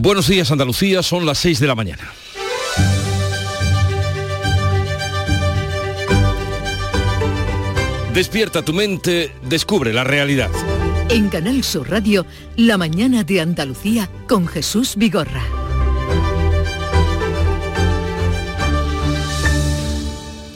Buenos 0.00 0.28
días 0.28 0.48
Andalucía, 0.52 1.02
son 1.02 1.26
las 1.26 1.38
6 1.38 1.58
de 1.58 1.66
la 1.66 1.74
mañana. 1.74 2.12
Despierta 8.14 8.62
tu 8.62 8.72
mente, 8.72 9.32
descubre 9.48 9.92
la 9.92 10.04
realidad. 10.04 10.50
En 11.08 11.28
Canal 11.28 11.64
Sur 11.64 11.90
Radio, 11.90 12.26
La 12.54 12.78
mañana 12.78 13.24
de 13.24 13.40
Andalucía 13.40 14.08
con 14.28 14.46
Jesús 14.46 14.94
Vigorra. 14.94 15.42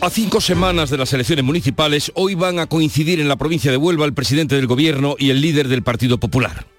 A 0.01 0.09
cinco 0.09 0.41
semanas 0.41 0.89
de 0.89 0.99
las 0.99 1.13
elecciones 1.15 1.45
municipales, 1.45 2.13
hoy 2.15 2.37
van 2.37 2.61
a 2.61 2.69
coincidir 2.69 3.19
en 3.19 3.27
la 3.27 3.35
provincia 3.35 3.73
de 3.73 3.77
Huelva 3.77 4.05
el 4.05 4.15
presidente 4.15 4.55
del 4.55 4.69
gobierno 4.69 5.17
y 5.19 5.31
el 5.31 5.41
líder 5.41 5.67
del 5.67 5.83
Partido 5.83 6.19
Popular. 6.19 6.72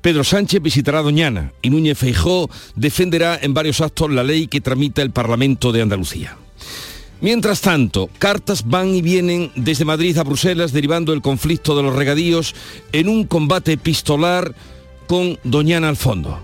Pedro 0.00 0.24
Sánchez 0.24 0.62
visitará 0.62 1.02
Doñana 1.02 1.52
y 1.62 1.70
Núñez 1.70 1.98
Feijó 1.98 2.50
defenderá 2.74 3.38
en 3.40 3.54
varios 3.54 3.80
actos 3.80 4.10
la 4.10 4.24
ley 4.24 4.46
que 4.46 4.60
tramita 4.60 5.02
el 5.02 5.10
Parlamento 5.10 5.72
de 5.72 5.82
Andalucía. 5.82 6.36
Mientras 7.20 7.60
tanto, 7.60 8.10
cartas 8.18 8.64
van 8.66 8.94
y 8.94 9.02
vienen 9.02 9.52
desde 9.54 9.84
Madrid 9.84 10.18
a 10.18 10.24
Bruselas 10.24 10.72
derivando 10.72 11.12
el 11.12 11.22
conflicto 11.22 11.76
de 11.76 11.82
los 11.82 11.94
regadíos 11.94 12.54
en 12.92 13.08
un 13.08 13.24
combate 13.26 13.72
epistolar 13.72 14.54
con 15.06 15.38
Doñana 15.44 15.88
al 15.88 15.96
fondo. 15.96 16.40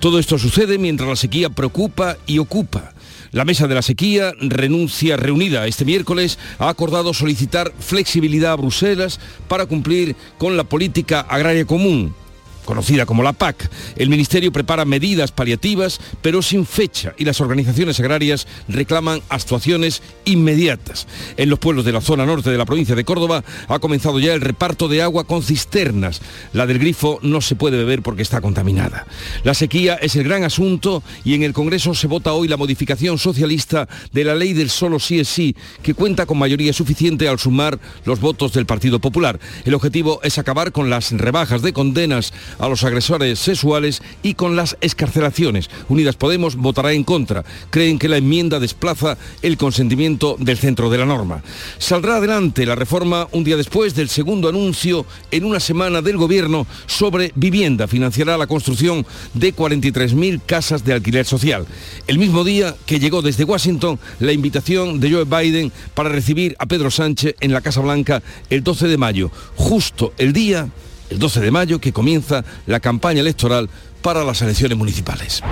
Todo 0.00 0.18
esto 0.18 0.38
sucede 0.38 0.78
mientras 0.78 1.08
la 1.08 1.16
sequía 1.16 1.50
preocupa 1.50 2.16
y 2.26 2.38
ocupa. 2.38 2.94
La 3.30 3.44
mesa 3.44 3.68
de 3.68 3.76
la 3.76 3.82
sequía, 3.82 4.32
renuncia 4.40 5.16
reunida 5.16 5.68
este 5.68 5.84
miércoles, 5.84 6.38
ha 6.58 6.68
acordado 6.68 7.14
solicitar 7.14 7.72
flexibilidad 7.78 8.52
a 8.52 8.56
Bruselas 8.56 9.20
para 9.46 9.66
cumplir 9.66 10.16
con 10.38 10.56
la 10.56 10.64
política 10.64 11.20
agraria 11.20 11.66
común 11.66 12.14
conocida 12.64 13.06
como 13.06 13.22
la 13.22 13.32
PAC. 13.32 13.70
El 13.96 14.08
Ministerio 14.08 14.52
prepara 14.52 14.84
medidas 14.84 15.32
paliativas, 15.32 16.00
pero 16.22 16.42
sin 16.42 16.66
fecha, 16.66 17.14
y 17.18 17.24
las 17.24 17.40
organizaciones 17.40 17.98
agrarias 18.00 18.46
reclaman 18.68 19.22
actuaciones 19.28 20.02
inmediatas. 20.24 21.06
En 21.36 21.50
los 21.50 21.58
pueblos 21.58 21.84
de 21.84 21.92
la 21.92 22.00
zona 22.00 22.26
norte 22.26 22.50
de 22.50 22.58
la 22.58 22.66
provincia 22.66 22.94
de 22.94 23.04
Córdoba 23.04 23.44
ha 23.68 23.78
comenzado 23.78 24.18
ya 24.20 24.34
el 24.34 24.40
reparto 24.40 24.88
de 24.88 25.02
agua 25.02 25.24
con 25.24 25.42
cisternas. 25.42 26.20
La 26.52 26.66
del 26.66 26.78
grifo 26.78 27.18
no 27.22 27.40
se 27.40 27.56
puede 27.56 27.76
beber 27.76 28.02
porque 28.02 28.22
está 28.22 28.40
contaminada. 28.40 29.06
La 29.44 29.54
sequía 29.54 29.94
es 29.94 30.16
el 30.16 30.24
gran 30.24 30.44
asunto 30.44 31.02
y 31.24 31.34
en 31.34 31.42
el 31.42 31.52
Congreso 31.52 31.94
se 31.94 32.06
vota 32.06 32.32
hoy 32.32 32.48
la 32.48 32.56
modificación 32.56 33.18
socialista 33.18 33.88
de 34.12 34.24
la 34.24 34.34
ley 34.34 34.52
del 34.52 34.70
solo 34.70 34.98
sí 34.98 35.20
es 35.20 35.28
sí, 35.28 35.56
que 35.82 35.94
cuenta 35.94 36.26
con 36.26 36.38
mayoría 36.38 36.72
suficiente 36.72 37.28
al 37.28 37.38
sumar 37.38 37.78
los 38.04 38.20
votos 38.20 38.52
del 38.52 38.66
Partido 38.66 39.00
Popular. 39.00 39.38
El 39.64 39.74
objetivo 39.74 40.20
es 40.22 40.38
acabar 40.38 40.72
con 40.72 40.90
las 40.90 41.12
rebajas 41.12 41.62
de 41.62 41.72
condenas 41.72 42.32
a 42.58 42.68
los 42.68 42.84
agresores 42.84 43.38
sexuales 43.38 44.02
y 44.22 44.34
con 44.34 44.56
las 44.56 44.76
escarcelaciones. 44.80 45.70
Unidas 45.88 46.16
Podemos 46.16 46.56
votará 46.56 46.92
en 46.92 47.04
contra. 47.04 47.44
Creen 47.70 47.98
que 47.98 48.08
la 48.08 48.18
enmienda 48.18 48.60
desplaza 48.60 49.16
el 49.42 49.56
consentimiento 49.56 50.36
del 50.38 50.58
centro 50.58 50.90
de 50.90 50.98
la 50.98 51.06
norma. 51.06 51.42
Saldrá 51.78 52.16
adelante 52.16 52.66
la 52.66 52.74
reforma 52.74 53.28
un 53.32 53.44
día 53.44 53.56
después 53.56 53.94
del 53.94 54.08
segundo 54.08 54.48
anuncio 54.48 55.06
en 55.30 55.44
una 55.44 55.60
semana 55.60 56.02
del 56.02 56.16
gobierno 56.16 56.66
sobre 56.86 57.32
vivienda. 57.34 57.88
Financiará 57.88 58.36
la 58.36 58.46
construcción 58.46 59.06
de 59.34 59.54
43.000 59.54 60.40
casas 60.44 60.84
de 60.84 60.92
alquiler 60.92 61.26
social. 61.26 61.66
El 62.06 62.18
mismo 62.18 62.44
día 62.44 62.74
que 62.86 62.98
llegó 62.98 63.22
desde 63.22 63.44
Washington 63.44 63.98
la 64.18 64.32
invitación 64.32 65.00
de 65.00 65.10
Joe 65.10 65.24
Biden 65.24 65.72
para 65.94 66.08
recibir 66.08 66.56
a 66.58 66.66
Pedro 66.66 66.90
Sánchez 66.90 67.34
en 67.40 67.52
la 67.52 67.60
Casa 67.60 67.80
Blanca 67.80 68.22
el 68.48 68.62
12 68.62 68.88
de 68.88 68.98
mayo, 68.98 69.30
justo 69.56 70.12
el 70.18 70.32
día 70.32 70.68
el 71.10 71.18
12 71.18 71.40
de 71.40 71.50
mayo, 71.50 71.80
que 71.80 71.92
comienza 71.92 72.44
la 72.66 72.80
campaña 72.80 73.20
electoral 73.20 73.68
para 74.02 74.24
las 74.24 74.40
elecciones 74.42 74.78
municipales. 74.78 75.42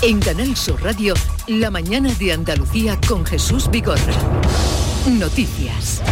En 0.00 0.20
Canal 0.20 0.56
Sur 0.56 0.82
Radio, 0.82 1.14
la 1.48 1.70
mañana 1.70 2.12
de 2.14 2.32
Andalucía 2.32 2.98
con 3.06 3.26
Jesús 3.26 3.68
Vigorra. 3.70 4.14
Noticias. 5.06 6.02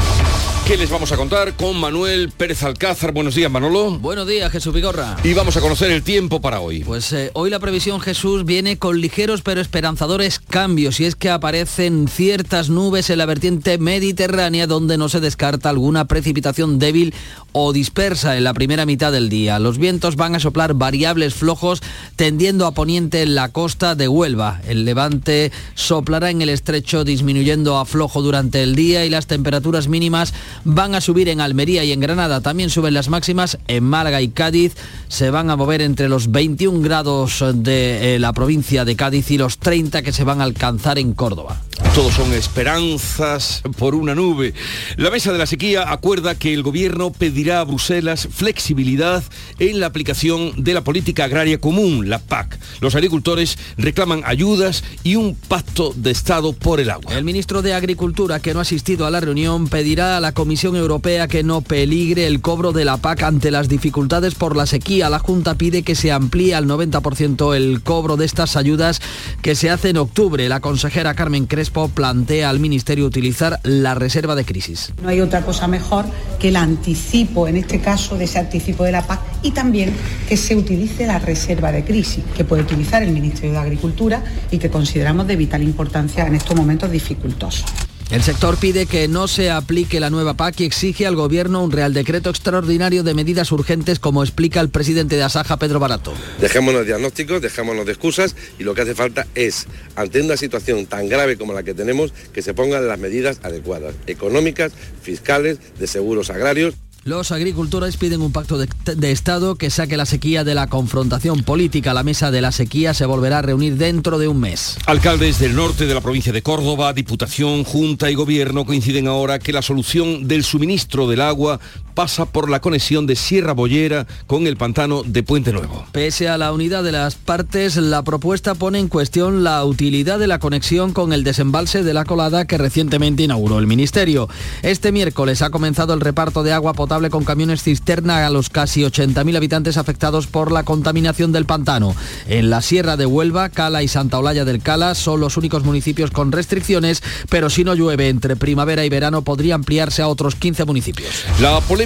¿Qué 0.66 0.77
les 0.77 0.91
vamos 0.91 1.12
a 1.12 1.16
contar 1.16 1.54
con 1.54 1.78
Manuel 1.78 2.32
Pérez 2.37 2.65
Alcázar? 2.65 3.12
Buenos 3.12 3.37
días, 3.37 3.49
Manolo. 3.49 4.00
Buenos 4.00 4.27
días, 4.27 4.50
Jesús 4.50 4.75
Vigorra. 4.75 5.16
Y 5.22 5.32
vamos 5.32 5.56
a 5.56 5.60
conocer 5.60 5.93
el 5.93 6.03
tiempo 6.03 6.41
para 6.41 6.59
hoy. 6.59 6.82
Pues 6.82 7.12
eh, 7.12 7.31
hoy 7.34 7.50
la 7.50 7.60
previsión, 7.60 8.00
Jesús, 8.00 8.44
viene 8.44 8.77
con 8.77 9.00
ligeros 9.00 9.43
pero 9.43 9.60
esperanzadores 9.60 10.41
cambios 10.41 10.99
y 10.99 11.04
es 11.04 11.15
que 11.15 11.31
aparecen 11.31 12.09
ciertas 12.09 12.69
nubes 12.69 13.10
en 13.10 13.19
la 13.19 13.27
vertiente 13.27 13.78
mediterránea 13.78 14.66
donde 14.66 14.99
no 14.99 15.09
se 15.09 15.21
descarta 15.21 15.71
alguna 15.71 16.06
precipitación 16.06 16.81
débil 16.81 17.15
o 17.53 17.72
dispersa 17.72 18.37
en 18.37 18.43
la 18.43 18.53
primera 18.53 18.87
mitad 18.87 19.12
del 19.12 19.28
día. 19.28 19.60
Los 19.60 19.78
vientos 19.78 20.16
van 20.16 20.34
a 20.34 20.41
soplar 20.41 20.75
variables 20.75 21.34
flojos 21.34 21.81
tendiendo 22.16 22.66
a 22.66 22.75
poniente 22.75 23.22
en 23.22 23.37
la 23.37 23.50
costa 23.50 23.94
de 23.94 24.09
Huelva. 24.09 24.60
El 24.66 24.84
levante 24.84 25.53
soplará 25.77 26.31
en 26.31 26.43
el 26.43 26.48
estrecho 26.48 27.04
disminuyendo 27.04 27.78
a 27.78 27.84
flojo 27.84 28.21
durante 28.21 28.65
el 28.65 28.75
día 28.75 29.04
y 29.04 29.10
las 29.10 29.28
temperaturas 29.28 29.87
mínimas 29.87 30.34
van 30.65 30.94
a 30.94 31.00
subir 31.00 31.28
en 31.28 31.41
Almería 31.41 31.84
y 31.84 31.93
en 31.93 32.00
Granada. 32.00 32.41
También 32.41 32.71
suben 32.71 32.94
las 32.94 33.09
máximas 33.09 33.59
en 33.69 33.84
Málaga 33.84 34.21
y 34.21 34.28
Cádiz. 34.28 34.75
Se 35.09 35.31
van 35.31 35.50
a 35.50 35.56
mover 35.56 35.83
entre 35.83 36.09
los 36.09 36.31
21 36.31 36.81
grados 36.81 37.44
de 37.55 38.17
eh, 38.17 38.19
la 38.19 38.33
provincia 38.33 38.84
de 38.84 38.97
Cádiz 38.97 39.31
y 39.31 39.39
los 39.39 39.59
30 39.59 40.03
que 40.03 40.12
se 40.12 40.25
van 40.25 40.41
a 40.41 40.45
alcanzar 40.45 40.99
en 40.99 41.12
Córdoba. 41.12 41.61
Todos 41.95 42.15
son 42.15 42.33
esperanzas 42.33 43.62
por 43.78 43.95
una 43.95 44.15
nube. 44.15 44.55
La 44.97 45.11
mesa 45.11 45.33
de 45.33 45.39
la 45.39 45.47
sequía 45.47 45.91
acuerda 45.91 46.34
que 46.34 46.53
el 46.53 46.62
gobierno 46.62 47.12
pedirá 47.12 47.61
a 47.61 47.65
Bruselas 47.65 48.28
flexibilidad 48.31 49.22
en 49.59 49.81
la 49.81 49.87
aplicación 49.87 50.53
de 50.62 50.75
la 50.75 50.83
política 50.83 51.25
agraria 51.25 51.59
común, 51.59 52.09
la 52.09 52.19
PAC. 52.19 52.59
Los 52.81 52.95
agricultores 52.95 53.59
reclaman 53.77 54.22
ayudas 54.25 54.84
y 55.05 55.16
un 55.16 55.34
pacto 55.34 55.93
de 55.97 56.11
Estado 56.11 56.53
por 56.53 56.81
el 56.81 56.91
agua. 56.91 57.15
El 57.15 57.25
ministro 57.25 57.62
de 57.62 57.75
Agricultura, 57.75 58.41
que 58.41 58.53
no 58.53 58.59
ha 58.59 58.62
asistido 58.62 59.06
a 59.06 59.11
la 59.11 59.21
reunión, 59.21 59.69
pedirá 59.69 60.16
a 60.16 60.21
la 60.21 60.33
Comisión 60.33 60.46
Europea 60.47 61.29
que 61.29 61.43
no 61.43 61.61
peligre 61.61 62.27
el 62.27 62.41
cobro 62.41 62.73
de 62.73 62.84
la 62.84 62.97
PAC 62.97 63.25
ante 63.25 63.51
las 63.51 63.69
dificultades 63.69 64.34
por 64.34 64.57
la 64.57 64.65
sequía. 64.67 65.11
La 65.11 65.19
Junta 65.19 65.57
pide 65.57 65.83
que 65.83 65.95
se 65.95 66.12
amplíe 66.12 66.55
al 66.55 66.67
90% 66.67 67.55
el 67.57 67.83
cobro 67.83 68.17
de 68.17 68.25
estas 68.25 68.57
ayudas 68.57 69.01
que 69.43 69.55
se 69.55 69.71
hace 69.71 69.91
en 69.91 69.97
octubre. 69.97 70.49
La 70.49 70.61
consejera 70.61 71.15
Carmen 71.15 71.47
Crespo 71.47 71.89
plantea 71.89 72.49
al 72.49 72.61
Ministerio 72.61 73.07
utilizar 73.07 73.59
la 73.65 73.95
reserva 73.95 74.34
de 74.34 74.45
crisis. 74.45 74.93
No 75.03 75.09
hay 75.09 75.21
otra 75.21 75.43
cosa 75.43 75.67
mejor 75.67 76.05
que 76.39 76.49
el 76.49 76.57
anticipo, 76.57 77.49
en 77.49 77.57
este 77.57 77.81
caso, 77.81 78.17
de 78.17 78.25
ese 78.25 78.39
anticipo 78.39 78.84
de 78.84 78.93
la 78.93 79.07
PAC 79.07 79.21
y 79.43 79.51
también 79.51 79.93
que 80.28 80.37
se 80.37 80.55
utilice 80.55 81.07
la 81.07 81.19
reserva 81.19 81.73
de 81.73 81.84
crisis, 81.84 82.23
que 82.37 82.45
puede 82.45 82.63
utilizar 82.63 83.03
el 83.03 83.13
Ministerio 83.13 83.53
de 83.53 83.59
Agricultura 83.59 84.23
y 84.51 84.59
que 84.59 84.71
consideramos 84.71 85.27
de 85.27 85.37
vital 85.37 85.63
importancia 85.63 86.27
en 86.27 86.37
estos 86.37 86.57
momentos 86.57 86.91
dificultosos. 86.91 87.65
El 88.09 88.22
sector 88.22 88.56
pide 88.56 88.87
que 88.87 89.09
no 89.09 89.27
se 89.27 89.50
aplique 89.50 89.99
la 89.99 90.11
nueva 90.11 90.34
PAC 90.34 90.61
y 90.61 90.65
exige 90.65 91.09
al 91.09 91.17
Gobierno 91.17 91.65
un 91.65 91.72
Real 91.72 91.93
Decreto 91.93 92.31
extraordinario 92.31 93.03
de 93.03 93.15
medidas 93.15 93.50
urgentes, 93.50 93.99
como 93.99 94.22
explica 94.22 94.61
el 94.61 94.69
presidente 94.69 95.17
de 95.17 95.25
Asaja, 95.25 95.56
Pedro 95.56 95.81
Barato. 95.81 96.15
Dejémonos 96.41 96.83
de 96.83 96.87
diagnósticos, 96.87 97.43
dejémonos 97.43 97.84
de 97.84 97.93
excusas 97.93 98.37
y 98.61 98.62
lo 98.62 98.77
que 98.77 98.83
hace 98.83 98.95
falta 98.95 99.27
es, 99.34 99.66
ante 99.97 100.21
una 100.21 100.37
situación 100.37 100.87
tan 100.87 101.09
grave 101.09 101.37
como 101.37 101.53
la 101.53 101.65
que 101.65 101.75
tenemos, 101.75 102.12
que 102.33 102.43
se 102.43 102.55
pongan 102.55 102.87
las 102.87 102.99
medidas 103.00 103.41
adecuadas, 103.43 103.97
económicas, 104.06 104.72
fiscales, 105.03 105.59
de 105.77 105.89
seguros 105.89 106.31
agrarios. 106.31 106.75
Los 107.06 107.31
agricultores 107.31 107.97
piden 107.97 108.21
un 108.21 108.33
pacto 108.33 108.59
de, 108.59 109.12
Estado 109.12 109.55
que 109.55 109.71
saque 109.71 109.97
la 109.97 110.06
sequía 110.06 110.43
de 110.43 110.56
la 110.56 110.67
confrontación 110.67 111.44
política. 111.44 111.94
La 111.94 112.03
mesa 112.03 112.33
de 112.33 112.41
la 112.41 112.50
sequía 112.50 112.94
se 112.94 113.06
volverá 113.06 113.39
a 113.39 113.43
reunir 113.43 113.77
dentro 113.77 114.19
de 114.19 114.27
un 114.27 114.41
mes. 114.41 114.77
Alcaldes 114.87 115.39
del 115.39 115.55
norte 115.55 115.87
de 115.87 115.95
la 115.95 116.00
provincia 116.00 116.33
de 116.33 116.43
Córdoba, 116.43 116.93
Diputación, 116.93 117.62
Junta 117.62 118.11
y 118.11 118.16
Gobierno 118.16 118.66
coinciden 118.66 119.06
ahora 119.06 119.39
que 119.39 119.53
la 119.53 119.62
solución 119.62 120.27
del 120.27 120.43
suministro 120.43 121.06
del 121.06 121.21
agua 121.21 121.61
pasa 121.97 122.27
por 122.27 122.51
la 122.51 122.61
conexión 122.61 123.07
de 123.07 123.17
Sierra 123.17 123.55
Bollera 123.55 124.07
con 124.27 124.47
el 124.47 124.59
pantano 124.59 125.03
de 125.03 125.23
Puente 125.23 125.51
Nuevo. 125.51 125.87
Pese 125.93 126.29
a 126.29 126.37
la 126.37 126.53
unidad 126.53 126.84
de 126.84 126.93
las 126.93 127.15
partes, 127.15 127.77
la 127.78 128.03
propuesta 128.03 128.54
pone 128.54 128.78
en 128.78 128.89
cuestión 128.89 129.43
la 129.43 129.65
utilidad 129.65 130.19
de 130.19 130.27
la 130.27 130.39
conexión 130.39 130.93
con 130.93 131.15
el 131.15 131.25
desembalse 131.25 131.83
de 131.83 131.95
la 131.95 132.04
colada 132.04 132.45
que 132.45 132.59
recientemente 132.59 133.22
inauguró 133.22 133.59
el 133.59 133.66
Ministerio. 133.66 134.28
Este 134.63 134.93
miércoles 134.93 135.41
ha 135.41 135.48
comenzado 135.48 135.95
el 135.95 136.03
reparto 136.03 136.43
de 136.43 136.53
agua 136.53 136.75
potable 136.75 137.09
con 137.09 137.25
camiones 137.25 137.63
cisterna 137.63 138.27
a 138.27 138.31
los 138.31 138.51
casi 138.51 138.83
80.000 138.83 139.34
habitantes 139.34 139.78
afectados 139.78 140.27
por 140.27 140.53
la 140.53 140.65
contaminación 140.65 141.33
del 141.33 141.47
pantano. 141.47 141.97
En 142.28 142.51
la 142.51 142.60
Sierra 142.60 142.98
de 142.98 143.07
Huelva, 143.07 143.48
Cala 143.48 143.83
y 143.83 143.89
Santa 143.89 144.19
Olalla 144.19 144.45
del 144.45 144.60
Cala 144.60 144.95
son 144.95 145.21
los 145.21 145.39
únicos 145.39 145.65
municipios 145.65 146.10
con 146.10 146.31
restricciones, 146.31 147.03
pero 147.31 147.48
si 147.48 147.65
no 147.65 147.75
llueve 147.75 148.10
entre 148.10 148.37
primavera 148.37 148.84
y 148.84 148.91
verano 148.91 149.22
podría 149.22 149.54
ampliarse 149.54 150.03
a 150.03 150.09
otros 150.09 150.34
15 150.34 150.66
municipios. 150.66 151.25
La 151.41 151.59
polémica 151.63 151.85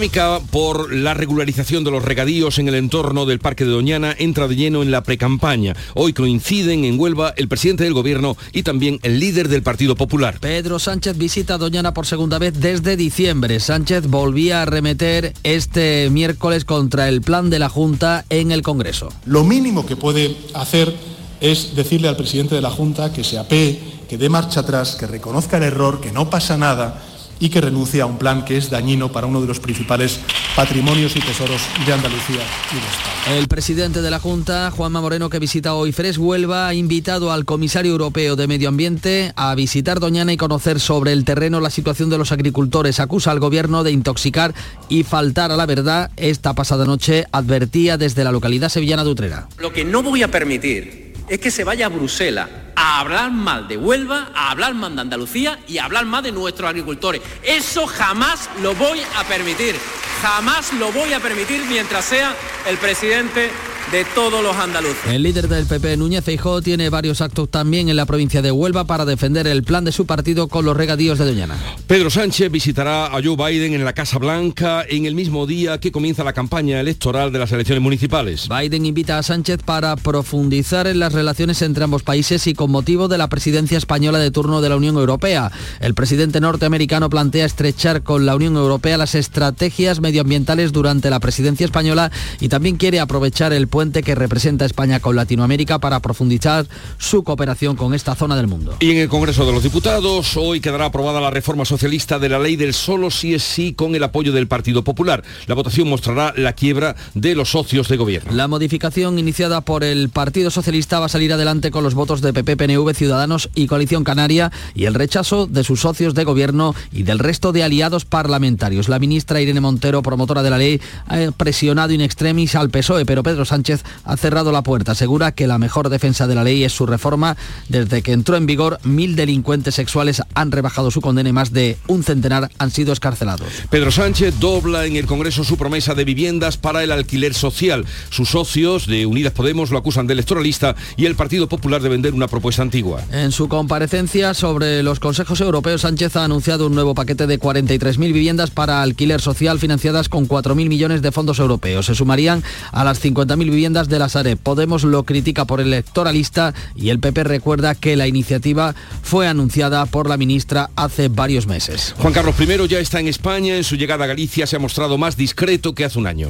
por 0.50 0.94
la 0.94 1.12
regularización 1.12 1.84
de 1.84 1.90
los 1.90 2.02
regadíos 2.02 2.58
en 2.58 2.68
el 2.68 2.74
entorno 2.74 3.26
del 3.26 3.38
Parque 3.38 3.66
de 3.66 3.70
Doñana 3.70 4.16
entra 4.18 4.48
de 4.48 4.56
lleno 4.56 4.82
en 4.82 4.90
la 4.90 5.02
precampaña. 5.02 5.76
Hoy 5.94 6.14
coinciden 6.14 6.86
en 6.86 6.98
Huelva 6.98 7.34
el 7.36 7.48
presidente 7.48 7.84
del 7.84 7.92
gobierno 7.92 8.34
y 8.54 8.62
también 8.62 8.98
el 9.02 9.20
líder 9.20 9.48
del 9.48 9.62
Partido 9.62 9.96
Popular. 9.96 10.38
Pedro 10.40 10.78
Sánchez 10.78 11.18
visita 11.18 11.58
Doñana 11.58 11.92
por 11.92 12.06
segunda 12.06 12.38
vez 12.38 12.58
desde 12.58 12.96
diciembre. 12.96 13.60
Sánchez 13.60 14.06
volvía 14.06 14.62
a 14.62 14.64
remeter 14.64 15.34
este 15.42 16.08
miércoles 16.08 16.64
contra 16.64 17.06
el 17.10 17.20
plan 17.20 17.50
de 17.50 17.58
la 17.58 17.68
Junta 17.68 18.24
en 18.30 18.52
el 18.52 18.62
Congreso. 18.62 19.12
Lo 19.26 19.44
mínimo 19.44 19.84
que 19.84 19.96
puede 19.96 20.34
hacer 20.54 20.94
es 21.42 21.76
decirle 21.76 22.08
al 22.08 22.16
presidente 22.16 22.54
de 22.54 22.62
la 22.62 22.70
Junta 22.70 23.12
que 23.12 23.22
se 23.22 23.38
apee, 23.38 23.78
que 24.08 24.16
dé 24.16 24.30
marcha 24.30 24.60
atrás, 24.60 24.96
que 24.98 25.06
reconozca 25.06 25.58
el 25.58 25.64
error, 25.64 26.00
que 26.00 26.10
no 26.10 26.30
pasa 26.30 26.56
nada 26.56 27.02
y 27.40 27.48
que 27.48 27.60
renuncie 27.60 28.00
a 28.02 28.06
un 28.06 28.18
plan 28.18 28.44
que 28.44 28.56
es 28.56 28.70
dañino 28.70 29.10
para 29.10 29.26
uno 29.26 29.40
de 29.40 29.48
los 29.48 29.58
principales 29.58 30.20
patrimonios 30.54 31.16
y 31.16 31.20
tesoros 31.20 31.62
de 31.86 31.92
Andalucía 31.92 32.42
y 32.70 32.74
de 32.74 32.80
España. 32.80 33.38
El 33.38 33.48
presidente 33.48 34.02
de 34.02 34.10
la 34.10 34.20
Junta, 34.20 34.70
Juanma 34.70 35.00
Moreno, 35.00 35.30
que 35.30 35.38
visita 35.38 35.74
hoy 35.74 35.92
Fres 35.92 36.18
Huelva, 36.18 36.68
ha 36.68 36.74
invitado 36.74 37.32
al 37.32 37.44
comisario 37.44 37.92
europeo 37.92 38.36
de 38.36 38.46
Medio 38.46 38.68
Ambiente 38.68 39.32
a 39.36 39.54
visitar 39.54 40.00
Doñana 40.00 40.32
y 40.32 40.36
conocer 40.36 40.78
sobre 40.80 41.12
el 41.12 41.24
terreno 41.24 41.60
la 41.60 41.70
situación 41.70 42.10
de 42.10 42.18
los 42.18 42.30
agricultores. 42.30 43.00
Acusa 43.00 43.30
al 43.30 43.40
gobierno 43.40 43.82
de 43.82 43.92
intoxicar 43.92 44.54
y 44.88 45.02
faltar 45.04 45.50
a 45.50 45.56
la 45.56 45.66
verdad. 45.66 46.10
Esta 46.16 46.54
pasada 46.54 46.84
noche 46.84 47.24
advertía 47.32 47.96
desde 47.96 48.24
la 48.24 48.32
localidad 48.32 48.68
sevillana 48.68 49.04
de 49.04 49.10
Utrera. 49.10 49.48
Lo 49.58 49.72
que 49.72 49.84
no 49.84 50.02
voy 50.02 50.22
a 50.22 50.30
permitir 50.30 51.09
es 51.30 51.38
que 51.38 51.50
se 51.52 51.62
vaya 51.62 51.86
a 51.86 51.88
Bruselas 51.88 52.48
a 52.74 52.98
hablar 52.98 53.30
mal 53.30 53.68
de 53.68 53.76
Huelva, 53.76 54.32
a 54.34 54.50
hablar 54.50 54.74
mal 54.74 54.96
de 54.96 55.00
Andalucía 55.00 55.60
y 55.68 55.78
a 55.78 55.84
hablar 55.84 56.04
mal 56.04 56.24
de 56.24 56.32
nuestros 56.32 56.68
agricultores. 56.68 57.22
Eso 57.44 57.86
jamás 57.86 58.50
lo 58.60 58.74
voy 58.74 59.00
a 59.16 59.22
permitir. 59.24 59.76
Jamás 60.22 60.72
lo 60.74 60.90
voy 60.90 61.12
a 61.12 61.20
permitir 61.20 61.64
mientras 61.66 62.04
sea 62.04 62.34
el 62.66 62.76
presidente 62.78 63.48
de 63.92 64.04
todos 64.14 64.40
los 64.40 64.54
andaluces. 64.54 65.04
El 65.08 65.24
líder 65.24 65.48
del 65.48 65.66
PP, 65.66 65.96
Núñez 65.96 66.24
Feijóo, 66.24 66.62
tiene 66.62 66.90
varios 66.90 67.20
actos 67.20 67.50
también 67.50 67.88
en 67.88 67.96
la 67.96 68.06
provincia 68.06 68.40
de 68.40 68.52
Huelva 68.52 68.84
para 68.84 69.04
defender 69.04 69.48
el 69.48 69.64
plan 69.64 69.84
de 69.84 69.90
su 69.90 70.06
partido 70.06 70.46
con 70.46 70.64
los 70.64 70.76
regadíos 70.76 71.18
de 71.18 71.24
Doñana. 71.24 71.56
Pedro 71.88 72.08
Sánchez 72.08 72.52
visitará 72.52 73.06
a 73.06 73.20
Joe 73.22 73.34
Biden 73.34 73.74
en 73.74 73.84
la 73.84 73.92
Casa 73.92 74.18
Blanca 74.18 74.84
en 74.88 75.06
el 75.06 75.16
mismo 75.16 75.44
día 75.44 75.80
que 75.80 75.90
comienza 75.90 76.22
la 76.22 76.32
campaña 76.32 76.78
electoral 76.78 77.32
de 77.32 77.40
las 77.40 77.50
elecciones 77.50 77.82
municipales. 77.82 78.48
Biden 78.48 78.86
invita 78.86 79.18
a 79.18 79.24
Sánchez 79.24 79.60
para 79.64 79.96
profundizar 79.96 80.86
en 80.86 81.00
las 81.00 81.12
relaciones 81.12 81.60
entre 81.62 81.82
ambos 81.82 82.04
países 82.04 82.46
y 82.46 82.54
con 82.54 82.70
motivo 82.70 83.08
de 83.08 83.18
la 83.18 83.28
presidencia 83.28 83.76
española 83.76 84.20
de 84.20 84.30
turno 84.30 84.60
de 84.60 84.68
la 84.68 84.76
Unión 84.76 84.96
Europea. 84.98 85.50
El 85.80 85.94
presidente 85.94 86.40
norteamericano 86.40 87.10
plantea 87.10 87.44
estrechar 87.44 88.04
con 88.04 88.24
la 88.24 88.36
Unión 88.36 88.54
Europea 88.54 88.96
las 88.96 89.16
estrategias 89.16 89.98
medioambientales 90.00 90.70
durante 90.70 91.10
la 91.10 91.18
presidencia 91.18 91.64
española 91.64 92.12
y 92.38 92.48
también 92.48 92.76
quiere 92.76 93.00
aprovechar 93.00 93.52
el 93.52 93.66
puente 93.66 93.79
que 93.80 94.14
representa 94.14 94.66
España 94.66 95.00
con 95.00 95.16
Latinoamérica 95.16 95.78
para 95.78 96.00
profundizar 96.00 96.66
su 96.98 97.24
cooperación 97.24 97.76
con 97.76 97.94
esta 97.94 98.14
zona 98.14 98.36
del 98.36 98.46
mundo. 98.46 98.76
Y 98.78 98.90
en 98.90 98.98
el 98.98 99.08
Congreso 99.08 99.46
de 99.46 99.52
los 99.52 99.62
Diputados 99.62 100.36
hoy 100.36 100.60
quedará 100.60 100.84
aprobada 100.84 101.18
la 101.18 101.30
reforma 101.30 101.64
socialista 101.64 102.18
de 102.18 102.28
la 102.28 102.38
ley 102.38 102.56
del 102.56 102.74
solo 102.74 103.10
sí 103.10 103.32
es 103.32 103.42
sí 103.42 103.72
con 103.72 103.94
el 103.94 104.04
apoyo 104.04 104.32
del 104.32 104.48
Partido 104.48 104.84
Popular. 104.84 105.24
La 105.46 105.54
votación 105.54 105.88
mostrará 105.88 106.34
la 106.36 106.52
quiebra 106.52 106.94
de 107.14 107.34
los 107.34 107.52
socios 107.52 107.88
de 107.88 107.96
gobierno. 107.96 108.32
La 108.34 108.48
modificación 108.48 109.18
iniciada 109.18 109.62
por 109.62 109.82
el 109.82 110.10
Partido 110.10 110.50
Socialista 110.50 111.00
va 111.00 111.06
a 111.06 111.08
salir 111.08 111.32
adelante 111.32 111.70
con 111.70 111.82
los 111.82 111.94
votos 111.94 112.20
de 112.20 112.34
PP, 112.34 112.58
PNV, 112.58 112.92
Ciudadanos 112.92 113.48
y 113.54 113.66
Coalición 113.66 114.04
Canaria 114.04 114.52
y 114.74 114.84
el 114.84 114.92
rechazo 114.92 115.46
de 115.46 115.64
sus 115.64 115.80
socios 115.80 116.12
de 116.14 116.24
gobierno 116.24 116.74
y 116.92 117.04
del 117.04 117.18
resto 117.18 117.52
de 117.52 117.62
aliados 117.62 118.04
parlamentarios. 118.04 118.90
La 118.90 118.98
ministra 118.98 119.40
Irene 119.40 119.62
Montero, 119.62 120.02
promotora 120.02 120.42
de 120.42 120.50
la 120.50 120.58
ley, 120.58 120.82
ha 121.06 121.30
presionado 121.30 121.94
in 121.94 122.02
extremis 122.02 122.54
al 122.56 122.68
PSOE, 122.68 123.06
pero 123.06 123.22
Pedro 123.22 123.44
Sánchez 123.44 123.69
ha 124.04 124.16
cerrado 124.16 124.52
la 124.52 124.62
puerta. 124.62 124.92
Asegura 124.92 125.32
que 125.32 125.46
la 125.46 125.58
mejor 125.58 125.88
defensa 125.88 126.26
de 126.26 126.34
la 126.34 126.44
ley 126.44 126.64
es 126.64 126.72
su 126.72 126.86
reforma. 126.86 127.36
Desde 127.68 128.02
que 128.02 128.12
entró 128.12 128.36
en 128.36 128.46
vigor, 128.46 128.78
mil 128.84 129.16
delincuentes 129.16 129.74
sexuales 129.74 130.22
han 130.34 130.52
rebajado 130.52 130.90
su 130.90 131.00
condena 131.00 131.28
y 131.28 131.32
más 131.32 131.52
de 131.52 131.78
un 131.86 132.02
centenar 132.02 132.50
han 132.58 132.70
sido 132.70 132.92
escarcelados. 132.92 133.48
Pedro 133.70 133.90
Sánchez 133.90 134.38
dobla 134.38 134.86
en 134.86 134.96
el 134.96 135.06
Congreso 135.06 135.44
su 135.44 135.56
promesa 135.56 135.94
de 135.94 136.04
viviendas 136.04 136.56
para 136.56 136.82
el 136.82 136.92
alquiler 136.92 137.34
social. 137.34 137.84
Sus 138.10 138.30
socios 138.30 138.86
de 138.86 139.06
Unidas 139.06 139.32
Podemos 139.32 139.70
lo 139.70 139.78
acusan 139.78 140.06
de 140.06 140.14
electoralista 140.14 140.74
y 140.96 141.06
el 141.06 141.14
Partido 141.14 141.48
Popular 141.48 141.82
de 141.82 141.88
vender 141.88 142.14
una 142.14 142.28
propuesta 142.28 142.62
antigua. 142.62 143.02
En 143.12 143.32
su 143.32 143.48
comparecencia 143.48 144.34
sobre 144.34 144.82
los 144.82 145.00
consejos 145.00 145.40
europeos, 145.40 145.82
Sánchez 145.82 146.16
ha 146.16 146.24
anunciado 146.24 146.66
un 146.66 146.74
nuevo 146.74 146.94
paquete 146.94 147.26
de 147.26 147.38
43.000 147.38 147.98
viviendas 148.12 148.50
para 148.50 148.82
alquiler 148.82 149.20
social 149.20 149.58
financiadas 149.58 150.08
con 150.08 150.28
4.000 150.28 150.68
millones 150.68 151.02
de 151.02 151.12
fondos 151.12 151.38
europeos. 151.38 151.86
Se 151.86 151.94
sumarían 151.94 152.42
a 152.72 152.84
las 152.84 153.02
50.000 153.02 153.38
viviendas 153.38 153.59
de 153.60 153.98
la 153.98 154.08
Sareb. 154.08 154.38
Podemos 154.38 154.84
lo 154.84 155.04
critica 155.04 155.44
por 155.44 155.60
electoralista 155.60 156.54
y 156.74 156.88
el 156.88 156.98
PP 156.98 157.24
recuerda 157.24 157.74
que 157.74 157.94
la 157.94 158.06
iniciativa 158.06 158.74
fue 159.02 159.28
anunciada 159.28 159.84
por 159.84 160.08
la 160.08 160.16
ministra 160.16 160.70
hace 160.76 161.08
varios 161.08 161.46
meses. 161.46 161.94
Juan 161.98 162.14
Carlos 162.14 162.34
I 162.40 162.68
ya 162.68 162.78
está 162.78 163.00
en 163.00 163.08
España. 163.08 163.56
En 163.56 163.64
su 163.64 163.76
llegada 163.76 164.04
a 164.04 164.08
Galicia 164.08 164.46
se 164.46 164.56
ha 164.56 164.58
mostrado 164.58 164.96
más 164.96 165.18
discreto 165.18 165.74
que 165.74 165.84
hace 165.84 165.98
un 165.98 166.06
año. 166.06 166.28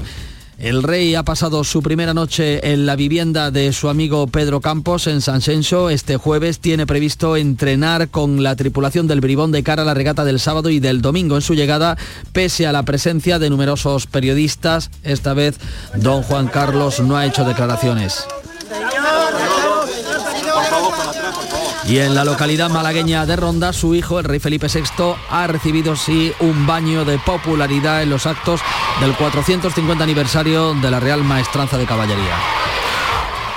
El 0.60 0.82
rey 0.82 1.14
ha 1.14 1.22
pasado 1.22 1.64
su 1.64 1.82
primera 1.82 2.12
noche 2.12 2.72
en 2.72 2.84
la 2.84 2.94
vivienda 2.94 3.50
de 3.50 3.72
su 3.72 3.88
amigo 3.88 4.26
Pedro 4.26 4.60
Campos 4.60 5.06
en 5.06 5.22
San 5.22 5.40
Senso. 5.40 5.88
Este 5.88 6.18
jueves 6.18 6.60
tiene 6.60 6.86
previsto 6.86 7.38
entrenar 7.38 8.10
con 8.10 8.42
la 8.42 8.56
tripulación 8.56 9.06
del 9.06 9.22
Bribón 9.22 9.52
de 9.52 9.62
cara 9.62 9.82
a 9.82 9.86
la 9.86 9.94
regata 9.94 10.22
del 10.22 10.38
sábado 10.38 10.68
y 10.68 10.78
del 10.78 11.00
domingo. 11.00 11.36
En 11.36 11.40
su 11.40 11.54
llegada, 11.54 11.96
pese 12.34 12.66
a 12.66 12.72
la 12.72 12.82
presencia 12.82 13.38
de 13.38 13.48
numerosos 13.48 14.06
periodistas, 14.06 14.90
esta 15.02 15.32
vez 15.32 15.58
don 15.94 16.22
Juan 16.22 16.48
Carlos 16.48 17.00
no 17.00 17.16
ha 17.16 17.24
hecho 17.24 17.46
declaraciones. 17.46 18.26
Y 21.86 21.98
en 21.98 22.14
la 22.14 22.24
localidad 22.24 22.70
malagueña 22.70 23.26
de 23.26 23.36
Ronda, 23.36 23.72
su 23.72 23.94
hijo, 23.94 24.18
el 24.18 24.24
rey 24.24 24.38
Felipe 24.38 24.68
VI, 24.72 25.14
ha 25.28 25.46
recibido 25.46 25.96
sí 25.96 26.32
un 26.40 26.66
baño 26.66 27.04
de 27.04 27.18
popularidad 27.18 28.02
en 28.02 28.10
los 28.10 28.26
actos 28.26 28.60
del 29.00 29.14
450 29.16 30.04
aniversario 30.04 30.74
de 30.74 30.90
la 30.90 31.00
Real 31.00 31.24
Maestranza 31.24 31.78
de 31.78 31.86
Caballería. 31.86 32.36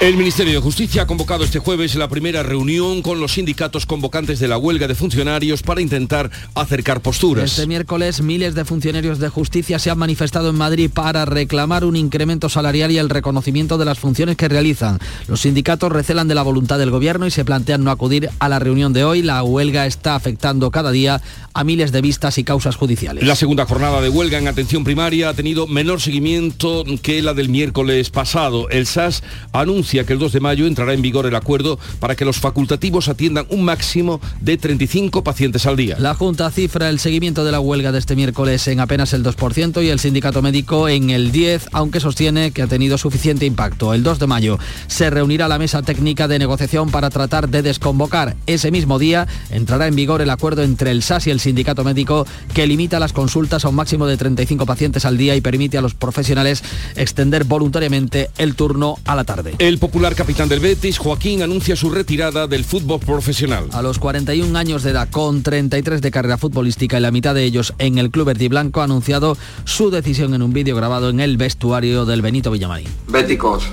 El 0.03 0.17
Ministerio 0.17 0.55
de 0.55 0.59
Justicia 0.59 1.03
ha 1.03 1.07
convocado 1.07 1.45
este 1.45 1.59
jueves 1.59 1.95
la 1.95 2.09
primera 2.09 2.43
reunión 2.43 3.01
con 3.01 3.21
los 3.21 3.31
sindicatos 3.31 3.85
convocantes 3.85 4.37
de 4.37 4.49
la 4.49 4.57
huelga 4.57 4.85
de 4.85 4.95
funcionarios 4.95 5.63
para 5.63 5.79
intentar 5.79 6.29
acercar 6.55 6.99
posturas. 6.99 7.49
Este 7.49 7.67
miércoles 7.67 8.21
miles 8.21 8.53
de 8.53 8.65
funcionarios 8.65 9.17
de 9.19 9.29
justicia 9.29 9.79
se 9.79 9.89
han 9.89 9.97
manifestado 9.97 10.49
en 10.49 10.57
Madrid 10.57 10.91
para 10.93 11.23
reclamar 11.23 11.85
un 11.85 11.95
incremento 11.95 12.49
salarial 12.49 12.91
y 12.91 12.97
el 12.97 13.09
reconocimiento 13.09 13.77
de 13.77 13.85
las 13.85 13.97
funciones 13.97 14.35
que 14.35 14.49
realizan. 14.49 14.99
Los 15.29 15.39
sindicatos 15.39 15.89
recelan 15.89 16.27
de 16.27 16.35
la 16.35 16.41
voluntad 16.41 16.79
del 16.79 16.91
gobierno 16.91 17.25
y 17.25 17.31
se 17.31 17.45
plantean 17.45 17.85
no 17.85 17.89
acudir 17.89 18.29
a 18.39 18.49
la 18.49 18.59
reunión 18.59 18.91
de 18.91 19.05
hoy. 19.05 19.21
La 19.21 19.41
huelga 19.41 19.85
está 19.85 20.15
afectando 20.15 20.69
cada 20.69 20.91
día 20.91 21.21
a 21.53 21.63
miles 21.63 21.93
de 21.93 22.01
vistas 22.01 22.37
y 22.37 22.43
causas 22.43 22.75
judiciales. 22.75 23.23
La 23.23 23.37
segunda 23.37 23.65
jornada 23.65 24.01
de 24.01 24.09
huelga 24.09 24.37
en 24.37 24.49
atención 24.49 24.83
primaria 24.83 25.29
ha 25.29 25.33
tenido 25.33 25.65
menor 25.65 26.01
seguimiento 26.01 26.83
que 27.01 27.21
la 27.21 27.33
del 27.33 27.47
miércoles 27.47 28.09
pasado. 28.09 28.67
El 28.69 28.85
SAS 28.85 29.23
anuncia 29.53 29.92
que 30.01 30.13
el 30.13 30.19
2 30.19 30.33
de 30.33 30.39
mayo 30.39 30.65
entrará 30.65 30.93
en 30.93 31.03
vigor 31.03 31.27
el 31.27 31.35
acuerdo 31.35 31.77
para 31.99 32.15
que 32.15 32.25
los 32.25 32.39
facultativos 32.39 33.07
atiendan 33.07 33.45
un 33.49 33.63
máximo 33.63 34.19
de 34.41 34.57
35 34.57 35.23
pacientes 35.23 35.67
al 35.67 35.77
día. 35.77 35.97
La 35.99 36.15
Junta 36.15 36.49
cifra 36.49 36.89
el 36.89 36.99
seguimiento 36.99 37.45
de 37.45 37.51
la 37.51 37.59
huelga 37.59 37.91
de 37.91 37.99
este 37.99 38.15
miércoles 38.15 38.67
en 38.67 38.79
apenas 38.79 39.13
el 39.13 39.23
2% 39.23 39.83
y 39.83 39.89
el 39.89 39.99
sindicato 39.99 40.41
médico 40.41 40.89
en 40.89 41.11
el 41.11 41.31
10%, 41.31 41.67
aunque 41.71 41.99
sostiene 41.99 42.51
que 42.51 42.63
ha 42.63 42.67
tenido 42.67 42.97
suficiente 42.97 43.45
impacto. 43.45 43.93
El 43.93 44.01
2 44.01 44.17
de 44.17 44.27
mayo 44.27 44.59
se 44.87 45.11
reunirá 45.11 45.47
la 45.47 45.59
mesa 45.59 45.83
técnica 45.83 46.27
de 46.27 46.39
negociación 46.39 46.89
para 46.89 47.11
tratar 47.11 47.49
de 47.49 47.61
desconvocar. 47.61 48.35
Ese 48.47 48.71
mismo 48.71 48.97
día 48.97 49.27
entrará 49.51 49.87
en 49.87 49.95
vigor 49.95 50.21
el 50.21 50.31
acuerdo 50.31 50.63
entre 50.63 50.89
el 50.89 51.03
SAS 51.03 51.27
y 51.27 51.31
el 51.31 51.39
sindicato 51.39 51.83
médico 51.83 52.25
que 52.53 52.65
limita 52.65 52.99
las 52.99 53.13
consultas 53.13 53.65
a 53.65 53.69
un 53.69 53.75
máximo 53.75 54.07
de 54.07 54.17
35 54.17 54.65
pacientes 54.65 55.05
al 55.05 55.17
día 55.17 55.35
y 55.35 55.41
permite 55.41 55.77
a 55.77 55.81
los 55.81 55.93
profesionales 55.93 56.63
extender 56.95 57.43
voluntariamente 57.43 58.29
el 58.37 58.55
turno 58.55 58.97
a 59.05 59.15
la 59.15 59.23
tarde. 59.23 59.55
El 59.59 59.72
popular 59.79 60.15
capitán 60.15 60.49
del 60.49 60.59
Betis, 60.59 60.97
Joaquín, 60.97 61.41
anuncia 61.41 61.75
su 61.75 61.89
retirada 61.89 62.47
del 62.47 62.63
fútbol 62.63 62.99
profesional. 62.99 63.69
A 63.71 63.81
los 63.81 63.99
41 63.99 64.57
años 64.57 64.83
de 64.83 64.91
edad, 64.91 65.09
con 65.09 65.43
33 65.43 66.01
de 66.01 66.11
carrera 66.11 66.37
futbolística 66.37 66.97
y 66.97 67.01
la 67.01 67.11
mitad 67.11 67.35
de 67.35 67.43
ellos 67.43 67.73
en 67.77 67.97
el 67.97 68.11
club 68.11 68.27
verde 68.27 68.45
y 68.45 68.47
blanco, 68.47 68.81
ha 68.81 68.85
anunciado 68.85 69.37
su 69.65 69.91
decisión 69.91 70.33
en 70.33 70.41
un 70.41 70.53
vídeo 70.53 70.75
grabado 70.75 71.09
en 71.09 71.19
el 71.19 71.37
vestuario 71.37 72.05
del 72.05 72.21
Benito 72.21 72.51
Villamarín. 72.51 72.87
Béticos, 73.07 73.65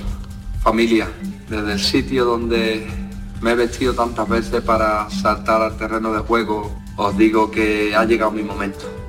familia, 0.63 1.09
desde 1.49 1.73
el 1.73 1.79
sitio 1.79 2.25
donde 2.25 2.87
me 3.41 3.51
he 3.51 3.55
vestido 3.55 3.93
tantas 3.93 4.29
veces 4.29 4.61
para 4.61 5.09
saltar 5.09 5.61
al 5.61 5.77
terreno 5.77 6.13
de 6.13 6.19
juego, 6.19 6.79
os 6.95 7.17
digo 7.17 7.49
que 7.49 7.95
ha 7.95 8.05
llegado 8.05 8.31
mi 8.31 8.43
momento. 8.43 9.00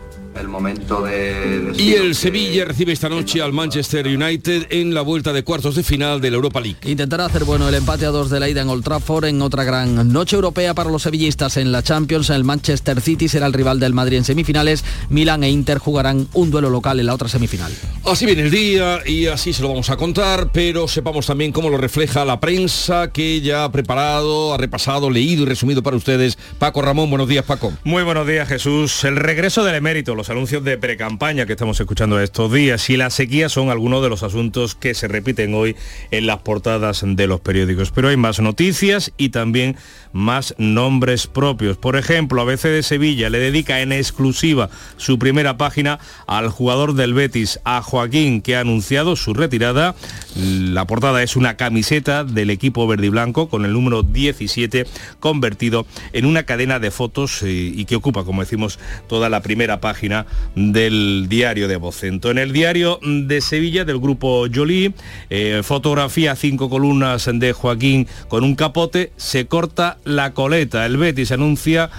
El 0.42 0.48
momento 0.48 1.02
de... 1.02 1.72
y 1.78 1.92
el 1.92 2.16
Sevilla 2.16 2.64
recibe 2.64 2.92
esta 2.92 3.08
noche 3.08 3.40
al 3.40 3.52
Manchester 3.52 4.06
United 4.08 4.66
en 4.70 4.92
la 4.92 5.02
vuelta 5.02 5.32
de 5.32 5.44
cuartos 5.44 5.76
de 5.76 5.84
final 5.84 6.20
de 6.20 6.30
la 6.30 6.36
Europa 6.36 6.60
League. 6.60 6.78
Intentará 6.84 7.26
hacer 7.26 7.44
bueno 7.44 7.68
el 7.68 7.74
empate 7.74 8.06
a 8.06 8.10
dos 8.10 8.28
de 8.28 8.40
la 8.40 8.48
ida 8.48 8.60
en 8.60 8.68
Old 8.68 8.82
Trafford 8.82 9.26
en 9.26 9.40
otra 9.40 9.62
gran 9.62 10.12
noche 10.12 10.34
europea 10.34 10.74
para 10.74 10.90
los 10.90 11.02
sevillistas 11.02 11.56
en 11.56 11.70
la 11.70 11.82
Champions. 11.82 12.28
El 12.30 12.42
Manchester 12.42 13.00
City 13.00 13.28
será 13.28 13.46
el 13.46 13.52
rival 13.52 13.78
del 13.78 13.94
Madrid 13.94 14.18
en 14.18 14.24
semifinales. 14.24 14.84
Milán 15.10 15.44
e 15.44 15.50
Inter 15.50 15.78
jugarán 15.78 16.26
un 16.32 16.50
duelo 16.50 16.70
local 16.70 16.98
en 16.98 17.06
la 17.06 17.14
otra 17.14 17.28
semifinal. 17.28 17.72
Así 18.04 18.26
viene 18.26 18.42
el 18.42 18.50
día 18.50 18.98
y 19.06 19.26
así 19.26 19.52
se 19.52 19.62
lo 19.62 19.68
vamos 19.68 19.90
a 19.90 19.96
contar, 19.96 20.50
pero 20.52 20.88
sepamos 20.88 21.26
también 21.26 21.52
cómo 21.52 21.70
lo 21.70 21.76
refleja 21.76 22.24
la 22.24 22.40
prensa 22.40 23.12
que 23.12 23.40
ya 23.40 23.62
ha 23.62 23.70
preparado, 23.70 24.52
ha 24.52 24.56
repasado, 24.56 25.08
leído 25.08 25.44
y 25.44 25.46
resumido 25.46 25.84
para 25.84 25.96
ustedes. 25.96 26.36
Paco 26.58 26.82
Ramón, 26.82 27.10
buenos 27.10 27.28
días 27.28 27.44
Paco. 27.44 27.72
Muy 27.84 28.02
buenos 28.02 28.26
días 28.26 28.48
Jesús. 28.48 29.04
El 29.04 29.14
regreso 29.16 29.62
del 29.62 29.76
emérito 29.76 30.14
los 30.16 30.31
anuncios 30.32 30.64
de 30.64 30.78
precampaña 30.78 31.46
que 31.46 31.52
estamos 31.52 31.78
escuchando 31.78 32.18
estos 32.18 32.50
días 32.52 32.88
y 32.88 32.96
la 32.96 33.10
sequía 33.10 33.48
son 33.48 33.68
algunos 33.68 34.02
de 34.02 34.08
los 34.08 34.22
asuntos 34.22 34.74
que 34.74 34.94
se 34.94 35.06
repiten 35.06 35.54
hoy 35.54 35.76
en 36.10 36.26
las 36.26 36.38
portadas 36.38 37.04
de 37.06 37.26
los 37.26 37.40
periódicos. 37.40 37.90
Pero 37.90 38.08
hay 38.08 38.16
más 38.16 38.40
noticias 38.40 39.12
y 39.18 39.28
también 39.28 39.76
más 40.12 40.54
nombres 40.58 41.26
propios. 41.26 41.76
Por 41.76 41.96
ejemplo, 41.96 42.40
ABC 42.40 42.62
de 42.62 42.82
Sevilla 42.82 43.28
le 43.28 43.38
dedica 43.38 43.80
en 43.80 43.92
exclusiva 43.92 44.70
su 44.96 45.18
primera 45.18 45.56
página 45.58 45.98
al 46.26 46.48
jugador 46.48 46.94
del 46.94 47.14
Betis, 47.14 47.60
a 47.64 47.82
Joaquín, 47.82 48.40
que 48.40 48.56
ha 48.56 48.60
anunciado 48.60 49.16
su 49.16 49.34
retirada. 49.34 49.94
La 50.34 50.86
portada 50.86 51.22
es 51.22 51.36
una 51.36 51.56
camiseta 51.56 52.24
del 52.24 52.50
equipo 52.50 52.86
verde 52.86 53.06
y 53.06 53.10
blanco 53.10 53.48
con 53.48 53.66
el 53.66 53.72
número 53.74 54.02
17 54.02 54.86
convertido 55.20 55.86
en 56.14 56.24
una 56.24 56.44
cadena 56.44 56.78
de 56.78 56.90
fotos 56.90 57.42
eh, 57.42 57.50
y 57.50 57.84
que 57.84 57.96
ocupa, 57.96 58.24
como 58.24 58.40
decimos, 58.42 58.78
toda 59.08 59.28
la 59.28 59.42
primera 59.42 59.80
página 59.80 60.21
del 60.54 61.26
diario 61.28 61.68
de 61.68 61.76
Vocento. 61.76 62.30
En 62.30 62.38
el 62.38 62.52
diario 62.52 62.98
de 63.02 63.40
Sevilla 63.40 63.84
del 63.84 63.98
grupo 63.98 64.46
Jolie, 64.52 64.92
eh, 65.30 65.60
fotografía 65.62 66.36
cinco 66.36 66.68
columnas 66.68 67.28
de 67.32 67.52
Joaquín 67.52 68.06
con 68.28 68.44
un 68.44 68.54
capote, 68.54 69.12
se 69.16 69.46
corta 69.46 69.98
la 70.04 70.32
coleta. 70.32 70.86
El 70.86 70.96
Betis 70.96 71.32
anuncia 71.32 71.90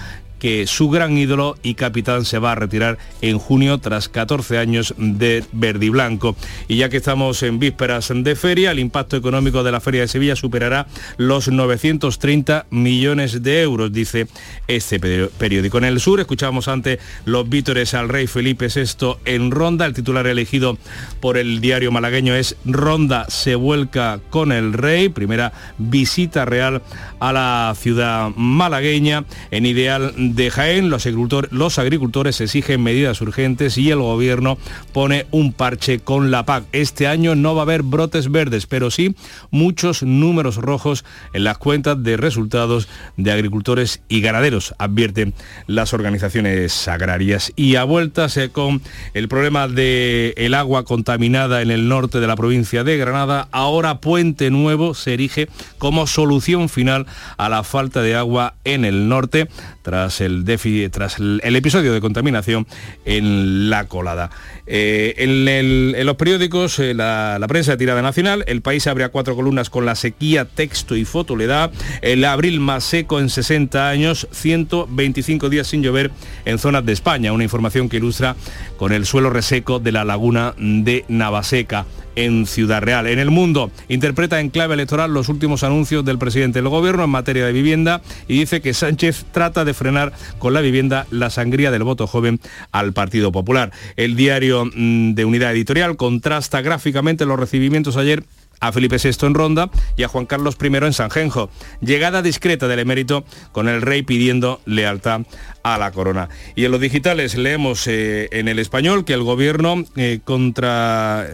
que 0.43 0.67
su 0.67 0.89
gran 0.89 1.17
ídolo 1.17 1.55
y 1.63 1.75
capitán 1.75 2.25
se 2.25 2.37
va 2.37 2.51
a 2.51 2.55
retirar 2.55 2.97
en 3.21 3.39
junio 3.39 3.77
tras 3.77 4.09
14 4.09 4.57
años 4.57 4.93
de 4.97 5.41
verde 5.53 5.85
y 5.85 5.89
blanco. 5.89 6.35
Y 6.67 6.75
ya 6.75 6.89
que 6.89 6.97
estamos 6.97 7.41
en 7.43 7.59
vísperas 7.59 8.11
de 8.13 8.35
feria, 8.35 8.71
el 8.71 8.79
impacto 8.79 9.15
económico 9.15 9.63
de 9.63 9.71
la 9.71 9.79
Feria 9.79 10.01
de 10.01 10.09
Sevilla 10.09 10.35
superará 10.35 10.85
los 11.15 11.47
930 11.47 12.65
millones 12.71 13.41
de 13.41 13.61
euros, 13.61 13.93
dice 13.93 14.27
este 14.67 14.99
periódico. 14.99 15.77
En 15.77 15.85
el 15.85 16.01
sur 16.01 16.19
escuchábamos 16.19 16.67
antes 16.67 16.99
los 17.23 17.47
vítores 17.47 17.93
al 17.93 18.09
rey 18.09 18.27
Felipe 18.27 18.67
VI 18.67 19.19
en 19.23 19.49
Ronda. 19.49 19.85
El 19.85 19.93
titular 19.93 20.27
elegido 20.27 20.77
por 21.21 21.37
el 21.37 21.61
diario 21.61 21.89
malagueño 21.89 22.35
es 22.35 22.57
Ronda 22.65 23.27
se 23.29 23.55
vuelca 23.55 24.19
con 24.29 24.51
el 24.51 24.73
rey. 24.73 25.07
Primera 25.07 25.53
visita 25.77 26.43
real 26.43 26.81
a 27.21 27.31
la 27.31 27.73
ciudad 27.79 28.31
malagueña 28.35 29.23
en 29.49 29.65
ideal 29.65 30.13
de 30.35 30.49
Jaén, 30.49 30.89
los 30.89 31.79
agricultores, 31.79 32.41
exigen 32.41 32.81
medidas 32.81 33.21
urgentes 33.21 33.77
y 33.77 33.91
el 33.91 33.99
gobierno 33.99 34.57
pone 34.91 35.27
un 35.31 35.53
parche 35.53 35.99
con 35.99 36.31
la 36.31 36.45
PAC. 36.45 36.65
Este 36.71 37.07
año 37.07 37.35
no 37.35 37.53
va 37.53 37.61
a 37.61 37.63
haber 37.63 37.83
brotes 37.83 38.31
verdes, 38.31 38.65
pero 38.65 38.89
sí 38.89 39.15
muchos 39.51 40.01
números 40.01 40.55
rojos 40.55 41.05
en 41.33 41.43
las 41.43 41.57
cuentas 41.57 42.01
de 42.01 42.17
resultados 42.17 42.87
de 43.17 43.31
agricultores 43.31 44.01
y 44.09 44.21
ganaderos, 44.21 44.73
advierten 44.79 45.33
las 45.67 45.93
organizaciones 45.93 46.87
agrarias. 46.87 47.51
Y 47.55 47.75
a 47.75 47.83
vueltas 47.83 48.35
eh, 48.37 48.49
con 48.49 48.81
el 49.13 49.27
problema 49.27 49.67
del 49.67 50.33
el 50.35 50.53
agua 50.55 50.83
contaminada 50.83 51.61
en 51.61 51.69
el 51.69 51.87
norte 51.87 52.19
de 52.19 52.27
la 52.27 52.35
provincia 52.35 52.83
de 52.83 52.97
Granada, 52.97 53.47
ahora 53.51 53.99
Puente 53.99 54.49
Nuevo 54.49 54.95
se 54.95 55.13
erige 55.13 55.47
como 55.77 56.07
solución 56.07 56.69
final 56.69 57.05
a 57.37 57.49
la 57.49 57.63
falta 57.63 58.01
de 58.01 58.15
agua 58.15 58.55
en 58.63 58.85
el 58.85 59.07
norte 59.07 59.47
tras 59.83 60.21
el, 60.21 60.43
tras 60.91 61.19
el, 61.19 61.55
episodio 61.55 61.93
de 61.93 62.01
contaminación 62.01 62.65
en 63.05 63.69
la 63.69 63.87
colada. 63.87 64.31
Eh, 64.65 65.13
en, 65.17 66.05
los 66.05 66.15
periódicos, 66.15 66.79
eh, 66.79 66.93
la, 66.93 67.45
prensa 67.47 67.71
de 67.71 67.77
tirada 67.77 68.01
nacional, 68.01 68.43
el 68.47 68.61
país 68.61 68.87
abre 68.87 69.03
a 69.03 69.09
cuatro 69.09 69.35
columnas 69.35 69.69
con 69.69 69.85
la 69.85 69.95
sequía, 69.95 70.45
texto 70.45 70.95
y 70.95 71.05
foto 71.05 71.35
le 71.35 71.45
da, 71.45 71.69
el 72.01 72.25
abril 72.25 72.59
más 72.59 72.83
seco 72.83 73.19
en 73.19 73.29
60 73.29 73.89
años, 73.89 74.27
125 74.31 75.49
días 75.49 75.67
sin 75.67 75.83
llover 75.83 76.11
en 76.45 76.57
zonas 76.57 76.85
de 76.85 76.93
España, 76.93 77.33
una 77.33 77.43
información 77.43 77.89
que 77.89 77.97
ilustra 77.97 78.35
con 78.77 78.93
el 78.93 79.05
suelo 79.05 79.29
reseco 79.29 79.79
de 79.79 79.91
la 79.91 80.05
laguna 80.05 80.53
de 80.57 81.05
Navaseca 81.09 81.85
en 82.15 82.45
Ciudad 82.45 82.81
Real. 82.81 83.07
En 83.07 83.19
el 83.19 83.31
mundo 83.31 83.71
interpreta 83.87 84.39
en 84.39 84.49
clave 84.49 84.73
electoral 84.73 85.13
los 85.13 85.29
últimos 85.29 85.63
anuncios 85.63 86.05
del 86.05 86.17
presidente 86.17 86.59
del 86.59 86.69
gobierno 86.69 87.03
en 87.03 87.09
materia 87.09 87.45
de 87.45 87.51
vivienda 87.51 88.01
y 88.27 88.39
dice 88.39 88.61
que 88.61 88.73
Sánchez 88.73 89.25
trata 89.31 89.65
de 89.65 89.73
frenar 89.73 90.13
con 90.39 90.53
la 90.53 90.61
vivienda 90.61 91.05
la 91.11 91.29
sangría 91.29 91.71
del 91.71 91.83
voto 91.83 92.07
joven 92.07 92.39
al 92.71 92.93
Partido 92.93 93.31
Popular. 93.31 93.71
El 93.95 94.15
diario 94.15 94.65
mm, 94.65 95.13
de 95.13 95.25
Unidad 95.25 95.51
Editorial 95.51 95.97
contrasta 95.97 96.61
gráficamente 96.61 97.25
los 97.25 97.39
recibimientos 97.39 97.97
ayer 97.97 98.23
a 98.63 98.71
Felipe 98.71 98.97
VI 98.97 99.27
en 99.27 99.33
Ronda 99.33 99.69
y 99.97 100.03
a 100.03 100.07
Juan 100.07 100.25
Carlos 100.25 100.55
I 100.61 100.67
en 100.67 100.93
Sanjenjo. 100.93 101.49
Llegada 101.81 102.21
discreta 102.21 102.67
del 102.69 102.79
emérito 102.79 103.25
con 103.51 103.67
el 103.67 103.81
rey 103.81 104.03
pidiendo 104.03 104.61
lealtad 104.65 105.21
a 105.63 105.77
la 105.77 105.91
corona. 105.91 106.29
Y 106.55 106.63
en 106.63 106.71
los 106.71 106.79
digitales 106.79 107.35
leemos 107.35 107.87
eh, 107.87 108.29
en 108.31 108.47
el 108.47 108.59
español 108.59 109.03
que 109.03 109.13
el 109.13 109.23
gobierno 109.23 109.83
eh, 109.97 110.19
contra 110.23 111.27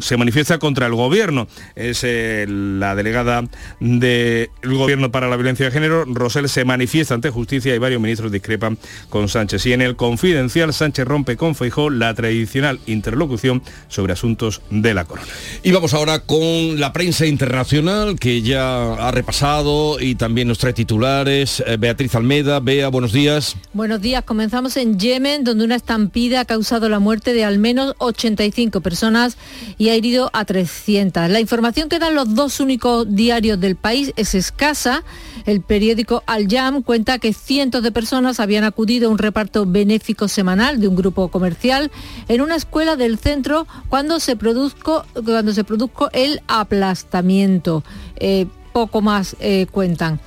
se 0.00 0.16
manifiesta 0.16 0.58
contra 0.58 0.86
el 0.86 0.94
gobierno. 0.94 1.48
Es 1.74 2.00
eh, 2.04 2.46
la 2.48 2.94
delegada 2.94 3.44
del 3.80 4.48
gobierno 4.62 5.10
para 5.10 5.28
la 5.28 5.36
violencia 5.36 5.66
de 5.66 5.72
género, 5.72 6.04
Rosel, 6.04 6.48
se 6.48 6.64
manifiesta 6.64 7.14
ante 7.14 7.30
justicia 7.30 7.74
y 7.74 7.78
varios 7.78 8.00
ministros 8.00 8.32
discrepan 8.32 8.78
con 9.08 9.28
Sánchez. 9.28 9.66
Y 9.66 9.72
en 9.72 9.82
el 9.82 9.96
confidencial, 9.96 10.72
Sánchez 10.72 11.06
rompe 11.06 11.36
con 11.36 11.54
Feijó 11.54 11.90
la 11.90 12.14
tradicional 12.14 12.80
interlocución 12.86 13.62
sobre 13.88 14.12
asuntos 14.12 14.62
de 14.70 14.94
la 14.94 15.04
corona. 15.04 15.28
Y 15.62 15.72
vamos 15.72 15.94
ahora 15.94 16.20
con 16.20 16.78
la 16.78 16.92
prensa 16.92 17.26
internacional 17.26 18.18
que 18.18 18.42
ya 18.42 18.94
ha 18.94 19.10
repasado 19.10 20.00
y 20.00 20.14
también 20.14 20.48
nos 20.48 20.58
trae 20.58 20.72
titulares. 20.72 21.62
Eh, 21.66 21.76
Beatriz 21.78 22.14
Almeda, 22.14 22.60
Bea, 22.60 22.88
buenos 22.88 23.12
días. 23.12 23.56
Buenos 23.72 24.00
días, 24.00 24.24
comenzamos 24.24 24.76
en 24.76 24.98
Yemen, 24.98 25.44
donde 25.44 25.64
una 25.64 25.76
estampida 25.76 26.40
ha 26.40 26.44
causado 26.44 26.88
la 26.88 26.98
muerte 26.98 27.32
de 27.32 27.44
al 27.44 27.58
menos 27.58 27.94
85 27.98 28.80
personas 28.80 29.36
y 29.80 29.88
ha 29.88 29.94
herido 29.94 30.28
a 30.34 30.44
300. 30.44 31.30
La 31.30 31.40
información 31.40 31.88
que 31.88 31.98
dan 31.98 32.14
los 32.14 32.34
dos 32.34 32.60
únicos 32.60 33.06
diarios 33.08 33.58
del 33.58 33.76
país 33.76 34.12
es 34.16 34.34
escasa. 34.34 35.04
El 35.46 35.62
periódico 35.62 36.22
Al 36.26 36.48
Yam 36.48 36.82
cuenta 36.82 37.18
que 37.18 37.32
cientos 37.32 37.82
de 37.82 37.90
personas 37.90 38.40
habían 38.40 38.64
acudido 38.64 39.08
a 39.08 39.10
un 39.10 39.16
reparto 39.16 39.64
benéfico 39.64 40.28
semanal 40.28 40.80
de 40.80 40.88
un 40.88 40.96
grupo 40.96 41.28
comercial 41.28 41.90
en 42.28 42.42
una 42.42 42.56
escuela 42.56 42.96
del 42.96 43.18
centro 43.18 43.66
cuando 43.88 44.20
se 44.20 44.36
produjo, 44.36 45.06
cuando 45.24 45.54
se 45.54 45.64
el 46.12 46.42
aplastamiento. 46.46 47.82
Eh, 48.16 48.48
poco 48.74 49.00
más 49.00 49.34
eh, 49.40 49.66
cuentan. 49.70 50.20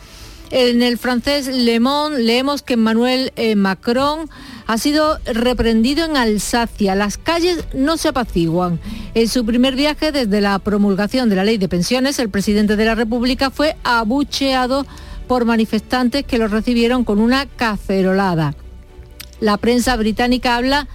En 0.56 0.84
el 0.84 1.00
francés 1.00 1.48
Le 1.48 1.80
Monde 1.80 2.22
leemos 2.22 2.62
que 2.62 2.76
Emmanuel 2.76 3.34
eh, 3.38 3.56
Macron 3.56 4.30
ha 4.68 4.78
sido 4.78 5.18
reprendido 5.26 6.06
en 6.06 6.16
Alsacia. 6.16 6.94
Las 6.94 7.18
calles 7.18 7.66
no 7.74 7.98
se 7.98 8.10
apaciguan. 8.10 8.80
En 9.16 9.28
su 9.30 9.48
primer 9.48 9.76
viaje 9.76 10.12
desde 10.12 10.42
la 10.42 10.60
promulgación 10.60 11.28
de 11.28 11.38
la 11.38 11.44
ley 11.44 11.58
de 11.58 11.68
pensiones, 11.68 12.20
el 12.20 12.30
presidente 12.30 12.76
de 12.76 12.86
la 12.86 12.94
República 12.94 13.50
fue 13.50 13.76
abucheado 13.84 14.86
por 15.28 15.46
manifestantes 15.46 16.24
que 16.24 16.38
lo 16.38 16.48
recibieron 16.48 17.04
con 17.04 17.20
una 17.20 17.48
cacerolada. 17.48 18.54
La 19.40 19.58
prensa 19.58 19.96
británica 19.96 20.56
habla 20.56 20.88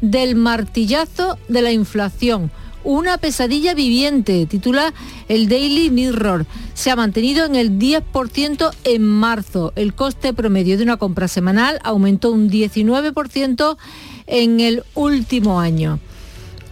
del 0.00 0.36
martillazo 0.36 1.36
de 1.48 1.62
la 1.62 1.72
inflación 1.72 2.52
una 2.84 3.18
pesadilla 3.18 3.74
viviente, 3.74 4.46
titula 4.46 4.92
el 5.28 5.48
Daily 5.48 5.90
Mirror. 5.90 6.46
Se 6.74 6.90
ha 6.90 6.96
mantenido 6.96 7.44
en 7.44 7.56
el 7.56 7.78
10% 7.78 8.70
en 8.84 9.02
marzo. 9.02 9.72
El 9.76 9.94
coste 9.94 10.32
promedio 10.32 10.76
de 10.76 10.84
una 10.84 10.96
compra 10.96 11.28
semanal 11.28 11.78
aumentó 11.84 12.30
un 12.30 12.50
19% 12.50 13.76
en 14.26 14.60
el 14.60 14.84
último 14.94 15.60
año. 15.60 15.98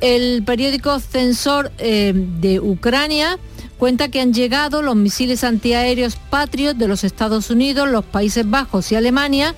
El 0.00 0.44
periódico 0.44 1.00
Censor 1.00 1.72
eh, 1.78 2.12
de 2.14 2.60
Ucrania 2.60 3.38
cuenta 3.78 4.08
que 4.08 4.20
han 4.20 4.32
llegado 4.32 4.82
los 4.82 4.96
misiles 4.96 5.44
antiaéreos 5.44 6.16
Patriot 6.30 6.76
de 6.76 6.88
los 6.88 7.04
Estados 7.04 7.50
Unidos, 7.50 7.88
los 7.88 8.04
Países 8.04 8.48
Bajos 8.48 8.92
y 8.92 8.96
Alemania 8.96 9.54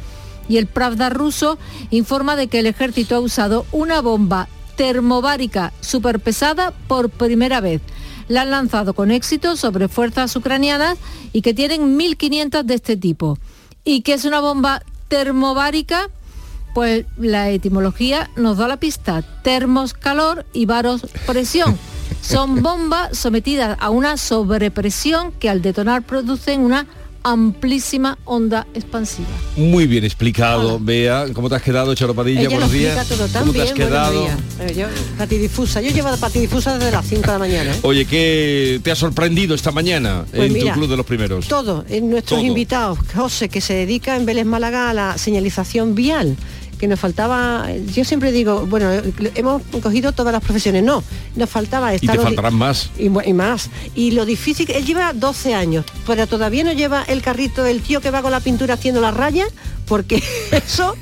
y 0.49 0.57
el 0.57 0.67
Pravda 0.67 1.11
ruso 1.11 1.59
informa 1.91 2.37
de 2.37 2.49
que 2.49 2.59
el 2.59 2.67
ejército 2.67 3.17
ha 3.17 3.21
usado 3.21 3.67
una 3.71 4.01
bomba 4.01 4.49
termobárica 4.81 5.75
superpesada 5.83 6.73
por 6.89 7.11
primera 7.11 7.61
vez. 7.61 7.83
La 8.29 8.41
han 8.41 8.51
lanzado 8.51 8.95
con 8.95 9.11
éxito 9.11 9.57
sobre 9.57 9.89
fuerzas 9.89 10.35
ucranianas 10.35 10.97
y 11.35 11.43
que 11.43 11.53
tienen 11.53 11.99
1.500 11.99 12.63
de 12.63 12.75
este 12.77 12.97
tipo. 12.97 13.37
¿Y 13.85 14.01
qué 14.01 14.15
es 14.15 14.25
una 14.25 14.41
bomba 14.41 14.83
termobárica? 15.09 16.09
Pues 16.73 17.05
la 17.19 17.51
etimología 17.51 18.31
nos 18.37 18.57
da 18.57 18.69
la 18.69 18.79
pista. 18.79 19.21
Termos, 19.43 19.93
calor 19.93 20.47
y 20.55 20.65
varos, 20.65 21.03
presión. 21.27 21.79
Son 22.23 22.63
bombas 22.63 23.19
sometidas 23.19 23.77
a 23.81 23.91
una 23.91 24.17
sobrepresión 24.17 25.33
que 25.33 25.51
al 25.51 25.61
detonar 25.61 26.05
producen 26.05 26.63
una 26.63 26.87
amplísima 27.23 28.19
onda 28.25 28.67
expansiva. 28.75 29.29
Muy 29.57 29.87
bien 29.87 30.05
explicado, 30.05 30.79
Bea. 30.81 31.27
¿Cómo 31.35 31.49
te 31.49 31.57
has 31.57 31.63
quedado, 31.63 31.95
Charo 31.95 32.15
Padilla? 32.15 32.41
Ella 32.41 32.51
Buenos 32.51 32.73
días. 32.73 33.09
todo 33.09 33.27
tan 33.29 33.43
¿Cómo 33.43 33.53
te 33.53 33.63
has 33.63 33.75
bien, 33.75 33.89
quedado? 33.89 34.27
Eh, 34.61 34.75
Yo, 34.77 34.87
patidifusa. 35.19 35.81
Yo 35.81 35.91
llevo 35.91 36.17
patidifusa 36.17 36.79
desde 36.79 36.91
las 36.93 37.07
5 37.07 37.21
de 37.23 37.27
la 37.29 37.39
mañana. 37.39 37.71
¿eh? 37.75 37.79
Oye, 37.83 38.05
¿qué 38.07 38.81
te 38.83 38.91
ha 38.91 38.97
sorprendido 38.97 39.55
esta 39.55 39.71
mañana 39.71 40.25
Pues 40.35 40.49
en 40.49 40.53
mira, 40.53 40.73
tu 40.75 40.79
club 40.81 40.91
de 40.91 40.97
los 40.97 41.07
primeros? 41.07 41.49
Todo, 41.49 41.85
en 41.89 42.11
nuestros 42.11 42.41
Todo. 42.41 42.49
invitados, 42.49 42.99
José, 43.15 43.49
que 43.49 43.61
se 43.61 43.75
dedica 43.75 44.17
en 44.17 44.27
Vélez 44.27 44.47
Málaga 44.47 44.91
a 44.91 44.95
la 44.95 45.19
señalización 45.19 45.95
vial 45.95 46.37
que 46.81 46.89
nos 46.89 46.99
faltaba, 46.99 47.67
yo 47.95 48.05
siempre 48.07 48.33
digo, 48.33 48.67
bueno, 48.67 48.91
hemos 49.35 49.61
cogido 49.83 50.13
todas 50.13 50.33
las 50.33 50.43
profesiones, 50.43 50.83
no, 50.83 51.05
nos 51.37 51.51
faltaba 51.51 51.93
Y 51.93 51.97
esta 51.97 52.13
te 52.13 52.17
lo 52.17 52.23
di- 52.23 52.27
faltarán 52.29 52.55
más. 52.55 52.91
y, 52.99 53.05
y 53.07 53.33
más. 53.35 53.69
Y 53.95 54.13
lo 54.13 54.25
difícil, 54.25 54.71
él 54.71 54.85
lleva 54.87 55.13
12 55.13 55.55
años, 55.55 55.85
pero 56.07 56.27
todavía 56.27 56.65
no 56.65 56.73
lleva 56.73 57.03
el 57.03 57.21
carrito 57.21 57.63
del 57.63 57.83
tío 57.83 58.01
que 58.01 58.11
va 58.11 58.23
con 58.23 58.31
la 58.33 58.41
pintura 58.41 58.75
haciendo 58.75 59.03
las 59.03 59.15
rayas, 59.15 59.49
porque 59.87 60.23
eso 60.51 60.97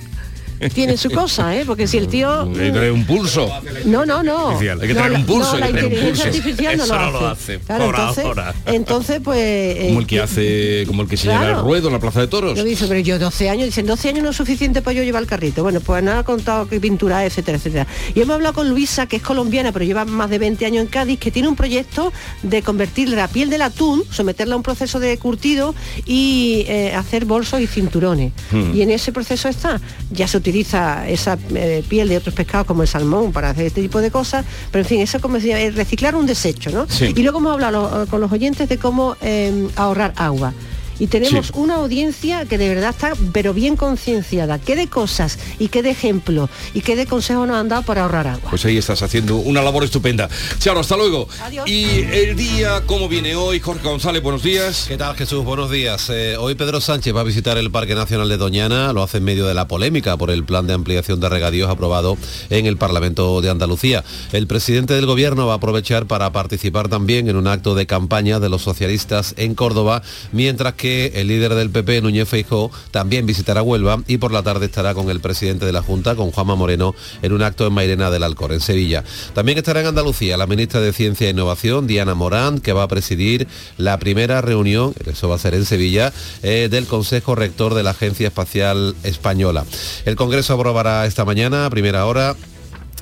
tiene 0.74 0.96
su 0.96 1.10
cosa, 1.10 1.54
¿eh? 1.56 1.64
Porque 1.66 1.86
si 1.86 1.98
el 1.98 2.08
tío... 2.08 2.46
Tener 2.48 2.92
un 2.92 3.04
pulso. 3.04 3.50
No, 3.84 4.04
no, 4.04 4.22
no. 4.22 4.50
Hay 4.58 4.58
que 4.88 4.94
No, 4.94 5.08
la- 5.08 5.18
un 5.18 5.24
pulso, 5.26 5.52
no, 5.54 5.58
la 5.60 5.70
inteligencia 5.70 6.26
artificial 6.26 6.76
no, 6.76 6.86
lo, 6.86 6.94
no 6.94 7.00
hace. 7.00 7.12
lo 7.20 7.28
hace, 7.28 7.58
Claro, 7.60 7.84
por 7.86 7.94
entonces, 7.94 8.24
ahora. 8.24 8.54
entonces, 8.66 9.20
pues... 9.22 9.38
eh, 9.76 9.84
Como 9.88 10.00
el 10.00 10.06
que 10.06 10.20
hace, 10.20 10.84
como 10.86 11.02
el 11.02 11.08
que 11.08 11.16
se 11.16 11.28
lleva 11.28 11.38
Claro. 11.40 11.58
el 11.58 11.64
ruedo 11.64 11.86
en 11.88 11.92
la 11.94 12.00
plaza 12.00 12.20
de 12.20 12.26
toros. 12.28 12.56
Yo 12.58 12.64
dice, 12.64 12.86
pero 12.88 13.00
yo 13.00 13.18
12 13.18 13.48
años, 13.50 13.66
dicen 13.66 13.86
12 13.86 14.08
años 14.08 14.24
no 14.24 14.30
es 14.30 14.36
suficiente 14.36 14.82
para 14.82 14.94
yo 14.94 15.02
llevar 15.02 15.22
el 15.22 15.28
carrito. 15.28 15.62
Bueno, 15.62 15.80
pues 15.80 16.02
nada, 16.02 16.20
ha 16.20 16.24
contado 16.24 16.68
que 16.68 16.80
pintura, 16.80 17.24
etcétera, 17.24 17.58
etcétera. 17.58 17.86
Y 18.14 18.20
hemos 18.20 18.34
hablado 18.34 18.54
con 18.54 18.68
Luisa, 18.70 19.06
que 19.06 19.16
es 19.16 19.22
colombiana, 19.22 19.72
pero 19.72 19.84
lleva 19.84 20.04
más 20.04 20.30
de 20.30 20.38
20 20.38 20.66
años 20.66 20.82
en 20.82 20.88
Cádiz, 20.88 21.18
que 21.18 21.30
tiene 21.30 21.48
un 21.48 21.56
proyecto 21.56 22.12
de 22.42 22.62
convertir 22.62 23.08
la 23.10 23.28
piel 23.28 23.50
del 23.50 23.62
atún, 23.62 24.02
someterla 24.10 24.54
a 24.54 24.56
un 24.56 24.62
proceso 24.62 24.98
de 25.00 25.16
curtido 25.18 25.74
y 26.06 26.64
eh, 26.68 26.92
hacer 26.94 27.24
bolsos 27.24 27.60
y 27.60 27.66
cinturones. 27.66 28.32
Hmm. 28.50 28.74
Y 28.74 28.82
en 28.82 28.90
ese 28.90 29.12
proceso 29.12 29.48
está, 29.48 29.80
ya 30.10 30.26
se 30.26 30.36
utiliza 30.36 30.47
esa 30.56 31.38
eh, 31.54 31.82
piel 31.88 32.08
de 32.08 32.16
otros 32.16 32.34
pescados 32.34 32.66
como 32.66 32.82
el 32.82 32.88
salmón 32.88 33.32
para 33.32 33.50
hacer 33.50 33.66
este 33.66 33.82
tipo 33.82 34.00
de 34.00 34.10
cosas, 34.10 34.44
pero 34.70 34.82
en 34.82 34.88
fin, 34.88 35.00
eso 35.00 35.20
como 35.20 35.36
es 35.36 35.74
reciclar 35.74 36.14
un 36.14 36.26
desecho, 36.26 36.70
¿no? 36.70 36.86
Sí. 36.88 37.12
Y 37.14 37.22
luego 37.22 37.38
hemos 37.38 37.52
hablado 37.52 38.02
eh, 38.02 38.06
con 38.06 38.20
los 38.20 38.32
oyentes 38.32 38.68
de 38.68 38.78
cómo 38.78 39.16
eh, 39.20 39.68
ahorrar 39.76 40.12
agua. 40.16 40.52
Y 40.98 41.06
tenemos 41.06 41.46
Sí. 41.46 41.52
una 41.54 41.76
audiencia 41.76 42.44
que 42.46 42.58
de 42.58 42.68
verdad 42.68 42.90
está, 42.90 43.12
pero 43.32 43.54
bien 43.54 43.76
concienciada. 43.76 44.58
¿Qué 44.58 44.74
de 44.76 44.88
cosas 44.88 45.38
y 45.58 45.68
qué 45.68 45.82
de 45.82 45.90
ejemplos 45.90 46.50
y 46.74 46.80
qué 46.80 46.96
de 46.96 47.06
consejos 47.06 47.46
nos 47.46 47.56
han 47.56 47.68
dado 47.68 47.82
para 47.82 48.02
ahorrar 48.02 48.26
agua? 48.26 48.50
Pues 48.50 48.64
ahí 48.64 48.76
estás 48.78 49.02
haciendo 49.02 49.36
una 49.36 49.62
labor 49.62 49.84
estupenda. 49.84 50.28
Charo, 50.58 50.80
hasta 50.80 50.96
luego. 50.96 51.28
Y 51.66 51.84
el 52.12 52.36
día, 52.36 52.82
¿cómo 52.86 53.08
viene 53.08 53.36
hoy? 53.36 53.60
Jorge 53.60 53.86
González, 53.88 54.22
buenos 54.22 54.42
días. 54.42 54.86
¿Qué 54.88 54.96
tal 54.96 55.14
Jesús? 55.16 55.44
Buenos 55.44 55.70
días. 55.70 56.10
Eh, 56.10 56.36
hoy 56.36 56.54
Pedro 56.56 56.80
Sánchez 56.80 57.14
va 57.14 57.20
a 57.20 57.24
visitar 57.24 57.56
el 57.58 57.70
Parque 57.70 57.94
Nacional 57.94 58.28
de 58.28 58.36
Doñana, 58.36 58.92
lo 58.92 59.02
hace 59.02 59.18
en 59.18 59.24
medio 59.24 59.46
de 59.46 59.54
la 59.54 59.68
polémica 59.68 60.16
por 60.16 60.30
el 60.30 60.44
plan 60.44 60.66
de 60.66 60.74
ampliación 60.74 61.20
de 61.20 61.28
regadíos 61.28 61.70
aprobado 61.70 62.16
en 62.50 62.66
el 62.66 62.76
Parlamento 62.76 63.40
de 63.40 63.50
Andalucía. 63.50 64.02
El 64.32 64.46
presidente 64.46 64.94
del 64.94 65.06
gobierno 65.06 65.46
va 65.46 65.52
a 65.54 65.56
aprovechar 65.56 66.06
para 66.06 66.32
participar 66.32 66.88
también 66.88 67.28
en 67.28 67.36
un 67.36 67.46
acto 67.46 67.74
de 67.74 67.86
campaña 67.86 68.40
de 68.40 68.48
los 68.48 68.62
socialistas 68.62 69.34
en 69.36 69.54
Córdoba, 69.54 70.02
mientras 70.32 70.74
que 70.74 70.87
el 71.14 71.28
líder 71.28 71.54
del 71.54 71.70
PP, 71.70 72.02
Núñez 72.02 72.28
Feijóo, 72.28 72.70
también 72.90 73.26
visitará 73.26 73.62
Huelva 73.62 74.02
y 74.06 74.18
por 74.18 74.32
la 74.32 74.42
tarde 74.42 74.66
estará 74.66 74.94
con 74.94 75.10
el 75.10 75.20
presidente 75.20 75.66
de 75.66 75.72
la 75.72 75.82
Junta, 75.82 76.16
con 76.16 76.30
Juanma 76.30 76.54
Moreno, 76.54 76.94
en 77.22 77.32
un 77.32 77.42
acto 77.42 77.66
en 77.66 77.72
Mairena 77.72 78.10
del 78.10 78.22
Alcor, 78.22 78.52
en 78.52 78.60
Sevilla. 78.60 79.04
También 79.34 79.58
estará 79.58 79.80
en 79.80 79.86
Andalucía 79.86 80.36
la 80.36 80.46
ministra 80.46 80.80
de 80.80 80.92
Ciencia 80.92 81.26
e 81.26 81.30
Innovación, 81.30 81.86
Diana 81.86 82.14
Morán, 82.14 82.60
que 82.60 82.72
va 82.72 82.82
a 82.82 82.88
presidir 82.88 83.46
la 83.76 83.98
primera 83.98 84.40
reunión, 84.40 84.94
eso 85.06 85.28
va 85.28 85.36
a 85.36 85.38
ser 85.38 85.54
en 85.54 85.64
Sevilla, 85.64 86.12
eh, 86.42 86.68
del 86.70 86.86
Consejo 86.86 87.34
Rector 87.34 87.74
de 87.74 87.82
la 87.82 87.90
Agencia 87.90 88.28
Espacial 88.28 88.94
Española. 89.02 89.64
El 90.04 90.16
Congreso 90.16 90.54
aprobará 90.54 91.06
esta 91.06 91.24
mañana, 91.24 91.66
a 91.66 91.70
primera 91.70 92.06
hora, 92.06 92.36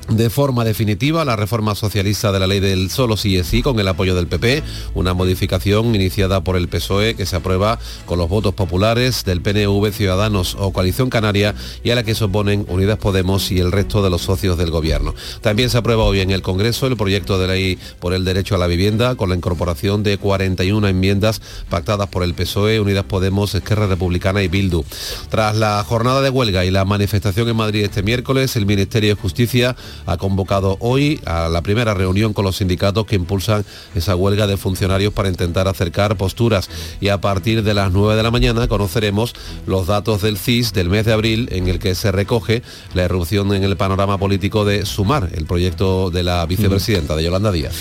de 0.09 0.29
forma 0.29 0.63
definitiva 0.63 1.25
la 1.25 1.35
reforma 1.35 1.75
socialista 1.75 2.31
de 2.31 2.39
la 2.39 2.47
ley 2.47 2.59
del 2.59 2.89
solo 2.89 3.17
sí 3.17 3.37
es 3.37 3.47
sí 3.47 3.61
con 3.61 3.79
el 3.79 3.87
apoyo 3.87 4.15
del 4.15 4.27
PP, 4.27 4.63
una 4.93 5.13
modificación 5.13 5.93
iniciada 5.93 6.43
por 6.43 6.55
el 6.55 6.67
PSOE 6.69 7.15
que 7.15 7.25
se 7.25 7.35
aprueba 7.35 7.79
con 8.05 8.17
los 8.17 8.29
votos 8.29 8.53
populares 8.53 9.25
del 9.25 9.41
PNV, 9.41 9.91
Ciudadanos 9.91 10.55
o 10.59 10.71
Coalición 10.71 11.09
Canaria 11.09 11.55
y 11.83 11.91
a 11.91 11.95
la 11.95 12.03
que 12.03 12.15
se 12.15 12.23
oponen 12.23 12.65
Unidas 12.69 12.97
Podemos 12.97 13.51
y 13.51 13.59
el 13.59 13.71
resto 13.71 14.01
de 14.01 14.09
los 14.09 14.21
socios 14.21 14.57
del 14.57 14.71
gobierno. 14.71 15.13
También 15.41 15.69
se 15.69 15.77
aprueba 15.77 16.03
hoy 16.03 16.21
en 16.21 16.31
el 16.31 16.41
Congreso 16.41 16.87
el 16.87 16.97
proyecto 16.97 17.37
de 17.37 17.47
ley 17.47 17.79
por 17.99 18.13
el 18.13 18.23
derecho 18.23 18.55
a 18.55 18.57
la 18.57 18.67
vivienda 18.67 19.15
con 19.15 19.29
la 19.29 19.35
incorporación 19.35 20.03
de 20.03 20.17
41 20.17 20.87
enmiendas 20.87 21.41
pactadas 21.69 22.07
por 22.07 22.23
el 22.23 22.33
PSOE, 22.33 22.79
Unidas 22.79 23.05
Podemos, 23.05 23.53
Esquerra 23.55 23.87
Republicana 23.87 24.41
y 24.41 24.47
Bildu. 24.47 24.83
Tras 25.29 25.55
la 25.55 25.83
jornada 25.83 26.21
de 26.21 26.29
huelga 26.29 26.65
y 26.65 26.71
la 26.71 26.85
manifestación 26.85 27.49
en 27.49 27.55
Madrid 27.57 27.83
este 27.83 28.03
miércoles, 28.03 28.55
el 28.55 28.65
Ministerio 28.65 29.15
de 29.15 29.21
Justicia 29.21 29.75
ha 30.05 30.17
convocado 30.17 30.77
hoy 30.79 31.19
a 31.25 31.49
la 31.49 31.61
primera 31.61 31.93
reunión 31.93 32.33
con 32.33 32.45
los 32.45 32.57
sindicatos 32.57 33.05
que 33.05 33.15
impulsan 33.15 33.65
esa 33.95 34.15
huelga 34.15 34.47
de 34.47 34.57
funcionarios 34.57 35.13
para 35.13 35.29
intentar 35.29 35.67
acercar 35.67 36.17
posturas 36.17 36.69
y 36.99 37.09
a 37.09 37.19
partir 37.19 37.63
de 37.63 37.73
las 37.73 37.91
9 37.91 38.15
de 38.15 38.23
la 38.23 38.31
mañana 38.31 38.67
conoceremos 38.67 39.33
los 39.65 39.87
datos 39.87 40.21
del 40.21 40.37
CIS 40.37 40.73
del 40.73 40.89
mes 40.89 41.05
de 41.05 41.13
abril 41.13 41.49
en 41.51 41.67
el 41.67 41.79
que 41.79 41.95
se 41.95 42.11
recoge 42.11 42.61
la 42.93 43.03
erupción 43.03 43.53
en 43.53 43.63
el 43.63 43.77
panorama 43.77 44.17
político 44.17 44.65
de 44.65 44.85
Sumar, 44.85 45.29
el 45.33 45.45
proyecto 45.45 46.09
de 46.09 46.23
la 46.23 46.45
vicepresidenta 46.45 47.15
de 47.15 47.23
Yolanda 47.23 47.51
Díaz. 47.51 47.75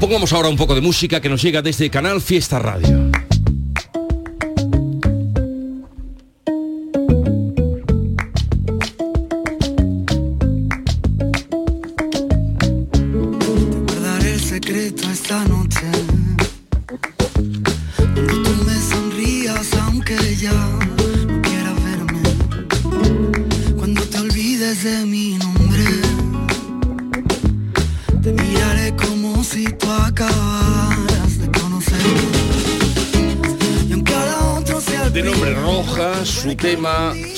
Pongamos 0.00 0.32
ahora 0.32 0.48
un 0.48 0.56
poco 0.56 0.74
de 0.74 0.80
música 0.80 1.20
que 1.20 1.28
nos 1.28 1.40
llega 1.40 1.62
desde 1.62 1.88
Canal 1.88 2.20
Fiesta 2.20 2.58
Radio. 2.58 3.23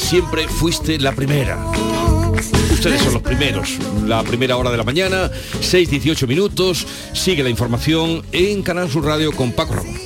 Siempre 0.07 0.47
fuiste 0.47 1.01
la 1.01 1.11
primera. 1.11 1.59
Ustedes 2.71 3.03
son 3.03 3.15
los 3.15 3.23
primeros. 3.23 3.77
La 4.07 4.23
primera 4.23 4.57
hora 4.57 4.71
de 4.71 4.77
la 4.77 4.85
mañana, 4.85 5.33
6.18 5.61 6.29
minutos. 6.29 6.87
Sigue 7.13 7.43
la 7.43 7.51
información 7.51 8.23
en 8.31 8.63
Canal 8.63 8.89
Sur 8.89 9.05
Radio 9.05 9.33
con 9.33 9.51
Paco 9.51 9.75
Ramón. 9.75 9.97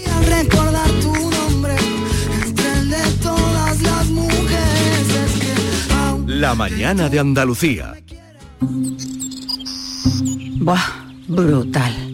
La 6.27 6.55
mañana 6.55 7.11
de 7.11 7.19
Andalucía. 7.19 7.93
Buah, 10.61 10.81
brutal. 11.29 12.10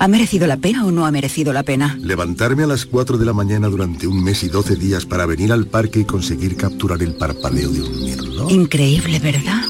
¿Ha 0.00 0.08
merecido 0.08 0.46
la 0.46 0.56
pena 0.56 0.86
o 0.86 0.90
no 0.90 1.04
ha 1.04 1.10
merecido 1.10 1.52
la 1.52 1.62
pena? 1.62 1.94
Levantarme 2.00 2.62
a 2.62 2.66
las 2.66 2.86
4 2.86 3.18
de 3.18 3.26
la 3.26 3.34
mañana 3.34 3.68
durante 3.68 4.06
un 4.06 4.24
mes 4.24 4.42
y 4.42 4.48
12 4.48 4.76
días 4.76 5.04
para 5.04 5.26
venir 5.26 5.52
al 5.52 5.66
parque 5.66 6.00
y 6.00 6.04
conseguir 6.06 6.56
capturar 6.56 7.02
el 7.02 7.16
parpadeo 7.16 7.68
de 7.68 7.82
un 7.82 8.04
mirlo. 8.04 8.48
Increíble, 8.48 9.18
¿verdad? 9.18 9.62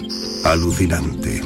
Alucinante. 0.45 1.43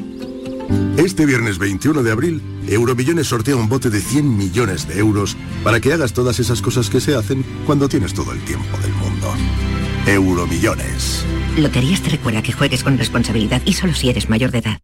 Este 0.98 1.24
viernes 1.24 1.56
21 1.56 2.02
de 2.02 2.12
abril, 2.12 2.42
Euromillones 2.68 3.26
sortea 3.26 3.56
un 3.56 3.70
bote 3.70 3.88
de 3.88 4.02
100 4.02 4.36
millones 4.36 4.86
de 4.86 4.98
euros 4.98 5.34
para 5.62 5.80
que 5.80 5.94
hagas 5.94 6.12
todas 6.12 6.38
esas 6.38 6.60
cosas 6.60 6.90
que 6.90 7.00
se 7.00 7.14
hacen 7.14 7.42
cuando 7.64 7.88
tienes 7.88 8.12
todo 8.12 8.32
el 8.32 8.44
tiempo 8.44 8.76
del 8.82 8.92
mundo. 8.92 9.32
Euromillones. 10.06 11.24
Loterías 11.56 12.02
te 12.02 12.10
recuerda 12.10 12.42
que 12.42 12.52
juegues 12.52 12.84
con 12.84 12.98
responsabilidad 12.98 13.62
y 13.64 13.72
solo 13.72 13.94
si 13.94 14.10
eres 14.10 14.28
mayor 14.28 14.50
de 14.50 14.58
edad. 14.58 14.83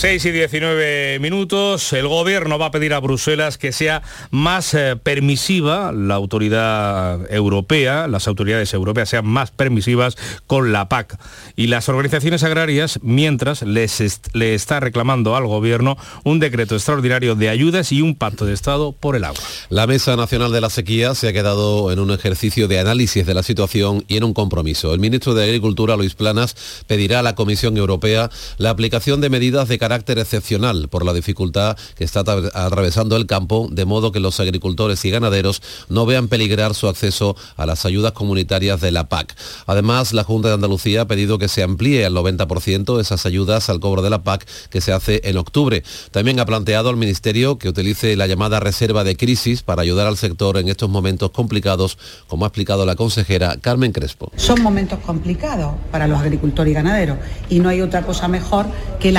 6 0.00 0.24
y 0.24 0.30
19 0.30 1.18
minutos. 1.18 1.92
El 1.92 2.08
gobierno 2.08 2.58
va 2.58 2.66
a 2.66 2.70
pedir 2.70 2.94
a 2.94 3.00
Bruselas 3.00 3.58
que 3.58 3.70
sea 3.70 4.02
más 4.30 4.72
eh, 4.72 4.96
permisiva 4.96 5.92
la 5.92 6.14
autoridad 6.14 7.30
europea, 7.30 8.08
las 8.08 8.26
autoridades 8.26 8.72
europeas 8.72 9.10
sean 9.10 9.26
más 9.26 9.50
permisivas 9.50 10.16
con 10.46 10.72
la 10.72 10.88
PAC. 10.88 11.18
Y 11.54 11.66
las 11.66 11.90
organizaciones 11.90 12.44
agrarias, 12.44 12.98
mientras 13.02 13.60
les 13.60 14.22
le 14.32 14.54
está 14.54 14.80
reclamando 14.80 15.36
al 15.36 15.46
gobierno 15.46 15.98
un 16.24 16.40
decreto 16.40 16.76
extraordinario 16.76 17.34
de 17.34 17.50
ayudas 17.50 17.92
y 17.92 18.00
un 18.00 18.14
pacto 18.14 18.46
de 18.46 18.54
Estado 18.54 18.92
por 18.92 19.16
el 19.16 19.24
agua. 19.24 19.42
La 19.68 19.86
Mesa 19.86 20.16
Nacional 20.16 20.50
de 20.50 20.62
la 20.62 20.70
Sequía 20.70 21.14
se 21.14 21.28
ha 21.28 21.34
quedado 21.34 21.92
en 21.92 21.98
un 21.98 22.10
ejercicio 22.10 22.68
de 22.68 22.78
análisis 22.78 23.26
de 23.26 23.34
la 23.34 23.42
situación 23.42 24.02
y 24.08 24.16
en 24.16 24.24
un 24.24 24.32
compromiso. 24.32 24.94
El 24.94 25.00
ministro 25.00 25.34
de 25.34 25.44
Agricultura, 25.44 25.96
Luis 25.96 26.14
Planas, 26.14 26.56
pedirá 26.86 27.18
a 27.18 27.22
la 27.22 27.34
Comisión 27.34 27.76
Europea 27.76 28.30
la 28.56 28.70
aplicación 28.70 29.20
de 29.20 29.28
medidas 29.28 29.68
de 29.68 29.78
carácter 29.78 29.89
excepcional 29.94 30.88
por 30.88 31.04
la 31.04 31.12
dificultad 31.12 31.76
que 31.96 32.04
está 32.04 32.20
atravesando 32.20 33.16
el 33.16 33.26
campo, 33.26 33.68
de 33.70 33.84
modo 33.84 34.12
que 34.12 34.20
los 34.20 34.40
agricultores 34.40 35.04
y 35.04 35.10
ganaderos 35.10 35.62
no 35.88 36.06
vean 36.06 36.28
peligrar 36.28 36.74
su 36.74 36.88
acceso 36.88 37.36
a 37.56 37.66
las 37.66 37.84
ayudas 37.84 38.12
comunitarias 38.12 38.80
de 38.80 38.92
la 38.92 39.08
PAC. 39.08 39.36
Además, 39.66 40.12
la 40.12 40.24
Junta 40.24 40.48
de 40.48 40.54
Andalucía 40.54 41.02
ha 41.02 41.06
pedido 41.06 41.38
que 41.38 41.48
se 41.48 41.62
amplíe 41.62 42.04
al 42.04 42.14
90% 42.14 43.00
esas 43.00 43.26
ayudas 43.26 43.68
al 43.68 43.80
cobro 43.80 44.02
de 44.02 44.10
la 44.10 44.22
PAC 44.22 44.46
que 44.70 44.80
se 44.80 44.92
hace 44.92 45.20
en 45.24 45.36
octubre. 45.36 45.82
También 46.10 46.40
ha 46.40 46.46
planteado 46.46 46.88
al 46.88 46.96
Ministerio 46.96 47.58
que 47.58 47.68
utilice 47.68 48.16
la 48.16 48.26
llamada 48.26 48.60
reserva 48.60 49.04
de 49.04 49.16
crisis 49.16 49.62
para 49.62 49.82
ayudar 49.82 50.06
al 50.06 50.16
sector 50.16 50.58
en 50.58 50.68
estos 50.68 50.88
momentos 50.88 51.30
complicados, 51.30 51.98
como 52.28 52.44
ha 52.44 52.48
explicado 52.48 52.86
la 52.86 52.96
consejera 52.96 53.56
Carmen 53.60 53.92
Crespo. 53.92 54.30
Son 54.36 54.62
momentos 54.62 54.98
complicados 55.00 55.74
para 55.90 56.06
los 56.06 56.20
agricultores 56.20 56.70
y 56.70 56.74
ganaderos 56.74 57.18
y 57.48 57.60
no 57.60 57.68
hay 57.68 57.80
otra 57.80 58.02
cosa 58.02 58.28
mejor 58.28 58.66
que 58.98 59.10
el 59.10 59.16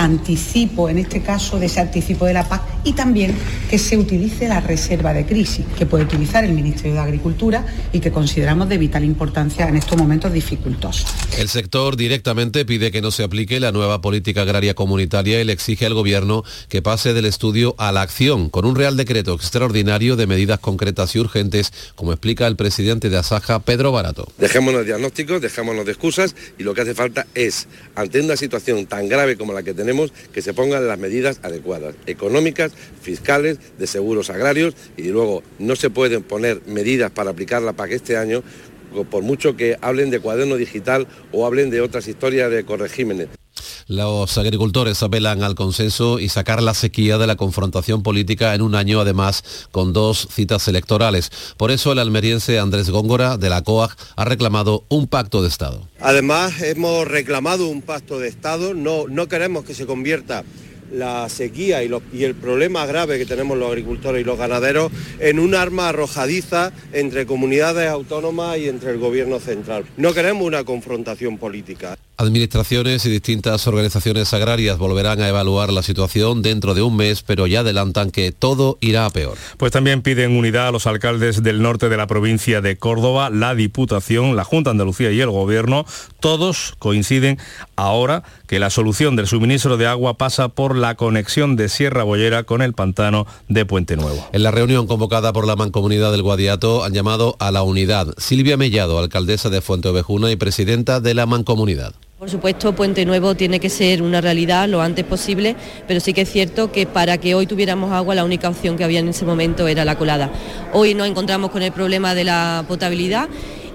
anticipo 0.52 0.90
en 0.90 0.98
este 0.98 1.22
caso 1.22 1.60
de 1.60 1.68
ese 1.68 1.80
anticipo 1.80 2.26
de 2.26 2.34
la 2.34 2.44
PAC 2.44 2.62
y 2.84 2.92
también 2.92 3.34
que 3.70 3.78
se 3.78 3.98
utilice 3.98 4.50
la 4.50 4.60
reserva 4.60 5.14
de 5.14 5.26
crisis 5.26 5.66
que 5.78 5.86
puede 5.86 6.04
utilizar 6.04 6.44
el 6.44 6.52
Ministerio 6.52 6.96
de 6.96 7.00
Agricultura 7.00 7.66
y 7.94 8.02
que 8.02 8.12
consideramos 8.12 8.68
de 8.68 8.78
vital 8.78 9.06
importancia 9.06 9.70
en 9.70 9.78
estos 9.78 9.98
momentos 9.98 10.34
dificultosos. 10.34 11.06
El 11.38 11.48
sector 11.48 11.96
directamente 11.96 12.66
pide 12.66 12.92
que 12.92 13.02
no 13.02 13.12
se 13.12 13.24
aplique 13.24 13.62
la 13.62 13.72
nueva 13.72 14.02
política 14.02 14.42
agraria 14.42 14.74
comunitaria 14.74 15.40
y 15.40 15.46
le 15.46 15.54
exige 15.54 15.86
al 15.86 15.94
Gobierno 15.94 16.44
que 16.68 16.82
pase 16.82 17.14
del 17.14 17.28
estudio 17.28 17.74
a 17.78 17.94
la 17.94 18.02
acción 18.02 18.50
con 18.50 18.66
un 18.66 18.76
Real 18.76 18.98
Decreto 18.98 19.34
extraordinario 19.34 20.18
de 20.18 20.28
medidas 20.28 20.60
concretas 20.60 21.16
y 21.16 21.20
urgentes, 21.20 21.72
como 21.96 22.12
explica 22.12 22.46
el 22.48 22.58
presidente 22.58 23.10
de 23.10 23.18
Asaja, 23.18 23.60
Pedro 23.60 23.94
Barato. 23.94 24.28
Dejémonos 24.38 24.82
de 24.82 24.88
diagnósticos, 24.88 25.42
dejémonos 25.42 25.86
de 25.86 25.94
excusas 25.94 26.36
y 26.60 26.64
lo 26.64 26.74
que 26.74 26.82
hace 26.82 26.94
falta 26.94 27.26
es, 27.36 27.68
ante 27.96 28.20
una 28.20 28.36
situación 28.36 28.86
tan 28.86 29.08
grave 29.08 29.38
como 29.38 29.54
la 29.54 29.64
que 29.64 29.74
tenemos, 29.74 30.12
que 30.34 30.41
se 30.42 30.54
pongan 30.54 30.88
las 30.88 31.00
medidas 31.00 31.40
adecuadas, 31.44 31.96
económicas, 32.06 32.72
fiscales, 33.02 33.58
de 33.78 33.88
seguros 33.88 34.30
agrarios 34.30 34.74
y 34.98 35.10
luego 35.10 35.44
no 35.60 35.76
se 35.76 35.90
pueden 35.90 36.24
poner 36.24 36.62
medidas 36.68 37.12
para 37.12 37.32
aplicar 37.32 37.62
la 37.62 37.74
PAC 37.74 37.92
este 37.92 38.18
año 38.18 38.44
por 39.10 39.24
mucho 39.24 39.56
que 39.56 39.78
hablen 39.82 40.10
de 40.10 40.20
cuaderno 40.20 40.56
digital 40.56 41.08
o 41.32 41.46
hablen 41.46 41.70
de 41.70 41.82
otras 41.82 42.08
historias 42.08 42.52
de 42.52 42.64
corregímenes. 42.66 43.30
Los 43.88 44.38
agricultores 44.38 45.04
apelan 45.04 45.44
al 45.44 45.56
consenso 45.56 46.20
y 46.20 46.30
sacar 46.30 46.64
la 46.64 46.74
sequía 46.74 47.18
de 47.18 47.28
la 47.28 47.36
confrontación 47.36 48.04
política 48.04 48.56
en 48.56 48.62
un 48.62 48.76
año, 48.76 49.02
además, 49.02 49.68
con 49.72 49.92
dos 49.92 50.28
citas 50.32 50.68
electorales. 50.68 51.32
Por 51.58 51.72
eso 51.72 51.92
el 51.92 52.00
almeriense 52.00 52.60
Andrés 52.60 52.90
Góngora, 52.90 53.38
de 53.38 53.50
la 53.50 53.64
COAG, 53.64 53.96
ha 54.16 54.26
reclamado 54.26 54.86
un 54.90 55.08
pacto 55.08 55.42
de 55.42 55.50
Estado. 55.50 55.88
Además, 56.00 56.62
hemos 56.62 57.08
reclamado 57.08 57.68
un 57.68 57.82
pacto 57.82 58.20
de 58.20 58.28
Estado. 58.28 58.74
No, 58.74 59.08
no 59.08 59.28
queremos 59.28 59.66
que 59.66 59.74
se 59.74 59.86
convierta 59.86 60.44
la 60.92 61.30
sequía 61.30 61.84
y, 61.84 61.92
y, 62.14 62.24
el 62.24 62.36
problema 62.36 62.86
grave 62.86 63.18
que 63.18 63.26
tenemos 63.26 63.58
los 63.58 63.70
agricultores 63.70 64.22
y 64.22 64.26
los 64.26 64.38
ganaderos 64.38 64.92
en 65.20 65.40
un 65.40 65.56
arma 65.56 65.90
arrojadiza 65.90 66.72
entre 66.94 67.26
comunidades 67.26 67.90
autónomas 67.90 68.58
y 68.58 68.68
entre 68.68 68.92
el 68.92 68.98
gobierno 68.98 69.40
central. 69.40 69.86
No 69.98 70.14
queremos 70.14 70.46
una 70.46 70.64
confrontación 70.64 71.38
política. 71.38 71.98
Administraciones 72.18 73.04
y 73.08 73.10
distintas 73.10 73.66
organizaciones 73.66 74.32
agrarias 74.34 74.78
volverán 74.78 75.22
a 75.22 75.28
evaluar 75.28 75.74
la 75.74 75.82
situación 75.82 76.44
dentro 76.44 76.76
de 76.76 76.84
un 76.84 76.96
mes, 76.96 77.24
pero 77.24 77.48
ya 77.48 77.62
adelantan 77.62 78.12
que 78.12 78.32
todo 78.32 78.78
irá 78.80 79.08
a 79.08 79.10
peor. 79.10 79.38
Pues 79.58 79.72
también 79.72 80.04
piden 80.04 80.38
unidad 80.38 80.68
a 80.68 80.72
los 80.72 80.86
alcaldes 80.86 81.42
del 81.42 81.64
norte 81.64 81.90
de 81.90 81.98
la 81.98 82.06
provincia 82.06 82.62
de 82.62 82.78
Córdoba, 82.78 83.32
la 83.32 83.56
Diputación, 83.56 84.36
la 84.36 84.44
Junta 84.44 84.70
de 84.70 84.74
Andalucía 84.74 85.12
y 85.12 85.20
el 85.20 85.32
Gobierno. 85.32 85.86
Todos 86.20 86.76
coinciden 86.78 87.40
ahora 87.76 88.24
que 88.46 88.60
la 88.60 88.70
solución 88.70 89.16
del 89.16 89.28
suministro 89.28 89.78
de 89.78 89.88
agua 89.88 90.16
pasa 90.16 90.50
por 90.50 90.76
la 90.76 90.81
conexión 90.96 91.56
de 91.56 91.70
Sierra 91.70 92.04
Bollera 92.04 92.44
con 92.44 92.62
el 92.62 92.74
pantano 92.74 93.26
de 93.48 93.66
Puente 93.66 93.96
Nuevo. 93.96 94.28
En 94.34 94.44
la 94.44 94.52
reunión 94.52 94.88
convocada 94.88 95.32
por 95.32 95.48
la 95.48 95.56
Mancomunidad 95.56 96.12
del 96.12 96.24
Guadiato 96.24 96.84
han 96.84 96.94
llamado 96.94 97.36
a 97.40 97.52
la 97.52 97.64
unidad. 97.64 98.14
Silvia 98.18 98.58
Mellado, 98.58 99.00
alcaldesa 99.00 99.50
de 99.50 99.62
Fuente 99.62 99.88
Ovejuna 99.88 100.32
y 100.32 100.36
presidenta 100.36 101.00
de 101.00 101.14
la 101.14 101.26
Mancomunidad. 101.26 101.94
Por 102.22 102.30
supuesto, 102.30 102.76
Puente 102.76 103.04
Nuevo 103.04 103.34
tiene 103.34 103.60
que 103.60 103.70
ser 103.72 104.04
una 104.04 104.22
realidad 104.22 104.70
lo 104.70 104.82
antes 104.82 105.04
posible, 105.06 105.56
pero 105.88 106.00
sí 106.00 106.14
que 106.14 106.22
es 106.22 106.32
cierto 106.32 106.72
que 106.72 106.86
para 106.86 107.18
que 107.18 107.34
hoy 107.34 107.48
tuviéramos 107.48 107.92
agua 107.92 108.14
la 108.14 108.24
única 108.24 108.48
opción 108.48 108.78
que 108.78 108.84
había 108.84 109.00
en 109.00 109.08
ese 109.08 109.26
momento 109.26 109.68
era 109.68 109.86
la 109.86 109.98
colada. 109.98 110.30
Hoy 110.72 110.94
nos 110.94 111.08
encontramos 111.08 111.50
con 111.50 111.64
el 111.64 111.72
problema 111.72 112.14
de 112.14 112.24
la 112.24 112.64
potabilidad 112.68 113.28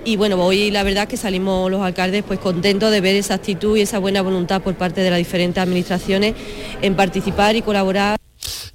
y 0.07 0.17
bueno, 0.17 0.43
hoy 0.43 0.71
la 0.71 0.85
verdad 0.85 1.09
que 1.09 1.17
salimos 1.17 1.69
los 1.69 1.83
alcaldes 1.83 2.23
pues 2.23 2.39
contentos 2.39 2.93
de 2.93 3.01
ver 3.01 3.17
esa 3.17 3.35
actitud 3.35 3.77
y 3.77 3.81
esa 3.81 3.99
buena 3.99 4.23
voluntad 4.23 4.63
por 4.63 4.77
parte 4.77 5.01
de 5.01 5.11
las 5.11 5.19
diferentes 5.19 5.61
administraciones 5.61 6.35
en 6.81 6.95
participar 6.95 7.57
y 7.57 7.63
colaborar. 7.63 8.26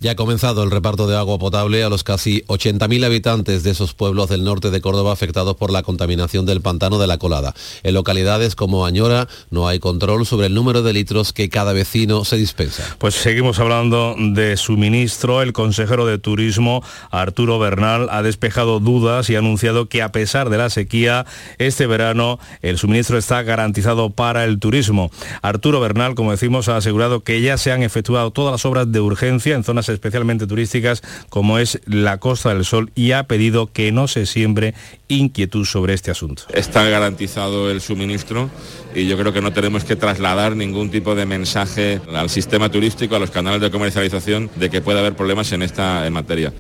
Ya 0.02 0.14
ha 0.14 0.16
comenzado 0.16 0.64
el 0.64 0.72
reparto 0.72 1.06
de 1.06 1.16
agua 1.16 1.38
potable 1.38 1.84
a 1.84 1.90
los 1.90 2.04
casi 2.04 2.42
80.000 2.48 3.06
habitantes 3.06 3.62
de 3.62 3.70
esos 3.70 3.94
pueblos 3.94 4.30
del 4.30 4.44
norte 4.44 4.72
de 4.72 4.82
Córdoba 4.82 5.14
afectados 5.14 5.56
por 5.56 5.72
la 5.72 5.84
contaminación 5.84 6.48
del 6.48 6.60
pantano 6.60 6.98
de 6.98 7.06
la 7.06 7.20
colada. 7.20 7.54
En 7.84 7.94
localidades 7.94 8.56
como 8.56 8.88
Añora 8.88 9.28
no 9.52 9.68
hay 9.68 9.78
control 9.78 10.26
sobre 10.26 10.48
el 10.48 10.56
número 10.56 10.82
de 10.82 10.94
litros 10.94 11.34
que 11.34 11.50
cada 11.50 11.72
vecino 11.72 12.26
se 12.26 12.38
dispensa. 12.38 12.96
Pues 12.98 13.14
seguimos 13.14 13.60
hablando 13.60 14.16
de 14.18 14.58
suministro. 14.58 15.44
El 15.44 15.54
consejero 15.54 16.08
de 16.08 16.18
Turismo, 16.18 16.84
Arturo 17.12 17.60
Bernal, 17.60 18.08
ha 18.10 18.24
despejado 18.24 18.80
dudas 18.80 19.30
y 19.30 19.36
ha 19.36 19.38
anunciado 19.38 19.88
que 19.88 20.02
a 20.02 20.12
pesar 20.12 20.50
de 20.50 20.58
la 20.58 20.72
sequía, 20.72 21.28
este 21.60 21.86
verano 21.86 22.40
el 22.64 22.80
suministro 22.80 23.20
está 23.20 23.44
garantizado 23.44 24.10
para 24.10 24.46
el 24.46 24.58
turismo. 24.58 25.12
Arturo 25.44 25.80
Bernal, 25.80 26.16
como 26.16 26.32
decimos, 26.32 26.70
ha 26.70 26.78
asegurado 26.78 27.20
que 27.20 27.40
ya 27.44 27.60
se 27.60 27.72
han 27.72 27.84
efectuado 27.84 28.32
todas 28.32 28.54
las 28.54 28.66
obras 28.66 28.92
de 28.92 29.00
urgencia 29.00 29.54
en 29.54 29.64
zonas 29.64 29.91
especialmente 29.94 30.48
turísticas 30.48 31.02
como 31.30 31.60
es 31.60 31.82
la 31.86 32.18
Costa 32.18 32.54
del 32.54 32.66
Sol 32.66 32.92
y 32.96 33.12
ha 33.12 33.24
pedido 33.24 33.72
que 33.72 33.92
no 33.92 34.08
se 34.08 34.26
siembre 34.26 34.74
inquietud 35.08 35.66
sobre 35.66 35.94
este 35.94 36.12
asunto. 36.12 36.44
Está 36.54 36.84
garantizado 36.86 37.70
el 37.70 37.82
suministro 37.82 38.50
y 38.96 39.08
yo 39.08 39.18
creo 39.18 39.34
que 39.34 39.42
no 39.42 39.54
tenemos 39.54 39.84
que 39.84 39.96
trasladar 39.96 40.56
ningún 40.56 40.90
tipo 40.90 41.16
de 41.16 41.26
mensaje 41.26 42.02
al 42.14 42.30
sistema 42.30 42.70
turístico, 42.70 43.16
a 43.16 43.20
los 43.20 43.32
canales 43.32 43.62
de 43.62 43.72
comercialización 43.72 44.50
de 44.56 44.70
que 44.70 44.82
pueda 44.82 45.00
haber 45.00 45.16
problemas 45.16 45.52
en 45.52 45.62
esta 45.62 46.10
materia. 46.12 46.54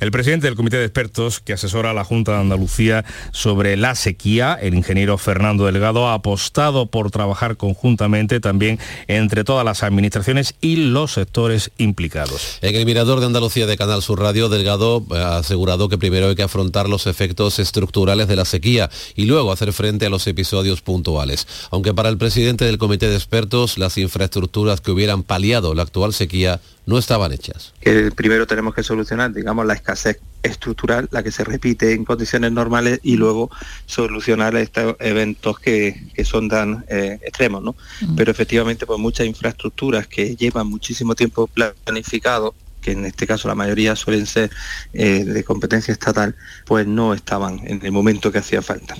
El 0.00 0.10
presidente 0.10 0.46
del 0.46 0.56
Comité 0.56 0.78
de 0.78 0.84
Expertos 0.84 1.40
que 1.40 1.52
asesora 1.52 1.90
a 1.90 1.94
la 1.94 2.04
Junta 2.04 2.32
de 2.32 2.38
Andalucía 2.38 3.04
sobre 3.32 3.76
la 3.76 3.94
sequía, 3.94 4.58
el 4.60 4.74
ingeniero 4.74 5.18
Fernando 5.18 5.66
Delgado, 5.66 6.08
ha 6.08 6.14
apostado 6.14 6.86
por 6.86 7.10
trabajar 7.10 7.56
conjuntamente 7.56 8.40
también 8.40 8.78
entre 9.06 9.44
todas 9.44 9.64
las 9.64 9.82
administraciones 9.82 10.54
y 10.60 10.76
los 10.76 11.12
sectores 11.12 11.70
implicados. 11.78 12.58
En 12.62 12.74
el 12.74 12.86
Mirador 12.86 13.20
de 13.20 13.26
Andalucía 13.26 13.66
de 13.66 13.76
Canal 13.76 14.02
Sur 14.02 14.20
Radio, 14.20 14.48
Delgado 14.48 15.04
ha 15.10 15.38
asegurado 15.38 15.88
que 15.88 15.98
primero 15.98 16.28
hay 16.28 16.34
que 16.34 16.42
afrontar 16.42 16.88
los 16.88 17.06
efectos 17.06 17.58
estructurales 17.58 18.28
de 18.28 18.36
la 18.36 18.44
sequía 18.44 18.90
y 19.14 19.26
luego 19.26 19.52
hacer 19.52 19.72
frente 19.72 20.06
a 20.06 20.10
los 20.10 20.26
episodios 20.26 20.80
puntuales 20.80 21.46
aunque 21.74 21.92
para 21.92 22.08
el 22.08 22.16
presidente 22.16 22.64
del 22.64 22.78
comité 22.78 23.08
de 23.08 23.16
expertos 23.16 23.78
las 23.78 23.98
infraestructuras 23.98 24.80
que 24.80 24.92
hubieran 24.92 25.24
paliado 25.24 25.74
la 25.74 25.82
actual 25.82 26.14
sequía 26.14 26.60
no 26.86 26.98
estaban 26.98 27.32
hechas. 27.32 27.72
primero 28.14 28.46
tenemos 28.46 28.74
que 28.74 28.84
solucionar, 28.84 29.32
digamos, 29.32 29.66
la 29.66 29.74
escasez 29.74 30.20
estructural, 30.44 31.08
la 31.10 31.24
que 31.24 31.32
se 31.32 31.42
repite 31.42 31.92
en 31.92 32.04
condiciones 32.04 32.52
normales, 32.52 33.00
y 33.02 33.16
luego 33.16 33.50
solucionar 33.86 34.54
estos 34.54 34.94
eventos 35.00 35.58
que, 35.58 36.00
son 36.24 36.48
tan 36.48 36.84
eh, 36.88 37.18
extremos, 37.22 37.62
¿no? 37.62 37.74
Pero 38.14 38.30
efectivamente, 38.30 38.86
pues 38.86 39.00
muchas 39.00 39.26
infraestructuras 39.26 40.06
que 40.06 40.36
llevan 40.36 40.68
muchísimo 40.68 41.14
tiempo 41.14 41.48
planificado 41.84 42.54
que 42.82 42.92
en 42.92 43.06
este 43.06 43.26
caso 43.26 43.48
la 43.48 43.54
mayoría 43.54 43.96
suelen 43.96 44.26
ser 44.26 44.50
eh, 44.92 45.24
de 45.24 45.42
competencia 45.42 45.90
estatal, 45.90 46.36
pues 46.66 46.86
no 46.86 47.14
estaban 47.14 47.60
en 47.64 47.80
el 47.82 47.90
momento 47.90 48.30
que 48.30 48.38
hacía 48.38 48.60
falta. 48.60 48.94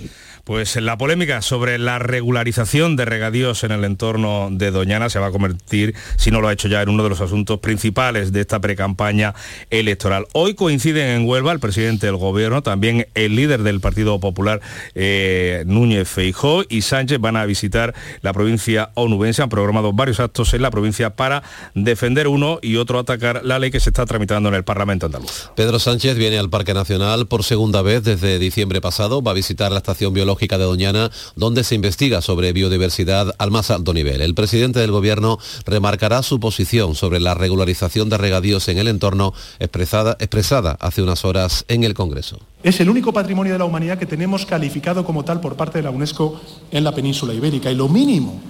Pues 0.45 0.77
la 0.77 0.99
polémica 0.99 1.41
sobre 1.41 1.79
la 1.79 1.99
regularización 1.99 2.97
de 2.97 3.07
regadíos 3.07 3.65
en 3.65 3.73
el 3.73 3.83
entorno 3.83 4.51
de 4.53 4.71
Doñana 4.71 5.09
se 5.09 5.19
va 5.19 5.29
a 5.29 5.31
convertir, 5.31 5.95
si 6.19 6.31
no 6.31 6.43
lo 6.43 6.49
ha 6.49 6.53
hecho 6.53 6.69
ya, 6.69 6.83
en 6.83 6.91
uno 6.91 7.03
de 7.03 7.09
los 7.09 7.23
asuntos 7.23 7.61
principales 7.61 8.31
de 8.31 8.43
esta 8.43 8.61
precampaña 8.61 9.35
electoral. 9.71 10.27
Hoy 10.35 10.53
coinciden 10.53 11.09
en 11.09 11.27
Huelva 11.27 11.51
el 11.53 11.61
presidente 11.61 12.09
del 12.09 12.17
gobierno, 12.17 12.63
también 12.63 13.07
el 13.15 13.37
líder 13.37 13.63
del 13.63 13.81
Partido 13.81 14.21
Popular, 14.21 14.61
eh, 14.95 15.65
Núñez 15.67 16.11
Feijó, 16.11 16.63
y 16.69 16.83
Sánchez 16.83 17.21
van 17.21 17.39
a 17.39 17.47
visitar 17.47 17.95
la 18.21 18.35
provincia 18.35 18.91
onubense. 18.93 19.43
Han 19.43 19.49
programado 19.49 19.95
varios 19.95 20.21
actos 20.21 20.53
en 20.53 20.61
la 20.61 20.71
provincia 20.71 21.17
para 21.17 21.43
defender 21.75 22.29
uno 22.29 22.59
y 22.61 22.77
otro 22.77 22.99
atacar 22.99 23.47
la 23.47 23.59
ley 23.59 23.71
que 23.71 23.81
se 23.81 23.89
está 23.89 24.05
tramitando 24.05 24.51
en 24.51 24.57
el 24.57 24.65
Parlamento 24.65 25.07
andaluz. 25.07 25.51
Pedro 25.57 25.79
Sánchez 25.79 26.19
viene 26.19 26.39
al 26.39 26.51
Parque 26.51 26.75
Nacional 26.75 27.29
por 27.29 27.45
segunda 27.45 27.81
vez 27.81 28.05
desde 28.05 28.39
diciembre 28.39 28.83
pasado. 28.83 29.23
Va 29.23 29.31
a 29.31 29.35
visitar 29.35 29.73
la 29.73 29.79
estación 29.79 30.13
biológica 30.13 30.34
de 30.39 30.65
Doñana, 30.65 31.11
donde 31.37 31.65
se 31.65 31.75
investiga 31.75 32.21
sobre 32.21 32.53
biodiversidad 32.53 33.35
al 33.39 33.51
más 33.51 33.71
alto 33.71 33.95
nivel. 33.95 34.21
El 34.21 34.35
presidente 34.35 34.81
del 34.81 34.91
gobierno 34.91 35.39
remarcará 35.65 36.23
su 36.23 36.39
posición 36.39 36.95
sobre 36.95 37.21
la 37.21 37.35
regularización 37.35 38.09
de 38.11 38.19
regadíos 38.19 38.69
en 38.69 38.79
el 38.79 38.89
entorno 38.89 39.33
expresada, 39.59 40.17
expresada 40.21 40.77
hace 40.81 41.03
unas 41.03 41.25
horas 41.25 41.65
en 41.69 41.85
el 41.85 41.95
Congreso. 41.95 42.39
Es 42.63 42.81
el 42.81 42.91
único 42.91 43.13
patrimonio 43.13 43.53
de 43.53 43.59
la 43.59 43.65
humanidad 43.65 43.99
que 43.99 44.07
tenemos 44.07 44.45
calificado 44.45 45.05
como 45.05 45.25
tal 45.25 45.41
por 45.41 45.57
parte 45.57 45.79
de 45.79 45.85
la 45.85 45.91
UNESCO 45.91 46.41
en 46.71 46.85
la 46.85 46.95
península 46.95 47.33
ibérica. 47.33 47.71
Y 47.71 47.75
lo 47.75 47.89
mínimo, 47.89 48.41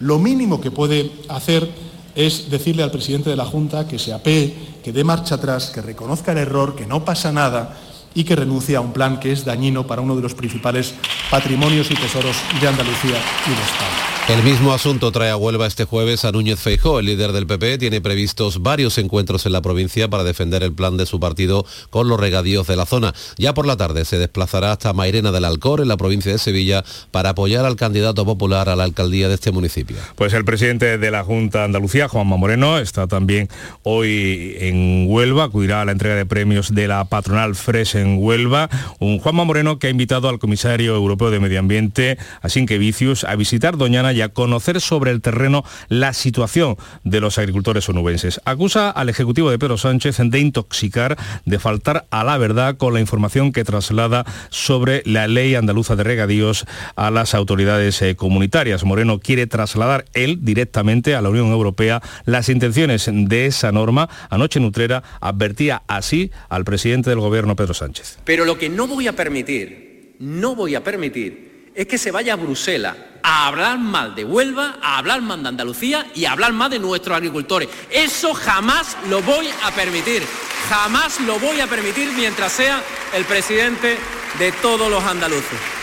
lo 0.00 0.18
mínimo 0.18 0.60
que 0.60 0.70
puede 0.70 1.12
hacer 1.28 1.68
es 2.14 2.50
decirle 2.50 2.82
al 2.82 2.90
presidente 2.90 3.30
de 3.30 3.36
la 3.36 3.44
Junta 3.44 3.86
que 3.86 3.98
se 3.98 4.12
apee, 4.12 4.54
que 4.82 4.92
dé 4.92 5.04
marcha 5.04 5.36
atrás, 5.36 5.70
que 5.70 5.80
reconozca 5.80 6.32
el 6.32 6.38
error, 6.38 6.76
que 6.76 6.86
no 6.86 7.04
pasa 7.04 7.32
nada 7.32 7.76
y 8.14 8.24
que 8.24 8.36
renuncie 8.36 8.76
a 8.76 8.80
un 8.80 8.92
plan 8.92 9.20
que 9.20 9.32
es 9.32 9.44
dañino 9.44 9.86
para 9.86 10.02
uno 10.02 10.16
de 10.16 10.22
los 10.22 10.34
principales 10.34 10.94
patrimonios 11.30 11.90
y 11.90 11.94
tesoros 11.94 12.36
de 12.60 12.68
Andalucía 12.68 13.18
y 13.46 13.50
de 13.50 13.62
España. 13.62 14.01
El 14.28 14.44
mismo 14.44 14.72
asunto 14.72 15.10
trae 15.10 15.30
a 15.30 15.36
Huelva 15.36 15.66
este 15.66 15.84
jueves 15.84 16.24
a 16.24 16.30
Núñez 16.30 16.60
Feijó. 16.60 17.00
El 17.00 17.06
líder 17.06 17.32
del 17.32 17.46
PP 17.46 17.78
tiene 17.78 18.00
previstos 18.00 18.62
varios 18.62 18.96
encuentros 18.98 19.44
en 19.46 19.52
la 19.52 19.60
provincia 19.62 20.08
para 20.08 20.22
defender 20.22 20.62
el 20.62 20.72
plan 20.72 20.96
de 20.96 21.06
su 21.06 21.18
partido 21.18 21.66
con 21.90 22.08
los 22.08 22.20
regadíos 22.20 22.68
de 22.68 22.76
la 22.76 22.86
zona. 22.86 23.12
Ya 23.36 23.52
por 23.52 23.66
la 23.66 23.76
tarde 23.76 24.04
se 24.04 24.18
desplazará 24.18 24.70
hasta 24.70 24.92
Mairena 24.92 25.32
del 25.32 25.44
Alcor, 25.44 25.80
en 25.80 25.88
la 25.88 25.96
provincia 25.96 26.30
de 26.30 26.38
Sevilla, 26.38 26.84
para 27.10 27.30
apoyar 27.30 27.64
al 27.66 27.74
candidato 27.74 28.24
popular 28.24 28.68
a 28.68 28.76
la 28.76 28.84
alcaldía 28.84 29.28
de 29.28 29.34
este 29.34 29.50
municipio. 29.50 29.96
Pues 30.14 30.32
el 30.34 30.44
presidente 30.44 30.98
de 30.98 31.10
la 31.10 31.24
Junta 31.24 31.58
de 31.58 31.64
Andalucía, 31.64 32.08
Juanma 32.08 32.36
Moreno, 32.36 32.78
está 32.78 33.08
también 33.08 33.48
hoy 33.82 34.54
en 34.60 35.06
Huelva, 35.08 35.44
acudirá 35.44 35.82
a 35.82 35.84
la 35.84 35.92
entrega 35.92 36.14
de 36.14 36.26
premios 36.26 36.72
de 36.72 36.86
la 36.86 37.04
patronal 37.06 37.56
Fresh 37.56 37.96
en 37.96 38.18
Huelva. 38.18 38.70
Un 39.00 39.18
Juanma 39.18 39.44
Moreno 39.44 39.80
que 39.80 39.88
ha 39.88 39.90
invitado 39.90 40.28
al 40.28 40.38
comisario 40.38 40.94
europeo 40.94 41.32
de 41.32 41.40
Medio 41.40 41.58
Ambiente, 41.58 42.18
a 42.40 42.48
Vicius, 42.78 43.24
a 43.24 43.34
visitar 43.34 43.76
Doñana 43.76 44.11
a 44.20 44.28
conocer 44.28 44.80
sobre 44.80 45.10
el 45.10 45.22
terreno 45.22 45.64
la 45.88 46.12
situación 46.12 46.76
de 47.04 47.20
los 47.20 47.38
agricultores 47.38 47.88
onubenses. 47.88 48.40
Acusa 48.44 48.90
al 48.90 49.08
Ejecutivo 49.08 49.50
de 49.50 49.58
Pedro 49.58 49.78
Sánchez 49.78 50.18
de 50.22 50.38
intoxicar, 50.38 51.16
de 51.46 51.58
faltar 51.58 52.06
a 52.10 52.24
la 52.24 52.36
verdad 52.38 52.76
con 52.76 52.92
la 52.94 53.00
información 53.00 53.52
que 53.52 53.64
traslada 53.64 54.24
sobre 54.50 55.02
la 55.06 55.26
ley 55.28 55.54
andaluza 55.54 55.96
de 55.96 56.04
regadíos 56.04 56.66
a 56.96 57.10
las 57.10 57.34
autoridades 57.34 58.02
eh, 58.02 58.16
comunitarias. 58.16 58.84
Moreno 58.84 59.18
quiere 59.18 59.46
trasladar 59.46 60.04
él 60.14 60.38
directamente 60.42 61.14
a 61.14 61.22
la 61.22 61.30
Unión 61.30 61.48
Europea 61.48 62.02
las 62.24 62.48
intenciones 62.48 63.08
de 63.10 63.46
esa 63.46 63.72
norma. 63.72 64.08
Anoche 64.30 64.60
Nutrera 64.60 65.02
advertía 65.20 65.82
así 65.86 66.30
al 66.48 66.64
presidente 66.64 67.10
del 67.10 67.20
gobierno 67.20 67.56
Pedro 67.56 67.74
Sánchez. 67.74 68.18
Pero 68.24 68.44
lo 68.44 68.58
que 68.58 68.68
no 68.68 68.86
voy 68.86 69.08
a 69.08 69.14
permitir, 69.14 70.16
no 70.18 70.54
voy 70.54 70.74
a 70.74 70.84
permitir, 70.84 71.51
es 71.74 71.86
que 71.86 71.98
se 71.98 72.10
vaya 72.10 72.34
a 72.34 72.36
Bruselas 72.36 72.96
a 73.22 73.46
hablar 73.46 73.78
mal 73.78 74.14
de 74.14 74.24
Huelva, 74.24 74.78
a 74.82 74.98
hablar 74.98 75.22
mal 75.22 75.42
de 75.42 75.48
Andalucía 75.48 76.06
y 76.14 76.24
a 76.24 76.32
hablar 76.32 76.52
mal 76.52 76.70
de 76.70 76.78
nuestros 76.78 77.16
agricultores. 77.16 77.68
Eso 77.90 78.34
jamás 78.34 78.96
lo 79.08 79.22
voy 79.22 79.48
a 79.62 79.70
permitir. 79.70 80.22
Jamás 80.68 81.20
lo 81.20 81.38
voy 81.38 81.60
a 81.60 81.66
permitir 81.66 82.10
mientras 82.12 82.52
sea 82.52 82.82
el 83.14 83.24
presidente 83.24 83.96
de 84.38 84.52
todos 84.52 84.90
los 84.90 85.02
andaluces. 85.04 85.81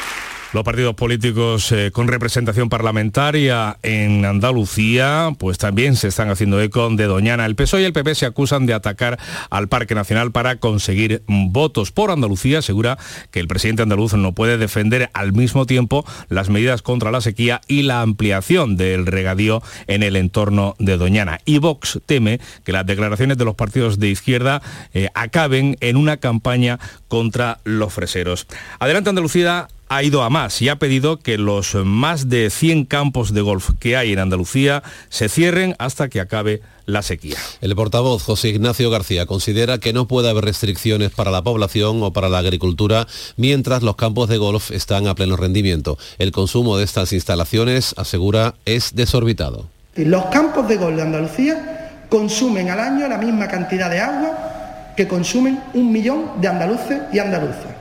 Los 0.51 0.63
partidos 0.63 0.95
políticos 0.95 1.71
eh, 1.71 1.91
con 1.91 2.07
representación 2.07 2.69
parlamentaria 2.69 3.77
en 3.83 4.25
Andalucía, 4.25 5.29
pues 5.37 5.59
también 5.59 5.95
se 5.95 6.07
están 6.07 6.31
haciendo 6.31 6.59
eco 6.59 6.89
de 6.89 7.05
Doñana. 7.05 7.45
El 7.45 7.55
PSOE 7.55 7.83
y 7.83 7.85
el 7.85 7.93
PP 7.93 8.15
se 8.15 8.25
acusan 8.25 8.65
de 8.65 8.73
atacar 8.73 9.19
al 9.51 9.67
Parque 9.67 9.93
Nacional 9.93 10.31
para 10.31 10.55
conseguir 10.55 11.21
votos. 11.27 11.91
Por 11.91 12.09
Andalucía 12.09 12.59
asegura 12.59 12.97
que 13.29 13.39
el 13.39 13.47
presidente 13.47 13.83
andaluz 13.83 14.15
no 14.15 14.33
puede 14.33 14.57
defender 14.57 15.11
al 15.13 15.33
mismo 15.33 15.67
tiempo 15.67 16.03
las 16.29 16.49
medidas 16.49 16.81
contra 16.81 17.11
la 17.11 17.21
sequía 17.21 17.61
y 17.67 17.83
la 17.83 18.01
ampliación 18.01 18.75
del 18.75 19.05
regadío 19.05 19.61
en 19.85 20.01
el 20.01 20.15
entorno 20.15 20.75
de 20.79 20.97
Doñana. 20.97 21.41
Y 21.45 21.59
Vox 21.59 21.99
teme 22.07 22.39
que 22.63 22.71
las 22.71 22.87
declaraciones 22.87 23.37
de 23.37 23.45
los 23.45 23.53
partidos 23.53 23.99
de 23.99 24.09
izquierda 24.09 24.63
eh, 24.95 25.09
acaben 25.13 25.77
en 25.79 25.95
una 25.95 26.17
campaña 26.17 26.79
contra 27.07 27.59
los 27.65 27.93
freseros. 27.93 28.47
Adelante 28.79 29.11
Andalucía 29.11 29.67
ha 29.89 30.03
ido 30.03 30.23
a 30.23 30.29
más 30.29 30.61
y 30.61 30.69
ha 30.69 30.77
pedido 30.77 31.17
que 31.17 31.37
los 31.37 31.75
más 31.75 32.29
de 32.29 32.49
100 32.49 32.85
campos 32.85 33.33
de 33.33 33.41
golf 33.41 33.71
que 33.79 33.97
hay 33.97 34.13
en 34.13 34.19
Andalucía 34.19 34.83
se 35.09 35.29
cierren 35.29 35.75
hasta 35.79 36.09
que 36.09 36.19
acabe 36.19 36.61
la 36.85 37.01
sequía. 37.01 37.37
El 37.61 37.75
portavoz 37.75 38.23
José 38.23 38.49
Ignacio 38.49 38.89
García 38.91 39.25
considera 39.25 39.79
que 39.79 39.91
no 39.91 40.07
puede 40.07 40.29
haber 40.29 40.45
restricciones 40.45 41.11
para 41.11 41.31
la 41.31 41.41
población 41.41 42.01
o 42.03 42.13
para 42.13 42.29
la 42.29 42.37
agricultura 42.37 43.07
mientras 43.35 43.81
los 43.81 43.95
campos 43.95 44.29
de 44.29 44.37
golf 44.37 44.71
están 44.71 45.07
a 45.07 45.15
pleno 45.15 45.35
rendimiento. 45.35 45.97
El 46.19 46.31
consumo 46.31 46.77
de 46.77 46.85
estas 46.85 47.11
instalaciones, 47.11 47.95
asegura, 47.97 48.55
es 48.65 48.95
desorbitado. 48.95 49.67
Los 49.95 50.25
campos 50.25 50.67
de 50.67 50.77
golf 50.77 50.95
de 50.95 51.01
Andalucía 51.01 52.05
consumen 52.09 52.69
al 52.69 52.79
año 52.79 53.07
la 53.07 53.17
misma 53.17 53.47
cantidad 53.47 53.89
de 53.89 53.99
agua 53.99 54.93
que 54.95 55.07
consumen 55.07 55.59
un 55.73 55.91
millón 55.91 56.41
de 56.41 56.47
andaluces 56.47 57.01
y 57.11 57.19
andaluzas. 57.19 57.78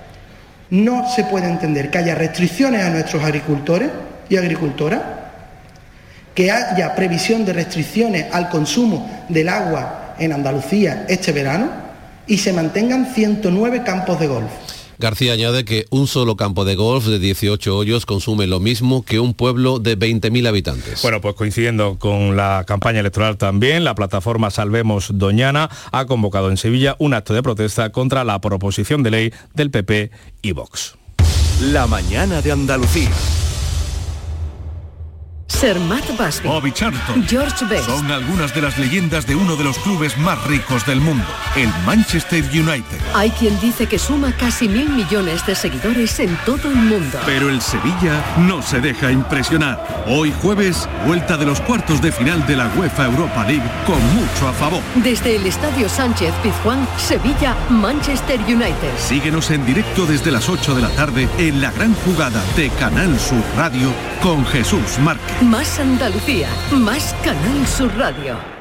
No 0.70 1.08
se 1.10 1.24
puede 1.24 1.48
entender 1.48 1.90
que 1.90 1.98
haya 1.98 2.14
restricciones 2.14 2.82
a 2.82 2.90
nuestros 2.90 3.22
agricultores 3.24 3.90
y 4.28 4.36
agricultoras, 4.36 5.00
que 6.34 6.50
haya 6.50 6.94
previsión 6.94 7.44
de 7.44 7.52
restricciones 7.52 8.26
al 8.32 8.48
consumo 8.48 9.24
del 9.28 9.48
agua 9.48 10.14
en 10.18 10.32
Andalucía 10.32 11.06
este 11.08 11.32
verano 11.32 11.70
y 12.26 12.38
se 12.38 12.52
mantengan 12.52 13.12
109 13.14 13.82
campos 13.82 14.20
de 14.20 14.26
golf. 14.26 14.50
García 14.98 15.32
añade 15.32 15.64
que 15.64 15.86
un 15.90 16.08
solo 16.08 16.36
campo 16.36 16.64
de 16.64 16.74
golf 16.74 17.06
de 17.06 17.20
18 17.20 17.76
hoyos 17.76 18.04
consume 18.04 18.48
lo 18.48 18.58
mismo 18.58 19.04
que 19.04 19.20
un 19.20 19.32
pueblo 19.32 19.78
de 19.78 19.96
20.000 19.96 20.48
habitantes. 20.48 21.02
Bueno, 21.02 21.20
pues 21.20 21.36
coincidiendo 21.36 21.98
con 21.98 22.36
la 22.36 22.64
campaña 22.66 22.98
electoral 22.98 23.36
también, 23.36 23.84
la 23.84 23.94
plataforma 23.94 24.50
Salvemos 24.50 25.10
Doñana 25.14 25.70
ha 25.92 26.06
convocado 26.06 26.50
en 26.50 26.56
Sevilla 26.56 26.96
un 26.98 27.14
acto 27.14 27.32
de 27.32 27.44
protesta 27.44 27.90
contra 27.92 28.24
la 28.24 28.40
proposición 28.40 29.04
de 29.04 29.10
ley 29.10 29.32
del 29.54 29.70
PP 29.70 30.10
y 30.42 30.52
Vox. 30.52 30.96
La 31.60 31.86
mañana 31.86 32.42
de 32.42 32.50
Andalucía. 32.50 33.10
Sermat 35.48 36.04
Basbi, 36.16 36.46
Bobby 36.46 36.70
Charlton, 36.70 37.26
George 37.26 37.64
Best. 37.64 37.86
Son 37.86 38.10
algunas 38.12 38.54
de 38.54 38.62
las 38.62 38.78
leyendas 38.78 39.26
de 39.26 39.34
uno 39.34 39.56
de 39.56 39.64
los 39.64 39.78
clubes 39.78 40.16
más 40.18 40.40
ricos 40.46 40.86
del 40.86 41.00
mundo, 41.00 41.24
el 41.56 41.68
Manchester 41.84 42.44
United. 42.44 43.00
Hay 43.14 43.30
quien 43.30 43.58
dice 43.58 43.86
que 43.86 43.98
suma 43.98 44.32
casi 44.38 44.68
mil 44.68 44.88
millones 44.90 45.44
de 45.46 45.56
seguidores 45.56 46.20
en 46.20 46.36
todo 46.44 46.68
el 46.70 46.76
mundo. 46.76 47.18
Pero 47.26 47.48
el 47.48 47.60
Sevilla 47.60 48.22
no 48.38 48.62
se 48.62 48.80
deja 48.80 49.10
impresionar. 49.10 50.04
Hoy 50.06 50.32
jueves, 50.42 50.88
vuelta 51.06 51.36
de 51.36 51.46
los 51.46 51.60
cuartos 51.62 52.00
de 52.02 52.12
final 52.12 52.46
de 52.46 52.54
la 52.54 52.68
UEFA 52.76 53.06
Europa 53.06 53.44
League 53.44 53.68
con 53.86 53.98
mucho 54.14 54.48
a 54.48 54.52
favor. 54.52 54.82
Desde 54.96 55.36
el 55.36 55.46
Estadio 55.46 55.88
Sánchez 55.88 56.32
Pizjuán, 56.42 56.86
Sevilla, 56.98 57.56
Manchester 57.70 58.38
United. 58.42 58.96
Síguenos 58.98 59.50
en 59.50 59.64
directo 59.66 60.06
desde 60.06 60.30
las 60.30 60.48
8 60.48 60.74
de 60.74 60.82
la 60.82 60.90
tarde 60.90 61.28
en 61.38 61.60
la 61.60 61.72
gran 61.72 61.94
jugada 61.94 62.44
de 62.54 62.68
Canal 62.70 63.18
Sur 63.18 63.42
Radio 63.56 63.92
con 64.22 64.44
Jesús 64.46 64.98
Márquez. 65.00 65.37
Más 65.42 65.78
Andalucía, 65.78 66.48
más 66.72 67.14
Canal 67.22 67.64
Sur 67.64 67.96
Radio. 67.96 68.57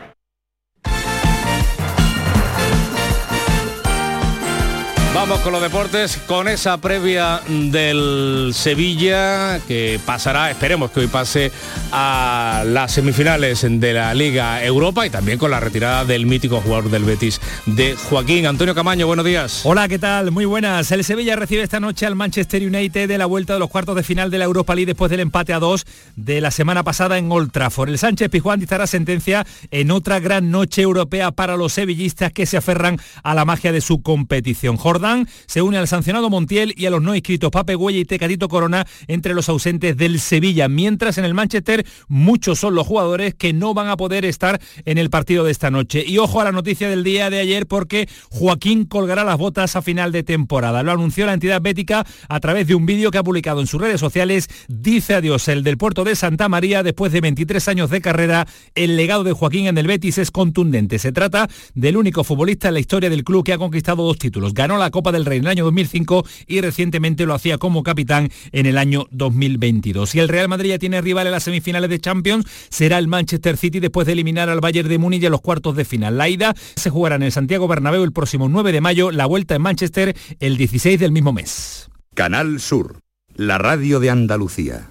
Vamos 5.17 5.39
con 5.39 5.51
los 5.51 5.63
deportes, 5.63 6.15
con 6.27 6.47
esa 6.47 6.77
previa 6.77 7.41
del 7.47 8.51
Sevilla 8.53 9.59
que 9.67 9.99
pasará, 10.05 10.51
esperemos 10.51 10.91
que 10.91 10.99
hoy 10.99 11.07
pase 11.07 11.51
a 11.91 12.63
las 12.67 12.91
semifinales 12.91 13.65
de 13.67 13.93
la 13.93 14.13
Liga 14.13 14.63
Europa 14.63 15.07
y 15.07 15.09
también 15.09 15.39
con 15.39 15.49
la 15.49 15.59
retirada 15.59 16.05
del 16.05 16.27
mítico 16.27 16.61
jugador 16.61 16.91
del 16.91 17.03
Betis 17.03 17.41
de 17.65 17.95
Joaquín. 17.95 18.45
Antonio 18.45 18.75
Camaño, 18.75 19.07
buenos 19.07 19.25
días. 19.25 19.61
Hola, 19.63 19.87
¿qué 19.87 19.97
tal? 19.97 20.29
Muy 20.29 20.45
buenas. 20.45 20.91
El 20.91 21.03
Sevilla 21.03 21.35
recibe 21.35 21.63
esta 21.63 21.79
noche 21.79 22.05
al 22.05 22.15
Manchester 22.15 22.61
United 22.61 23.07
de 23.07 23.17
la 23.17 23.25
vuelta 23.25 23.53
de 23.53 23.59
los 23.59 23.71
cuartos 23.71 23.95
de 23.95 24.03
final 24.03 24.29
de 24.29 24.37
la 24.37 24.45
Europa 24.45 24.75
League 24.75 24.85
después 24.85 25.09
del 25.09 25.21
empate 25.21 25.51
a 25.51 25.59
dos 25.59 25.87
de 26.15 26.41
la 26.41 26.51
semana 26.51 26.83
pasada 26.83 27.17
en 27.17 27.31
Old 27.31 27.51
Trafford. 27.51 27.89
El 27.89 27.97
Sánchez 27.97 28.29
Pizjuán 28.29 28.59
dictará 28.59 28.85
sentencia 28.85 29.47
en 29.71 29.89
otra 29.89 30.19
gran 30.19 30.51
noche 30.51 30.83
europea 30.83 31.31
para 31.31 31.57
los 31.57 31.73
sevillistas 31.73 32.31
que 32.31 32.45
se 32.45 32.57
aferran 32.57 32.99
a 33.23 33.33
la 33.33 33.45
magia 33.45 33.71
de 33.71 33.81
su 33.81 34.03
competición. 34.03 34.77
Jordan 34.77 35.06
Se 35.45 35.61
une 35.61 35.77
al 35.77 35.87
sancionado 35.87 36.29
Montiel 36.29 36.73
y 36.75 36.85
a 36.85 36.89
los 36.89 37.01
no 37.01 37.15
inscritos 37.15 37.51
Pape 37.51 37.75
Güella 37.75 37.99
y 37.99 38.05
Tecatito 38.05 38.47
Corona 38.47 38.85
entre 39.07 39.33
los 39.33 39.49
ausentes 39.49 39.95
del 39.95 40.19
Sevilla, 40.19 40.67
mientras 40.67 41.17
en 41.17 41.25
el 41.25 41.33
Manchester 41.33 41.85
muchos 42.07 42.59
son 42.59 42.75
los 42.75 42.85
jugadores 42.85 43.33
que 43.35 43.53
no 43.53 43.73
van 43.73 43.87
a 43.87 43.97
poder 43.97 44.25
estar 44.25 44.59
en 44.85 44.97
el 44.97 45.09
partido 45.09 45.43
de 45.43 45.51
esta 45.51 45.71
noche. 45.71 46.03
Y 46.05 46.17
ojo 46.17 46.41
a 46.41 46.43
la 46.43 46.51
noticia 46.51 46.89
del 46.89 47.03
día 47.03 47.29
de 47.29 47.39
ayer 47.39 47.67
porque 47.67 48.09
Joaquín 48.29 48.85
colgará 48.85 49.23
las 49.23 49.37
botas 49.37 49.75
a 49.75 49.81
final 49.81 50.11
de 50.11 50.23
temporada. 50.23 50.83
Lo 50.83 50.91
anunció 50.91 51.25
la 51.25 51.33
entidad 51.33 51.61
bética 51.61 52.05
a 52.27 52.39
través 52.39 52.67
de 52.67 52.75
un 52.75 52.85
vídeo 52.85 53.11
que 53.11 53.17
ha 53.17 53.23
publicado 53.23 53.61
en 53.61 53.67
sus 53.67 53.81
redes 53.81 53.99
sociales. 53.99 54.49
Dice 54.67 55.15
adiós 55.15 55.47
el 55.47 55.63
del 55.63 55.77
puerto 55.77 56.03
de 56.03 56.15
Santa 56.15 56.49
María 56.49 56.83
después 56.83 57.11
de 57.11 57.21
23 57.21 57.67
años 57.67 57.89
de 57.89 58.01
carrera. 58.01 58.47
El 58.75 58.95
legado 58.95 59.23
de 59.23 59.33
Joaquín 59.33 59.67
en 59.67 59.77
el 59.77 59.87
Betis 59.87 60.17
es 60.17 60.31
contundente. 60.31 60.99
Se 60.99 61.11
trata 61.11 61.47
del 61.73 61.97
único 61.97 62.23
futbolista 62.23 62.67
en 62.67 62.75
la 62.75 62.79
historia 62.79 63.09
del 63.09 63.23
club 63.23 63.43
que 63.43 63.53
ha 63.53 63.57
conquistado 63.57 64.03
dos 64.03 64.17
títulos. 64.17 64.53
Ganó 64.53 64.77
la 64.77 64.91
Copa 64.97 65.11
del 65.11 65.25
Rey 65.25 65.37
en 65.37 65.43
el 65.43 65.51
año 65.51 65.63
2005 65.65 66.25
y 66.47 66.59
recientemente 66.59 67.27
lo 67.27 67.35
hacía 67.35 67.59
como 67.59 67.83
capitán 67.83 68.29
en 68.51 68.65
el 68.65 68.79
año 68.79 69.05
2022. 69.11 70.15
Y 70.15 70.19
el 70.19 70.27
Real 70.27 70.49
Madrid 70.49 70.69
ya 70.71 70.79
tiene 70.79 71.01
rival 71.01 71.27
en 71.27 71.33
las 71.33 71.43
semifinales 71.43 71.91
de 71.91 71.99
Champions. 71.99 72.47
Será 72.69 72.97
el 72.97 73.07
Manchester 73.07 73.57
City 73.57 73.79
después 73.79 74.07
de 74.07 74.13
eliminar 74.13 74.49
al 74.49 74.59
Bayern 74.59 74.89
de 74.89 74.97
Múnich 74.97 75.23
en 75.23 75.29
los 75.29 75.41
cuartos 75.41 75.75
de 75.75 75.85
final. 75.85 76.17
La 76.17 76.29
ida 76.29 76.55
se 76.75 76.89
jugará 76.89 77.17
en 77.17 77.21
el 77.21 77.31
Santiago 77.31 77.67
Bernabéu 77.67 78.03
el 78.03 78.11
próximo 78.11 78.49
9 78.49 78.71
de 78.71 78.81
mayo, 78.81 79.11
la 79.11 79.27
vuelta 79.27 79.53
en 79.53 79.61
Manchester 79.61 80.17
el 80.39 80.57
16 80.57 80.99
del 80.99 81.11
mismo 81.11 81.31
mes. 81.31 81.91
Canal 82.15 82.59
Sur, 82.59 83.01
la 83.35 83.59
radio 83.59 83.99
de 83.99 84.09
Andalucía. 84.09 84.87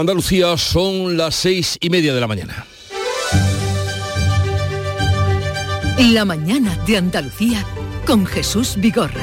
Andalucía 0.00 0.56
son 0.56 1.16
las 1.16 1.34
seis 1.34 1.76
y 1.80 1.90
media 1.90 2.14
de 2.14 2.20
la 2.20 2.26
mañana. 2.26 2.66
La 6.12 6.24
mañana 6.24 6.76
de 6.86 6.96
Andalucía 6.96 7.64
con 8.06 8.24
Jesús 8.24 8.76
Vigorra. 8.76 9.22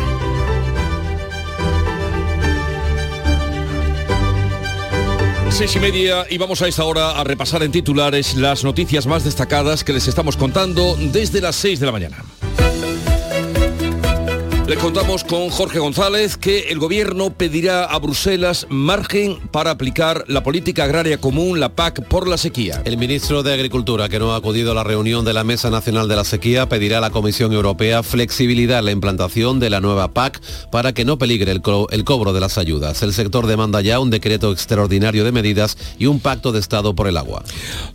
Seis 5.49 5.73
y 5.77 5.79
media 5.79 6.25
y 6.29 6.37
vamos 6.37 6.61
a 6.61 6.67
esta 6.67 6.83
hora 6.83 7.11
a 7.11 7.23
repasar 7.23 7.63
en 7.63 7.71
titulares 7.71 8.35
las 8.35 8.65
noticias 8.65 9.07
más 9.07 9.23
destacadas 9.23 9.85
que 9.85 9.93
les 9.93 10.07
estamos 10.09 10.35
contando 10.35 10.97
desde 10.99 11.39
las 11.39 11.55
seis 11.55 11.79
de 11.79 11.85
la 11.85 11.93
mañana. 11.93 12.17
Les 14.67 14.79
contamos 14.79 15.23
con 15.23 15.49
Jorge 15.51 15.77
González 15.77 16.37
que 16.37 16.69
el 16.69 16.79
gobierno 16.79 17.29
pedirá 17.29 17.85
a 17.85 17.99
Bruselas 17.99 18.65
margen 18.67 19.37
para 19.51 19.69
aplicar 19.69 20.25
la 20.27 20.41
política 20.41 20.85
agraria 20.85 21.19
común, 21.19 21.59
la 21.59 21.75
PAC, 21.75 22.07
por 22.07 22.27
la 22.27 22.35
sequía. 22.35 22.81
El 22.83 22.97
ministro 22.97 23.43
de 23.43 23.53
Agricultura, 23.53 24.09
que 24.09 24.17
no 24.17 24.33
ha 24.33 24.37
acudido 24.37 24.71
a 24.71 24.73
la 24.73 24.83
reunión 24.83 25.23
de 25.23 25.33
la 25.33 25.43
Mesa 25.43 25.69
Nacional 25.69 26.07
de 26.07 26.15
la 26.15 26.23
Sequía, 26.23 26.67
pedirá 26.67 26.97
a 26.97 27.01
la 27.01 27.11
Comisión 27.11 27.53
Europea 27.53 28.01
flexibilidad 28.01 28.79
en 28.79 28.85
la 28.85 28.91
implantación 28.91 29.59
de 29.59 29.69
la 29.69 29.81
nueva 29.81 30.13
PAC 30.13 30.41
para 30.71 30.93
que 30.93 31.05
no 31.05 31.19
peligre 31.19 31.51
el, 31.51 31.61
co 31.61 31.87
el 31.91 32.03
cobro 32.03 32.33
de 32.33 32.39
las 32.39 32.57
ayudas. 32.57 33.03
El 33.03 33.13
sector 33.13 33.45
demanda 33.45 33.81
ya 33.81 33.99
un 33.99 34.09
decreto 34.09 34.51
extraordinario 34.51 35.23
de 35.25 35.31
medidas 35.31 35.77
y 35.99 36.07
un 36.07 36.19
pacto 36.19 36.51
de 36.51 36.59
Estado 36.59 36.95
por 36.95 37.07
el 37.07 37.17
agua. 37.17 37.43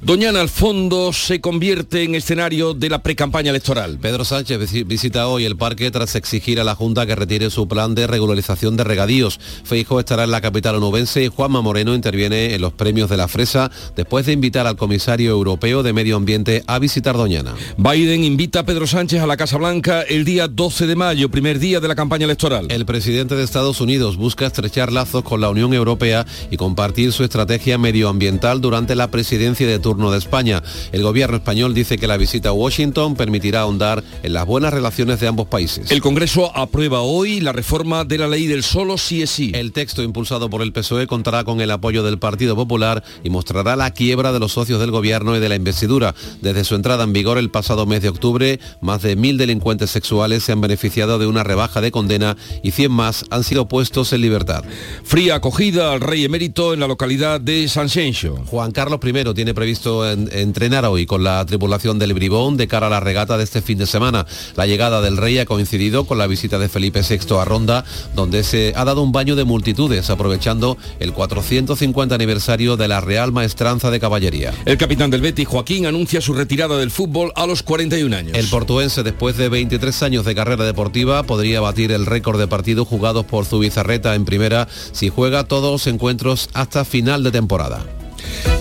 Doñana, 0.03 0.41
al 0.41 0.49
fondo 0.49 1.13
se 1.13 1.41
convierte 1.41 2.05
en 2.05 2.15
escenario 2.15 2.75
de 2.75 2.91
la 2.91 3.03
precampaña 3.03 3.51
electoral. 3.51 3.99
Pedro 3.99 4.25
Sánchez 4.25 4.87
visita 4.87 5.27
hoy 5.27 5.47
el 5.47 5.57
parque 5.57 5.91
tras 5.91 6.15
exigir 6.15 6.60
a 6.61 6.65
la 6.65 6.75
Junta 6.75 7.07
que 7.07 7.15
retire 7.15 7.51
su 7.51 7.69
plan 7.69 7.95
de 7.95 8.07
regularización 8.07 8.77
de 8.77 8.85
regadíos. 8.85 9.41
Feijo 9.65 9.99
estará 9.99 10.25
en 10.25 10.31
la 10.31 10.41
capital 10.41 10.77
onubense 10.77 11.25
y 11.25 11.29
Juanma 11.29 11.61
Moreno 11.63 11.95
interviene 11.95 12.55
en 12.55 12.61
los 12.61 12.73
premios 12.73 13.11
de 13.11 13.17
la 13.17 13.29
Fresa 13.29 13.71
después 13.97 14.27
de 14.27 14.33
invitar 14.33 14.67
al 14.67 14.77
comisario 14.77 15.31
europeo 15.31 15.83
de 15.83 15.93
Medio 15.93 16.17
Ambiente 16.17 16.63
a 16.67 16.79
visitar 16.79 17.17
Doñana. 17.17 17.55
Biden 17.77 18.25
invita 18.25 18.61
a 18.61 18.65
Pedro 18.65 18.87
Sánchez 18.87 19.21
a 19.21 19.27
la 19.27 19.37
Casa 19.37 19.57
Blanca 19.59 20.03
el 20.03 20.25
día 20.25 20.49
12 20.49 20.87
de 20.87 20.97
mayo, 20.97 21.31
primer 21.31 21.59
día 21.59 21.81
de 21.81 21.89
la 21.89 21.95
campaña 21.95 22.25
electoral. 22.25 22.67
El 22.71 22.87
presidente 22.87 23.35
de 23.35 23.45
Estados 23.45 23.81
Unidos 23.81 24.17
busca 24.17 24.47
estrechar 24.47 24.93
lazos 24.93 25.23
con 25.23 25.41
la 25.41 25.51
Unión 25.51 25.75
Europea 25.75 26.27
y 26.51 26.57
compartir 26.57 27.13
su 27.13 27.25
estrategia 27.25 27.79
medioambiental 27.79 28.61
durante 28.61 28.95
la 28.95 29.11
presidencia 29.11 29.67
de 29.67 29.79
turno 29.79 30.11
de 30.11 30.19
España. 30.19 30.63
El 30.93 31.03
gobierno 31.03 31.37
español 31.37 31.75
dice 31.75 31.99
que 31.99 32.07
la 32.07 32.17
visita 32.17 32.51
a 32.51 32.53
Washington 32.53 33.15
permitirá 33.15 33.61
ahondar 33.61 34.03
en 34.23 34.33
las 34.33 34.47
buenas 34.47 34.73
relaciones 34.73 35.21
de 35.21 35.29
ambos 35.29 35.47
países. 35.47 35.91
El 35.91 36.01
Congreso 36.01 36.50
aprueba 36.55 37.01
hoy 37.01 37.41
la 37.41 37.53
reforma 37.53 38.05
de 38.05 38.19
la 38.19 38.29
ley 38.29 38.47
del 38.47 38.63
solo 38.63 38.99
sí 38.99 39.23
es 39.23 39.31
sí. 39.31 39.53
El 39.55 39.73
texto 39.73 40.03
impulsado 40.03 40.51
por 40.51 40.63
el 40.63 40.73
PSOE 40.73 41.07
contará 41.07 41.45
con 41.45 41.61
el 41.61 41.71
apoyo 41.71 42.03
del 42.03 42.19
Partido 42.19 42.57
Popular 42.57 43.03
y 43.25 43.31
mostrará 43.31 43.77
la 43.77 43.91
quiebra 43.93 44.33
de 44.33 44.41
los 44.41 44.53
socios 44.53 44.81
del 44.81 44.91
gobierno 44.91 45.37
y 45.37 45.41
de 45.41 45.49
la 45.49 45.57
investidura. 45.57 46.15
Desde 46.41 46.65
su 46.65 46.75
entrada 46.75 47.05
en 47.05 47.13
vigor 47.13 47.39
el 47.39 47.51
pasado 47.51 47.87
mes 47.87 48.03
de 48.03 48.09
octubre, 48.09 48.61
más 48.81 49.03
de 49.03 49.17
mil 49.17 49.39
delincuentes 49.39 49.91
sexuales 49.91 50.45
se 50.45 50.53
han 50.53 50.61
beneficiado 50.61 51.19
de 51.19 51.27
una 51.27 51.45
rebaja 51.45 51.81
de 51.81 51.91
condena 51.91 52.37
y 52.63 52.71
100 52.73 52.93
más 52.93 53.25
han 53.31 53.45
sido 53.45 53.69
puestos 53.69 54.13
en 54.13 54.21
libertad. 54.21 54.65
Fría 55.05 55.37
acogida 55.37 55.93
al 55.93 56.01
rey 56.01 56.25
emérito 56.25 56.75
en 56.75 56.81
la 56.81 56.89
localidad 56.89 57.41
de 57.41 57.69
San 57.69 57.89
Xenxo. 57.89 58.43
Juan 58.47 58.73
Carlos 58.73 59.01
I 59.05 59.35
tiene 59.35 59.55
previsto 59.55 60.11
en, 60.11 60.29
entrenar 60.33 60.85
hoy 60.85 61.07
con 61.07 61.25
la 61.25 61.45
tripulación 61.47 61.99
del 61.99 62.15
Bribón 62.15 62.57
de 62.57 62.69
cara 62.69 62.89
a 62.89 62.91
la 62.91 63.01
regata 63.01 63.37
de 63.39 63.45
este 63.45 63.63
fin 63.63 63.79
de 63.79 63.87
semana. 63.87 64.27
La 64.57 64.67
llegada 64.67 65.01
del 65.01 65.17
rey 65.17 65.39
ha 65.39 65.47
coincidido 65.47 66.05
con 66.05 66.19
la 66.19 66.27
visita 66.27 66.40
de 66.49 66.69
Felipe 66.69 67.03
VI 67.03 67.37
a 67.39 67.45
Ronda, 67.45 67.85
donde 68.15 68.43
se 68.43 68.73
ha 68.77 68.85
dado 68.85 69.03
un 69.03 69.13
baño 69.13 69.37
de 69.37 69.45
multitudes, 69.45 70.11
aprovechando 70.11 70.77
el 70.99 71.13
450 71.13 72.15
aniversario 72.15 72.77
de 72.77 72.89
la 72.89 73.01
Real 73.01 73.33
Maestranza 73.33 73.91
de 73.91 74.01
Caballería. 74.01 74.53
El 74.65 74.79
capitán 74.79 75.11
del 75.11 75.21
Betis, 75.21 75.47
Joaquín, 75.47 75.87
anuncia 75.87 76.21
su 76.21 76.33
retirada 76.33 76.79
del 76.79 76.91
fútbol 76.91 77.33
a 77.37 77.47
los 77.47 77.63
41 77.63 78.17
años. 78.17 78.37
El 78.37 78.47
portuense, 78.47 79.03
después 79.03 79.37
de 79.37 79.49
23 79.49 80.03
años 80.03 80.25
de 80.25 80.35
carrera 80.35 80.65
deportiva, 80.65 81.23
podría 81.23 81.61
batir 81.61 81.93
el 81.93 82.07
récord 82.07 82.39
de 82.39 82.49
partidos 82.49 82.89
jugados 82.89 83.27
por 83.27 83.45
Zubizarreta 83.45 84.15
en 84.15 84.25
primera 84.25 84.69
si 84.93 85.09
juega 85.09 85.45
todos 85.45 85.71
los 85.71 85.87
encuentros 85.87 86.49
hasta 86.55 86.85
final 86.85 87.23
de 87.23 87.33
temporada. 87.33 88.00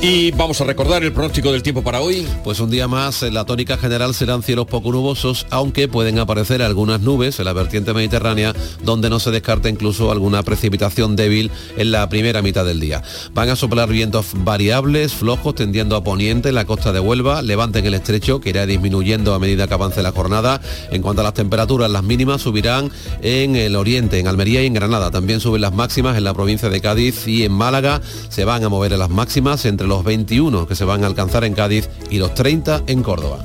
Y 0.02 0.32
vamos 0.32 0.62
a 0.62 0.64
recordar 0.64 1.04
el 1.04 1.12
pronóstico 1.12 1.52
del 1.52 1.62
tiempo 1.62 1.84
para 1.84 2.00
hoy. 2.00 2.26
Pues 2.44 2.62
un 2.62 2.70
día 2.70 2.88
más, 2.88 3.22
en 3.22 3.34
la 3.34 3.46
tónica 3.46 3.78
general 3.78 4.14
serán 4.14 4.44
cielos 4.44 4.66
poco 4.66 4.94
nubosos, 4.94 5.46
aunque 5.50 5.90
pueden 5.90 6.20
aparecer 6.20 6.62
algunas 6.62 7.02
nubes 7.02 7.38
en 7.40 7.46
la 7.46 7.54
vertiente 7.54 7.94
mediterránea, 7.94 8.54
donde 8.84 9.10
no 9.10 9.20
se 9.20 9.32
descarta 9.32 9.68
incluso 9.68 10.10
alguna 10.10 10.42
precipitación 10.44 11.18
débil 11.18 11.52
en 11.78 11.92
la 11.92 12.08
primera 12.08 12.42
mitad 12.42 12.64
del 12.66 12.80
día. 12.80 13.04
Van 13.34 13.50
a 13.50 13.58
soplar 13.58 13.90
vientos 13.90 14.28
variables, 14.34 15.14
flojos, 15.14 15.56
tendiendo 15.56 15.98
a 15.98 16.04
poniente 16.04 16.50
en 16.50 16.56
la 16.56 16.66
costa 16.66 16.94
de 16.94 17.02
Huelva, 17.02 17.42
levanten 17.42 17.86
el 17.86 17.94
estrecho, 17.94 18.40
que 18.40 18.52
irá 18.52 18.66
disminuyendo 18.66 19.34
a 19.34 19.40
medida 19.40 19.68
que 19.68 19.74
avance 19.74 20.02
la 20.02 20.14
jornada. 20.14 20.62
En 20.92 21.02
cuanto 21.02 21.22
a 21.22 21.26
las 21.26 21.34
temperaturas, 21.34 21.92
las 21.92 22.04
mínimas 22.04 22.42
subirán 22.42 22.90
en 23.22 23.58
el 23.58 23.76
oriente, 23.76 24.20
en 24.20 24.28
Almería 24.28 24.64
y 24.64 24.68
en 24.68 24.74
Granada. 24.74 25.12
También 25.12 25.42
suben 25.42 25.62
las 25.62 25.74
máximas 25.74 26.18
en 26.18 26.24
la 26.24 26.34
provincia 26.34 26.70
de 26.70 26.80
Cádiz 26.80 27.28
y 27.28 27.44
en 27.44 27.52
Málaga. 27.52 28.02
Se 28.30 28.46
van 28.46 28.64
a 28.64 28.70
mover 28.70 28.94
en 28.94 29.00
las 29.00 29.10
máximas 29.10 29.66
entre 29.70 29.88
los 29.88 30.04
21 30.04 30.68
que 30.68 30.76
se 30.76 30.86
van 30.86 31.04
a 31.04 31.08
alcanzar 31.08 31.44
en 31.46 31.54
Cádiz 31.54 31.90
y 32.10 32.18
los 32.18 32.34
30 32.34 32.84
en 32.88 33.04
Córdoba. 33.04 33.44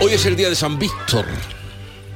Hoy 0.00 0.12
es 0.12 0.24
el 0.26 0.34
día 0.34 0.48
de 0.48 0.56
San 0.56 0.78
Víctor, 0.78 1.26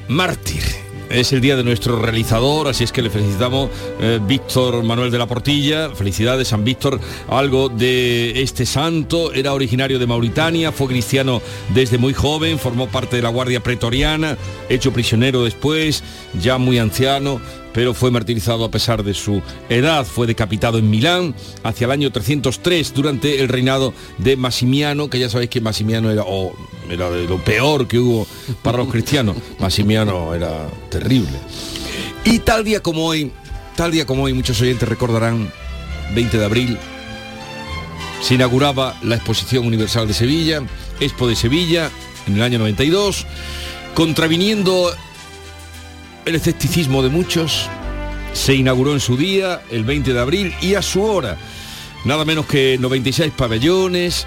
mártir. 0.08 0.62
Es 1.10 1.32
el 1.32 1.40
día 1.40 1.54
de 1.54 1.62
nuestro 1.62 2.00
realizador, 2.00 2.66
así 2.66 2.82
es 2.82 2.90
que 2.90 3.02
le 3.02 3.10
felicitamos 3.10 3.68
eh, 4.00 4.18
Víctor 4.26 4.82
Manuel 4.82 5.10
de 5.10 5.18
la 5.18 5.26
Portilla. 5.26 5.90
Felicidades, 5.90 6.48
San 6.48 6.64
Víctor. 6.64 6.98
Algo 7.28 7.68
de 7.68 8.42
este 8.42 8.66
santo, 8.66 9.32
era 9.32 9.52
originario 9.52 9.98
de 9.98 10.06
Mauritania, 10.06 10.72
fue 10.72 10.88
cristiano 10.88 11.42
desde 11.74 11.98
muy 11.98 12.14
joven, 12.14 12.58
formó 12.58 12.88
parte 12.88 13.16
de 13.16 13.22
la 13.22 13.28
Guardia 13.28 13.62
Pretoriana, 13.62 14.36
hecho 14.68 14.92
prisionero 14.92 15.44
después, 15.44 16.02
ya 16.40 16.58
muy 16.58 16.78
anciano, 16.78 17.40
pero 17.74 17.92
fue 17.92 18.10
martirizado 18.10 18.64
a 18.64 18.70
pesar 18.70 19.02
de 19.02 19.12
su 19.12 19.42
edad. 19.68 20.06
Fue 20.06 20.26
decapitado 20.26 20.78
en 20.78 20.88
Milán 20.88 21.34
hacia 21.64 21.84
el 21.86 21.90
año 21.90 22.10
303 22.10 22.94
durante 22.94 23.40
el 23.40 23.48
reinado 23.48 23.92
de 24.18 24.36
Massimiano, 24.36 25.10
que 25.10 25.18
ya 25.18 25.28
sabéis 25.28 25.50
que 25.50 25.60
Massimiano 25.60 26.10
era, 26.10 26.24
era 26.88 27.10
de 27.10 27.26
lo 27.26 27.42
peor 27.44 27.86
que 27.88 27.98
hubo 27.98 28.26
para 28.62 28.78
los 28.78 28.88
cristianos. 28.88 29.36
Massimiano 29.58 30.34
era 30.34 30.68
terrible. 30.88 31.36
Y 32.24 32.38
tal 32.38 32.64
día 32.64 32.80
como 32.80 33.06
hoy, 33.06 33.32
tal 33.76 33.90
día 33.90 34.06
como 34.06 34.22
hoy, 34.22 34.32
muchos 34.32 34.60
oyentes 34.62 34.88
recordarán, 34.88 35.52
20 36.14 36.38
de 36.38 36.44
abril, 36.44 36.78
se 38.22 38.34
inauguraba 38.34 38.96
la 39.02 39.16
Exposición 39.16 39.66
Universal 39.66 40.06
de 40.06 40.14
Sevilla, 40.14 40.62
Expo 41.00 41.26
de 41.26 41.34
Sevilla, 41.34 41.90
en 42.26 42.36
el 42.36 42.42
año 42.42 42.58
92, 42.60 43.26
contraviniendo 43.94 44.94
el 46.24 46.34
escepticismo 46.34 47.02
de 47.02 47.10
muchos, 47.10 47.68
se 48.32 48.54
inauguró 48.54 48.92
en 48.92 49.00
su 49.00 49.16
día, 49.16 49.62
el 49.70 49.84
20 49.84 50.12
de 50.12 50.20
abril, 50.20 50.54
y 50.60 50.74
a 50.74 50.82
su 50.82 51.02
hora, 51.02 51.36
nada 52.04 52.24
menos 52.24 52.46
que 52.46 52.76
96 52.80 53.32
pabellones, 53.36 54.26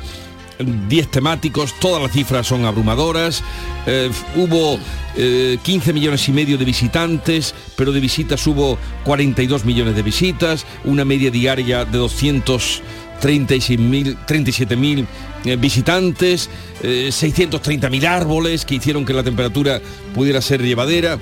10 0.59 1.11
temáticos, 1.11 1.73
todas 1.79 2.01
las 2.01 2.11
cifras 2.11 2.47
son 2.47 2.65
abrumadoras, 2.65 3.43
eh, 3.85 4.09
hubo 4.35 4.79
eh, 5.15 5.59
15 5.61 5.93
millones 5.93 6.27
y 6.27 6.31
medio 6.31 6.57
de 6.57 6.65
visitantes, 6.65 7.53
pero 7.75 7.91
de 7.91 7.99
visitas 7.99 8.47
hubo 8.47 8.79
42 9.03 9.65
millones 9.65 9.95
de 9.95 10.01
visitas, 10.03 10.65
una 10.85 11.05
media 11.05 11.29
diaria 11.31 11.85
de 11.85 11.99
236.000, 11.99 14.17
37.000 14.25 15.05
eh, 15.45 15.55
visitantes, 15.55 16.49
eh, 16.81 17.09
630.000 17.09 18.05
árboles 18.05 18.65
que 18.65 18.75
hicieron 18.75 19.05
que 19.05 19.13
la 19.13 19.23
temperatura 19.23 19.79
pudiera 20.13 20.41
ser 20.41 20.61
llevadera. 20.61 21.17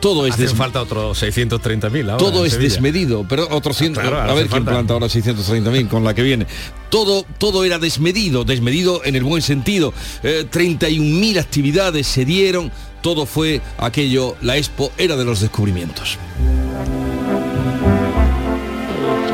Todo 0.00 0.26
es 0.26 0.34
Hacen 0.34 0.46
des- 0.46 0.54
falta 0.54 0.82
otros 0.82 1.18
630.000 1.22 2.10
ahora 2.10 2.16
todo 2.18 2.44
es 2.44 2.52
Sevilla. 2.52 2.68
desmedido, 2.70 3.24
pero 3.28 3.48
otros 3.50 3.76
100, 3.76 3.94
claro, 3.94 4.20
a 4.20 4.26
ver 4.34 4.34
quién 4.46 4.48
falta. 4.48 4.70
planta 4.72 4.92
ahora 4.94 5.08
630.000 5.08 5.88
con 5.88 6.04
la 6.04 6.14
que 6.14 6.22
viene. 6.22 6.46
Todo, 6.90 7.24
todo 7.38 7.64
era 7.64 7.78
desmedido, 7.78 8.44
desmedido 8.44 9.00
en 9.04 9.16
el 9.16 9.24
buen 9.24 9.42
sentido. 9.42 9.92
Eh, 10.22 10.44
31.000 10.50 11.38
actividades 11.38 12.06
se 12.06 12.24
dieron, 12.24 12.70
todo 13.02 13.26
fue 13.26 13.60
aquello, 13.78 14.36
la 14.42 14.56
Expo 14.56 14.92
era 14.98 15.16
de 15.16 15.24
los 15.24 15.40
descubrimientos. 15.40 16.18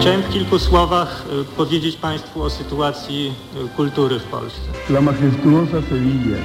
Chciałem 0.00 0.22
w 0.22 0.28
kilku 0.32 0.58
słowach 0.58 1.24
e, 1.30 1.44
powiedzieć 1.56 1.96
Państwu 1.96 2.42
o 2.42 2.50
sytuacji 2.50 3.32
e, 3.64 3.68
kultury 3.76 4.18
w 4.18 4.22
Polsce. 4.24 4.60
La 4.90 5.00
majestuosa 5.00 5.82
Sevilla, 5.88 6.38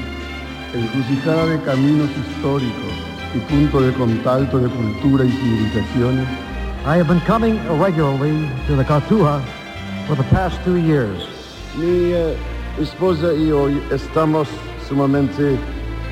encrucijada 0.76 1.45
de 1.47 1.57
caminos 1.65 2.09
históricos 2.22 2.93
y 3.36 3.40
punto 3.40 3.82
de 3.82 3.94
contacto 3.94 4.60
de 4.60 4.70
cultura 4.70 5.26
y 5.26 5.32
civilizaciones, 5.32 6.28
I 6.86 7.00
have 7.00 7.08
been 7.08 7.22
coming 7.22 7.60
regularly 7.80 8.48
to 8.68 8.76
the 8.76 8.84
Cartuja 8.86 9.42
for 10.08 10.16
the 10.16 10.24
past 10.26 10.56
two 10.64 10.78
years. 10.78 11.38
mi 11.78 12.12
eh, 12.14 12.36
esposa 12.82 13.34
y 13.34 13.48
yo 13.48 13.70
estamos 13.92 14.48
sumamente 14.88 15.58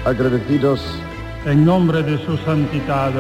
agradecidos. 0.05 0.81
En 1.45 1.63
nombre 1.63 2.01
de 2.01 2.17
su 2.25 2.37
santidad, 2.37 3.11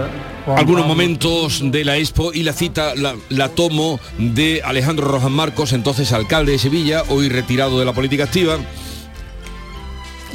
Juan 0.45 0.57
Algunos 0.57 0.87
momentos 0.87 1.61
de 1.63 1.85
la 1.85 1.97
Expo 1.97 2.33
y 2.33 2.41
la 2.41 2.53
cita 2.53 2.95
la, 2.95 3.15
la 3.29 3.49
tomo 3.49 3.99
de 4.17 4.63
Alejandro 4.63 5.07
Rojas 5.07 5.29
Marcos, 5.29 5.73
entonces 5.73 6.11
alcalde 6.11 6.53
de 6.53 6.57
Sevilla, 6.57 7.03
hoy 7.09 7.29
retirado 7.29 7.77
de 7.77 7.85
la 7.85 7.93
política 7.93 8.23
activa, 8.23 8.57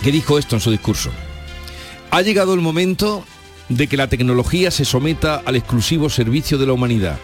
que 0.05 0.13
dijo 0.13 0.39
esto 0.39 0.55
en 0.55 0.61
su 0.61 0.71
discurso. 0.71 1.11
Ha 2.13 2.23
llegado 2.23 2.55
el 2.55 2.61
momento 2.61 3.25
de 3.71 3.87
que 3.87 3.97
la 3.97 4.09
tecnología 4.09 4.71
se 4.71 4.85
someta 4.85 5.37
al 5.47 5.57
exclusivo 5.57 6.11
servicio 6.11 6.59
de 6.59 6.67
la 6.67 6.75
humanidad. 6.75 7.19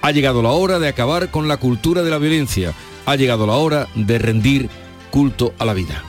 Ha 0.00 0.10
llegado 0.10 0.42
la 0.42 0.50
hora 0.50 0.80
de 0.80 0.88
acabar 0.88 1.30
con 1.30 1.46
la 1.46 1.58
cultura 1.58 2.02
de 2.02 2.10
la 2.10 2.18
violencia. 2.18 2.72
Ha 3.06 3.14
llegado 3.14 3.46
la 3.46 3.52
hora 3.52 3.86
de 3.94 4.18
rendir 4.18 4.68
culto 5.10 5.54
a 5.58 5.64
la 5.64 5.74
vida. 5.74 6.02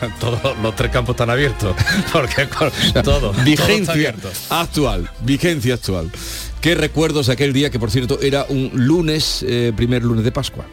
Todos 0.20 0.56
los 0.62 0.76
tres 0.76 0.92
campos 0.92 1.14
están 1.14 1.30
abiertos. 1.30 1.74
Porque 2.12 2.46
todo. 2.46 2.70
todo 3.02 3.30
está 3.30 3.44
vigencia 3.44 4.14
actual, 4.50 5.10
vigencia 5.20 5.74
actual. 5.74 6.10
Qué 6.60 6.74
recuerdos 6.74 7.26
de 7.26 7.32
aquel 7.32 7.52
día 7.52 7.70
que 7.70 7.78
por 7.80 7.90
cierto 7.90 8.20
era 8.20 8.46
un 8.48 8.70
lunes, 8.74 9.44
eh, 9.48 9.72
primer 9.74 10.04
lunes 10.04 10.24
de 10.24 10.30
Pascua. 10.32 10.64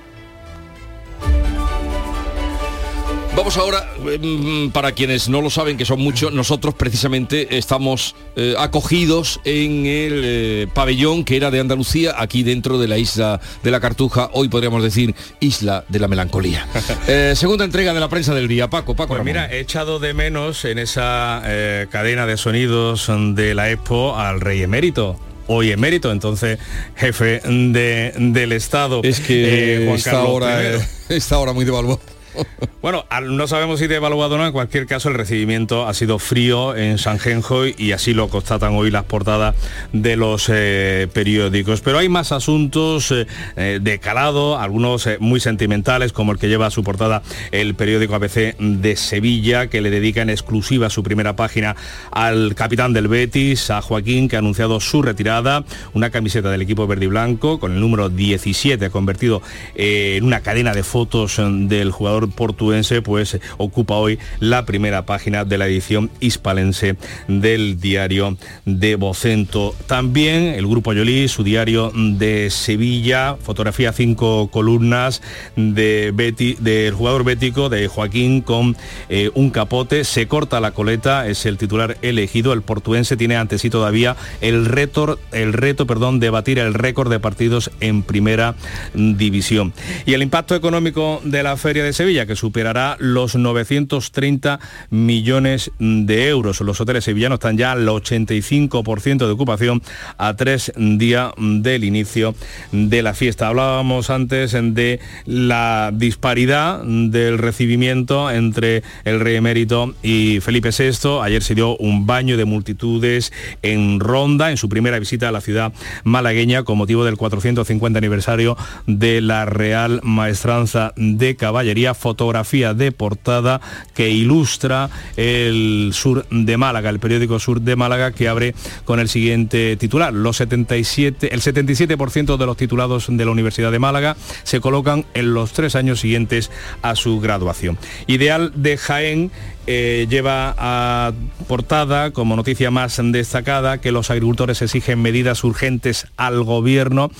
Vamos 3.39 3.55
ahora, 3.55 3.89
mm, 4.21 4.71
para 4.71 4.91
quienes 4.91 5.29
no 5.29 5.39
lo 5.41 5.49
saben, 5.49 5.77
que 5.77 5.85
son 5.85 6.01
muchos, 6.01 6.33
nosotros 6.33 6.73
precisamente 6.75 7.57
estamos 7.57 8.13
eh, 8.35 8.53
acogidos 8.57 9.39
en 9.45 9.85
el 9.85 10.21
eh, 10.25 10.67
pabellón 10.73 11.23
que 11.23 11.37
era 11.37 11.49
de 11.49 11.61
Andalucía, 11.61 12.15
aquí 12.17 12.43
dentro 12.43 12.77
de 12.77 12.89
la 12.89 12.97
isla 12.97 13.39
de 13.63 13.71
la 13.71 13.79
Cartuja, 13.79 14.29
hoy 14.33 14.49
podríamos 14.49 14.83
decir 14.83 15.15
isla 15.39 15.85
de 15.87 15.99
la 15.99 16.09
melancolía. 16.09 16.67
Eh, 17.07 17.33
segunda 17.35 17.63
entrega 17.65 17.93
de 17.93 17.99
la 18.01 18.09
prensa 18.09 18.35
del 18.35 18.47
día, 18.49 18.69
Paco, 18.69 18.93
Paco. 18.95 19.13
Pues 19.13 19.23
mira, 19.23 19.49
he 19.51 19.61
echado 19.61 19.99
de 19.99 20.13
menos 20.13 20.63
en 20.65 20.77
esa 20.77 21.41
cadena 21.89 22.25
de 22.27 22.35
sonidos 22.37 23.09
de 23.35 23.55
la 23.55 23.71
Expo 23.71 24.15
al 24.17 24.41
rey 24.41 24.61
emérito. 24.61 25.17
Hoy 25.47 25.71
emérito, 25.71 26.11
entonces 26.11 26.59
jefe 26.95 27.39
de- 27.43 28.13
del 28.15 28.51
Estado. 28.51 29.01
es 29.03 29.19
que 29.19 29.81
eh, 29.81 29.85
Juan 29.85 29.97
está 29.97 30.11
Carlos 30.11 30.27
ahora, 30.29 30.61
I. 30.61 30.65
eh, 30.75 30.79
está 31.09 31.35
ahora 31.37 31.53
muy 31.53 31.65
devaluado. 31.65 31.99
Bueno, 32.81 33.03
no 33.23 33.45
sabemos 33.45 33.79
si 33.79 33.87
devaluado 33.87 34.35
o 34.35 34.37
no, 34.37 34.45
en 34.45 34.53
cualquier 34.53 34.85
caso 34.85 35.09
el 35.09 35.15
recibimiento 35.15 35.85
ha 35.85 35.93
sido 35.93 36.17
frío 36.17 36.77
en 36.77 36.97
San 36.97 37.19
Genjoy 37.19 37.75
y 37.77 37.91
así 37.91 38.13
lo 38.13 38.29
constatan 38.29 38.73
hoy 38.73 38.89
las 38.89 39.03
portadas 39.03 39.53
de 39.91 40.15
los 40.15 40.49
eh, 40.49 41.09
periódicos. 41.11 41.81
Pero 41.81 41.97
hay 41.97 42.07
más 42.07 42.31
asuntos 42.31 43.11
eh, 43.11 43.27
eh, 43.57 43.79
de 43.81 43.99
calado, 43.99 44.57
algunos 44.57 45.09
muy 45.19 45.41
sentimentales, 45.41 46.13
como 46.13 46.31
el 46.31 46.39
que 46.39 46.47
lleva 46.47 46.67
a 46.67 46.71
su 46.71 46.81
portada 46.83 47.21
el 47.51 47.75
periódico 47.75 48.15
ABC 48.15 48.57
de 48.57 48.95
Sevilla, 48.95 49.67
que 49.67 49.81
le 49.81 49.89
dedica 49.89 50.21
en 50.21 50.29
exclusiva 50.29 50.89
su 50.89 51.03
primera 51.03 51.35
página 51.35 51.75
al 52.11 52.55
capitán 52.55 52.93
del 52.93 53.09
Betis, 53.09 53.71
a 53.71 53.81
Joaquín, 53.81 54.29
que 54.29 54.37
ha 54.37 54.39
anunciado 54.39 54.79
su 54.79 55.01
retirada, 55.01 55.65
una 55.93 56.11
camiseta 56.11 56.49
del 56.49 56.61
equipo 56.61 56.87
verde 56.87 57.05
y 57.05 57.09
blanco 57.09 57.59
con 57.59 57.73
el 57.73 57.81
número 57.81 58.07
17 58.07 58.89
convertido 58.89 59.41
en 59.75 60.23
una 60.23 60.41
cadena 60.41 60.73
de 60.73 60.83
fotos 60.83 61.39
eh, 61.39 61.43
del 61.49 61.91
jugador 61.91 62.18
portuense, 62.27 63.01
pues 63.01 63.39
ocupa 63.57 63.95
hoy 63.95 64.19
la 64.39 64.65
primera 64.65 65.05
página 65.05 65.45
de 65.45 65.57
la 65.57 65.67
edición 65.67 66.11
hispalense 66.19 66.97
del 67.27 67.79
diario 67.79 68.37
de 68.65 68.95
Vocento. 68.95 69.73
También 69.87 70.43
el 70.43 70.67
Grupo 70.67 70.93
Yolí, 70.93 71.27
su 71.27 71.43
diario 71.43 71.91
de 71.95 72.49
Sevilla, 72.49 73.37
fotografía 73.41 73.93
cinco 73.93 74.49
columnas 74.51 75.21
de 75.55 76.11
Betty, 76.13 76.55
del 76.59 76.93
jugador 76.93 77.23
bético 77.23 77.69
de 77.69 77.87
Joaquín 77.87 78.41
con 78.41 78.75
eh, 79.09 79.29
un 79.33 79.49
capote, 79.49 80.03
se 80.03 80.27
corta 80.27 80.59
la 80.59 80.71
coleta, 80.71 81.27
es 81.27 81.45
el 81.45 81.57
titular 81.57 81.97
elegido, 82.01 82.53
el 82.53 82.61
portuense 82.61 83.17
tiene 83.17 83.35
ante 83.35 83.57
sí 83.57 83.69
todavía 83.69 84.15
el 84.41 84.65
reto, 84.65 85.19
el 85.31 85.53
reto 85.53 85.87
perdón, 85.87 86.19
de 86.19 86.29
batir 86.29 86.59
el 86.59 86.73
récord 86.73 87.09
de 87.09 87.19
partidos 87.19 87.71
en 87.79 88.03
primera 88.03 88.55
división. 88.93 89.73
Y 90.05 90.13
el 90.13 90.21
impacto 90.21 90.55
económico 90.55 91.21
de 91.23 91.43
la 91.43 91.57
Feria 91.57 91.83
de 91.83 91.93
Sevilla, 91.93 92.08
que 92.09 92.35
superará 92.35 92.97
los 92.99 93.35
930 93.35 94.59
millones 94.89 95.71
de 95.77 96.27
euros. 96.27 96.59
Los 96.61 96.81
hoteles 96.81 97.03
sevillanos 97.03 97.35
están 97.35 97.55
ya 97.55 97.71
al 97.71 97.87
85% 97.87 99.27
de 99.27 99.31
ocupación 99.31 99.83
a 100.17 100.35
tres 100.35 100.73
días 100.75 101.33
del 101.37 101.83
inicio 101.83 102.33
de 102.71 103.03
la 103.03 103.13
fiesta. 103.13 103.47
Hablábamos 103.47 104.09
antes 104.09 104.53
de 104.53 104.99
la 105.25 105.91
disparidad 105.93 106.83
del 106.83 107.37
recibimiento 107.37 108.31
entre 108.31 108.81
el 109.05 109.19
rey 109.19 109.35
emérito 109.35 109.93
y 110.01 110.39
Felipe 110.39 110.71
VI. 110.71 111.19
Ayer 111.21 111.43
se 111.43 111.53
dio 111.53 111.77
un 111.77 112.07
baño 112.07 112.37
de 112.37 112.45
multitudes 112.45 113.31
en 113.61 113.99
Ronda, 113.99 114.49
en 114.49 114.57
su 114.57 114.67
primera 114.67 114.97
visita 114.97 115.29
a 115.29 115.31
la 115.31 115.41
ciudad 115.41 115.73
malagueña 116.03 116.63
con 116.63 116.79
motivo 116.79 117.05
del 117.05 117.17
450 117.17 117.99
aniversario 117.99 118.57
de 118.87 119.21
la 119.21 119.45
Real 119.45 120.01
Maestranza 120.01 120.91
de 120.95 121.35
Caballería. 121.35 121.93
Fotografía 121.99 122.73
de 122.73 122.91
portada 122.91 123.61
que 123.93 124.09
ilustra 124.09 124.89
el 125.17 125.91
sur 125.93 126.25
de 126.29 126.57
Málaga, 126.57 126.89
el 126.89 126.99
periódico 126.99 127.39
Sur 127.39 127.61
de 127.61 127.75
Málaga 127.75 128.11
que 128.11 128.27
abre 128.27 128.55
con 128.85 128.99
el 128.99 129.09
siguiente 129.09 129.75
titular. 129.75 130.13
Los 130.13 130.37
77, 130.37 131.33
el 131.33 131.41
77% 131.41 132.37
de 132.37 132.45
los 132.45 132.57
titulados 132.57 133.07
de 133.09 133.25
la 133.25 133.31
Universidad 133.31 133.71
de 133.71 133.79
Málaga 133.79 134.15
se 134.43 134.59
colocan 134.59 135.05
en 135.13 135.33
los 135.33 135.51
tres 135.51 135.75
años 135.75 135.99
siguientes 135.99 136.51
a 136.81 136.95
su 136.95 137.19
graduación. 137.19 137.77
Ideal 138.07 138.51
de 138.55 138.77
Jaén 138.77 139.31
eh, 139.71 140.07
lleva 140.09 140.55
a 140.57 141.11
portada 141.47 142.11
como 142.11 142.35
noticia 142.35 142.71
más 142.71 142.99
destacada 143.03 143.79
que 143.79 143.91
los 143.91 144.09
agricultores 144.09 144.61
exigen 144.61 145.01
medidas 145.01 145.43
urgentes 145.43 146.07
al 146.17 146.43
gobierno 146.43 147.11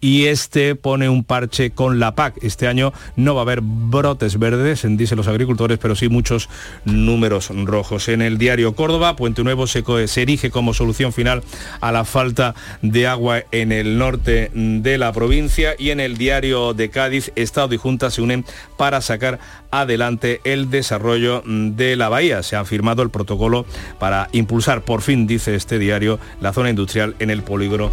y 0.00 0.24
este 0.26 0.74
pone 0.74 1.08
un 1.08 1.24
parche 1.24 1.70
con 1.70 1.98
la 1.98 2.14
PAC. 2.14 2.42
Este 2.42 2.66
año 2.66 2.92
no 3.16 3.34
va 3.34 3.40
a 3.40 3.42
haber 3.42 3.60
brotes 3.62 4.27
verdes, 4.36 4.84
dicen 4.84 5.16
los 5.16 5.28
agricultores, 5.28 5.78
pero 5.78 5.94
sí 5.94 6.08
muchos 6.08 6.48
números 6.84 7.50
rojos. 7.64 8.08
En 8.08 8.20
el 8.20 8.36
diario 8.36 8.74
Córdoba, 8.74 9.16
Puente 9.16 9.44
Nuevo 9.44 9.66
se, 9.66 9.84
se 10.08 10.22
erige 10.22 10.50
como 10.50 10.74
solución 10.74 11.12
final 11.12 11.42
a 11.80 11.92
la 11.92 12.04
falta 12.04 12.54
de 12.82 13.06
agua 13.06 13.44
en 13.52 13.72
el 13.72 13.98
norte 13.98 14.50
de 14.52 14.98
la 14.98 15.12
provincia 15.12 15.74
y 15.78 15.90
en 15.90 16.00
el 16.00 16.18
diario 16.18 16.74
de 16.74 16.90
Cádiz, 16.90 17.32
Estado 17.36 17.74
y 17.74 17.78
Junta 17.78 18.10
se 18.10 18.22
unen 18.22 18.44
para 18.76 19.00
sacar 19.00 19.38
adelante 19.70 20.40
el 20.44 20.70
desarrollo 20.70 21.42
de 21.44 21.96
la 21.96 22.08
bahía. 22.08 22.42
Se 22.42 22.56
ha 22.56 22.64
firmado 22.64 23.02
el 23.02 23.10
protocolo 23.10 23.66
para 23.98 24.28
impulsar 24.32 24.82
por 24.82 25.02
fin, 25.02 25.26
dice 25.26 25.54
este 25.54 25.78
diario, 25.78 26.18
la 26.40 26.52
zona 26.52 26.70
industrial 26.70 27.14
en 27.18 27.30
el 27.30 27.42
polígono 27.42 27.90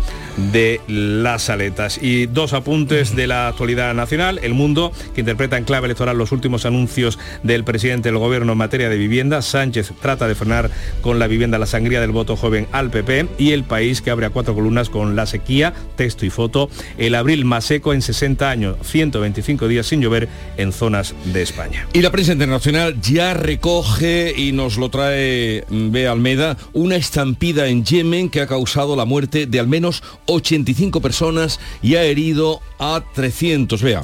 de 0.51 0.81
Las 0.87 1.49
Aletas. 1.49 1.99
Y 2.01 2.27
dos 2.27 2.53
apuntes 2.53 3.15
de 3.15 3.27
la 3.27 3.47
actualidad 3.47 3.93
nacional. 3.93 4.39
El 4.41 4.53
mundo, 4.53 4.91
que 5.13 5.21
interpreta 5.21 5.57
en 5.57 5.65
clave 5.65 5.85
electoral 5.85 6.17
los 6.17 6.24
los 6.25 6.31
últimos 6.31 6.65
anuncios 6.65 7.19
del 7.43 7.63
presidente 7.63 8.09
del 8.09 8.17
gobierno 8.17 8.53
en 8.53 8.57
materia 8.57 8.89
de 8.89 8.97
vivienda. 8.97 9.43
Sánchez 9.43 9.93
trata 10.01 10.27
de 10.27 10.33
frenar 10.33 10.71
con 11.01 11.19
la 11.19 11.27
vivienda 11.27 11.59
la 11.59 11.67
sangría 11.67 12.01
del 12.01 12.09
voto 12.09 12.35
joven 12.35 12.67
al 12.71 12.89
PP 12.89 13.27
y 13.37 13.51
el 13.51 13.63
país 13.63 14.01
que 14.01 14.09
abre 14.09 14.25
a 14.25 14.31
cuatro 14.31 14.55
columnas 14.55 14.89
con 14.89 15.15
la 15.15 15.27
sequía, 15.27 15.75
texto 15.95 16.25
y 16.25 16.31
foto, 16.31 16.67
el 16.97 17.13
abril 17.13 17.45
más 17.45 17.65
seco 17.65 17.93
en 17.93 18.01
60 18.01 18.49
años, 18.49 18.77
125 18.81 19.67
días 19.67 19.85
sin 19.85 20.01
llover 20.01 20.27
en 20.57 20.71
zonas 20.71 21.13
de 21.25 21.43
España. 21.43 21.87
Y 21.93 22.01
la 22.01 22.11
prensa 22.11 22.33
internacional 22.33 22.99
ya 22.99 23.35
recoge 23.35 24.33
y 24.35 24.51
nos 24.51 24.77
lo 24.77 24.89
trae 24.89 25.63
mm, 25.69 25.91
B. 25.91 26.07
Almeda, 26.07 26.57
una 26.73 26.95
estampida 26.95 27.67
en 27.67 27.85
Yemen 27.85 28.31
que 28.31 28.41
ha 28.41 28.47
causado 28.47 28.95
la 28.95 29.05
muerte 29.05 29.45
de 29.45 29.59
al 29.59 29.67
menos 29.67 30.01
85 30.25 31.01
personas 31.01 31.59
y 31.83 31.97
ha 31.97 32.03
herido 32.03 32.61
a 32.79 33.03
300. 33.13 33.83
Vea. 33.83 34.01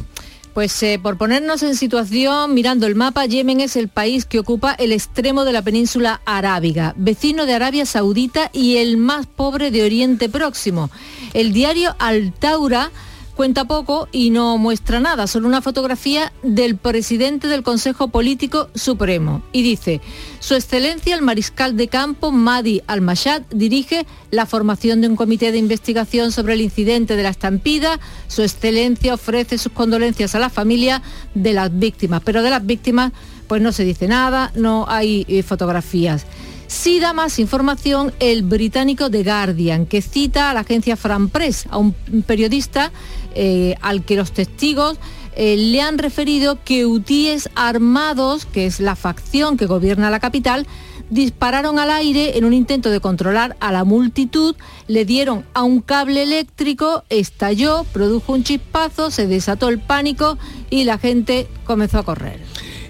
Pues 0.54 0.84
eh, 0.84 0.99
por 1.02 1.18
ponernos 1.18 1.64
en 1.64 1.76
situación, 1.76 2.54
mirando 2.54 2.86
el 2.86 2.95
mapa, 2.95 3.26
Yemen 3.26 3.62
es 3.62 3.78
el 3.78 3.88
país 3.88 4.26
que 4.26 4.39
ocupa 4.39 4.74
el 4.74 4.91
extremo 4.91 5.45
de 5.45 5.54
la 5.54 5.62
península 5.62 6.20
arábiga, 6.26 6.93
vecino 6.97 7.45
de 7.45 7.54
Arabia 7.54 7.86
Saudita 7.86 8.49
y 8.52 8.76
el 8.78 8.97
más 8.97 9.28
pobre 9.28 9.72
de 9.72 9.84
Oriente 9.84 10.28
Próximo. 10.28 10.89
El 11.34 11.54
diario 11.54 11.95
Al 11.99 12.34
Taura 12.34 12.91
cuenta 13.32 13.65
poco 13.65 14.07
y 14.11 14.29
no 14.29 14.57
muestra 14.57 14.99
nada, 14.99 15.27
solo 15.27 15.47
una 15.47 15.61
fotografía 15.61 16.32
del 16.43 16.77
presidente 16.77 17.47
del 17.47 17.63
Consejo 17.63 18.09
Político 18.09 18.69
Supremo. 18.75 19.41
Y 19.51 19.63
dice, 19.63 20.01
Su 20.39 20.55
Excelencia 20.55 21.15
el 21.15 21.21
Mariscal 21.21 21.75
de 21.77 21.88
Campo 21.88 22.32
Madi 22.32 22.82
Al-Mashad 22.88 23.43
dirige 23.49 24.05
la 24.29 24.45
formación 24.45 25.01
de 25.01 25.07
un 25.07 25.15
comité 25.15 25.51
de 25.51 25.57
investigación 25.57 26.32
sobre 26.32 26.53
el 26.53 26.61
incidente 26.61 27.15
de 27.15 27.23
la 27.23 27.29
estampida. 27.29 27.99
Su 28.27 28.41
Excelencia 28.41 29.13
ofrece 29.13 29.57
sus 29.57 29.71
condolencias 29.71 30.36
a 30.36 30.39
la 30.39 30.49
familia 30.49 31.01
de 31.34 31.53
las 31.53 31.77
víctimas, 31.77 32.21
pero 32.23 32.43
de 32.43 32.49
las 32.49 32.65
víctimas 32.65 33.11
pues 33.47 33.61
no 33.61 33.71
se 33.71 33.84
dice 33.84 34.07
nada, 34.07 34.51
no 34.55 34.86
hay 34.88 35.25
eh, 35.27 35.43
fotografías. 35.43 36.25
Sí 36.67 37.01
da 37.01 37.11
más 37.11 37.38
información 37.38 38.13
el 38.21 38.43
británico 38.43 39.11
The 39.11 39.23
Guardian, 39.23 39.86
que 39.86 40.01
cita 40.01 40.49
a 40.49 40.53
la 40.53 40.61
agencia 40.61 40.95
Fran 40.95 41.27
Press, 41.27 41.65
a 41.69 41.77
un 41.77 41.91
periodista 42.25 42.93
eh, 43.36 43.75
al 43.82 44.03
que 44.03 44.15
los 44.15 44.32
testigos 44.32 44.97
eh, 45.36 45.55
le 45.57 45.82
han 45.82 45.97
referido 45.97 46.59
que 46.63 46.86
UTIES 46.86 47.49
armados, 47.55 48.45
que 48.45 48.65
es 48.65 48.79
la 48.79 48.95
facción 48.95 49.57
que 49.57 49.65
gobierna 49.65 50.09
la 50.09 50.19
capital, 50.19 50.67
dispararon 51.09 51.77
al 51.77 51.91
aire 51.91 52.38
en 52.38 52.45
un 52.45 52.53
intento 52.53 52.89
de 52.89 52.99
controlar 52.99 53.55
a 53.59 53.71
la 53.71 53.84
multitud, 53.84 54.55
le 54.88 55.05
dieron 55.05 55.45
a 55.53 55.63
un 55.63 55.82
cable 55.82 56.23
eléctrico, 56.23 57.03
estalló, 57.09 57.86
produjo 57.91 58.34
un 58.34 58.43
chispazo, 58.43 59.11
se 59.11 59.27
desató 59.27 59.69
el 59.69 59.79
pánico 59.79 60.38
y 60.69 60.86
la 60.86 60.97
gente 60.97 61.47
comenzó 61.65 61.99
a 61.99 62.03
correr. 62.03 62.39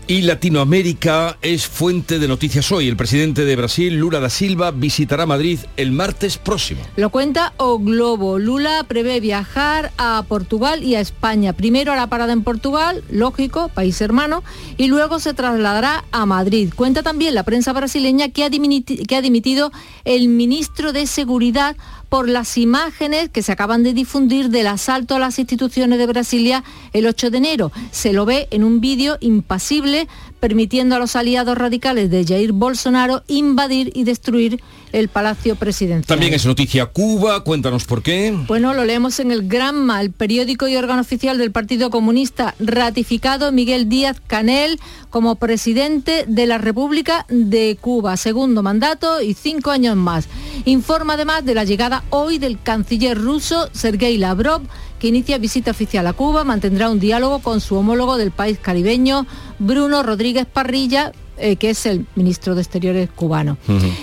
Y 0.07 0.23
Latinoamérica 0.23 1.37
es 1.41 1.67
fuente 1.67 2.19
de 2.19 2.27
noticias 2.27 2.71
hoy. 2.71 2.89
El 2.89 2.97
presidente 2.97 3.45
de 3.45 3.55
Brasil, 3.55 3.95
Lula 3.95 4.19
da 4.19 4.29
Silva, 4.29 4.71
visitará 4.71 5.25
Madrid 5.25 5.59
el 5.77 5.91
martes 5.91 6.37
próximo. 6.37 6.81
Lo 6.97 7.11
cuenta 7.11 7.53
O 7.57 7.79
Globo. 7.79 8.37
Lula 8.37 8.83
prevé 8.87 9.19
viajar 9.19 9.91
a 9.97 10.25
Portugal 10.27 10.83
y 10.83 10.95
a 10.95 10.99
España. 10.99 11.53
Primero 11.53 11.95
la 11.95 12.07
parada 12.07 12.33
en 12.33 12.43
Portugal, 12.43 13.03
lógico, 13.09 13.69
país 13.69 14.01
hermano, 14.01 14.43
y 14.77 14.87
luego 14.87 15.19
se 15.19 15.33
trasladará 15.33 16.03
a 16.11 16.25
Madrid. 16.25 16.73
Cuenta 16.75 17.03
también 17.03 17.33
la 17.33 17.43
prensa 17.43 17.71
brasileña 17.71 18.29
que 18.29 18.43
ha, 18.43 18.49
que 18.49 19.15
ha 19.15 19.21
dimitido 19.21 19.71
el 20.03 20.27
ministro 20.27 20.91
de 20.91 21.07
Seguridad 21.07 21.77
por 22.11 22.27
las 22.27 22.57
imágenes 22.57 23.29
que 23.29 23.41
se 23.41 23.53
acaban 23.53 23.83
de 23.83 23.93
difundir 23.93 24.49
del 24.49 24.67
asalto 24.67 25.15
a 25.15 25.19
las 25.19 25.39
instituciones 25.39 25.97
de 25.97 26.07
Brasilia 26.07 26.61
el 26.91 27.07
8 27.07 27.31
de 27.31 27.37
enero. 27.37 27.71
Se 27.91 28.11
lo 28.11 28.25
ve 28.25 28.49
en 28.51 28.65
un 28.65 28.81
vídeo 28.81 29.17
impasible 29.21 30.09
permitiendo 30.41 30.95
a 30.95 30.99
los 30.99 31.15
aliados 31.15 31.57
radicales 31.57 32.09
de 32.09 32.25
Jair 32.25 32.51
Bolsonaro 32.51 33.23
invadir 33.27 33.91
y 33.95 34.03
destruir 34.03 34.59
el 34.91 35.07
Palacio 35.07 35.55
Presidencial. 35.55 36.05
También 36.05 36.33
es 36.33 36.45
noticia 36.45 36.87
Cuba, 36.87 37.43
cuéntanos 37.45 37.85
por 37.85 38.03
qué. 38.03 38.37
Bueno, 38.47 38.73
lo 38.73 38.83
leemos 38.83 39.19
en 39.19 39.31
el 39.31 39.47
Granma, 39.47 40.01
el 40.01 40.11
periódico 40.11 40.67
y 40.67 40.75
órgano 40.75 41.01
oficial 41.01 41.37
del 41.37 41.51
Partido 41.51 41.89
Comunista, 41.89 42.55
ratificado 42.59 43.51
Miguel 43.53 43.87
Díaz 43.87 44.21
Canel 44.27 44.79
como 45.09 45.35
presidente 45.35 46.25
de 46.27 46.45
la 46.45 46.57
República 46.57 47.25
de 47.29 47.77
Cuba, 47.79 48.17
segundo 48.17 48.63
mandato 48.63 49.21
y 49.21 49.33
cinco 49.33 49.71
años 49.71 49.95
más. 49.95 50.27
Informa 50.65 51.13
además 51.13 51.45
de 51.45 51.53
la 51.53 51.63
llegada 51.63 52.03
hoy 52.09 52.37
del 52.37 52.61
canciller 52.61 53.17
ruso 53.17 53.69
Sergei 53.71 54.17
Lavrov, 54.17 54.63
que 55.01 55.07
inicia 55.07 55.39
visita 55.39 55.71
oficial 55.71 56.05
a 56.05 56.13
Cuba, 56.13 56.43
mantendrá 56.43 56.87
un 56.91 56.99
diálogo 56.99 57.39
con 57.39 57.59
su 57.59 57.75
homólogo 57.75 58.17
del 58.17 58.29
país 58.29 58.59
caribeño, 58.61 59.25
Bruno 59.57 60.03
Rodríguez 60.03 60.45
Parrilla, 60.45 61.11
eh, 61.37 61.55
que 61.55 61.71
es 61.71 61.87
el 61.87 62.05
ministro 62.13 62.53
de 62.53 62.61
Exteriores 62.61 63.09
cubano. 63.09 63.57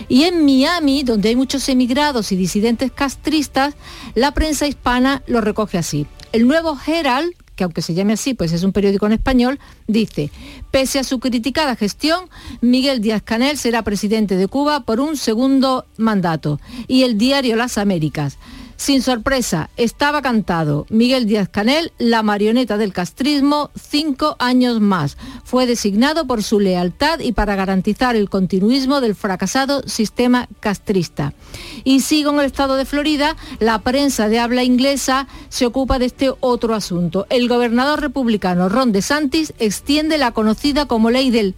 Y 0.08 0.24
en 0.24 0.44
Miami, 0.44 1.04
donde 1.04 1.28
hay 1.28 1.36
muchos 1.36 1.68
emigrados 1.68 2.32
y 2.32 2.36
disidentes 2.36 2.90
castristas, 2.90 3.76
la 4.16 4.32
prensa 4.32 4.66
hispana 4.66 5.22
lo 5.28 5.40
recoge 5.40 5.78
así. 5.78 6.08
El 6.32 6.48
nuevo 6.48 6.76
Herald, 6.84 7.32
que 7.54 7.62
aunque 7.62 7.80
se 7.80 7.94
llame 7.94 8.14
así, 8.14 8.34
pues 8.34 8.50
es 8.50 8.64
un 8.64 8.72
periódico 8.72 9.06
en 9.06 9.12
español, 9.12 9.60
dice, 9.86 10.32
pese 10.72 10.98
a 10.98 11.04
su 11.04 11.20
criticada 11.20 11.76
gestión, 11.76 12.28
Miguel 12.60 13.00
Díaz 13.00 13.22
Canel 13.22 13.56
será 13.56 13.82
presidente 13.82 14.34
de 14.34 14.48
Cuba 14.48 14.80
por 14.80 14.98
un 14.98 15.16
segundo 15.16 15.86
mandato. 15.96 16.58
Y 16.88 17.04
el 17.04 17.18
diario 17.18 17.54
Las 17.54 17.78
Américas, 17.78 18.36
sin 18.78 19.02
sorpresa, 19.02 19.70
estaba 19.76 20.22
cantado. 20.22 20.86
Miguel 20.88 21.26
Díaz 21.26 21.48
Canel, 21.48 21.92
la 21.98 22.22
marioneta 22.22 22.78
del 22.78 22.92
castrismo, 22.92 23.70
cinco 23.74 24.36
años 24.38 24.80
más. 24.80 25.18
Fue 25.42 25.66
designado 25.66 26.26
por 26.28 26.44
su 26.44 26.60
lealtad 26.60 27.18
y 27.18 27.32
para 27.32 27.56
garantizar 27.56 28.14
el 28.14 28.30
continuismo 28.30 29.00
del 29.00 29.16
fracasado 29.16 29.82
sistema 29.86 30.48
castrista. 30.60 31.34
Y 31.82 32.00
sigo 32.00 32.30
en 32.30 32.38
el 32.38 32.46
estado 32.46 32.76
de 32.76 32.84
Florida, 32.84 33.36
la 33.58 33.80
prensa 33.80 34.28
de 34.28 34.38
habla 34.38 34.62
inglesa 34.62 35.26
se 35.48 35.66
ocupa 35.66 35.98
de 35.98 36.06
este 36.06 36.32
otro 36.38 36.76
asunto. 36.76 37.26
El 37.30 37.48
gobernador 37.48 38.00
republicano 38.00 38.68
Ron 38.68 38.92
DeSantis 38.92 39.54
extiende 39.58 40.18
la 40.18 40.30
conocida 40.30 40.86
como 40.86 41.10
ley 41.10 41.32
del 41.32 41.56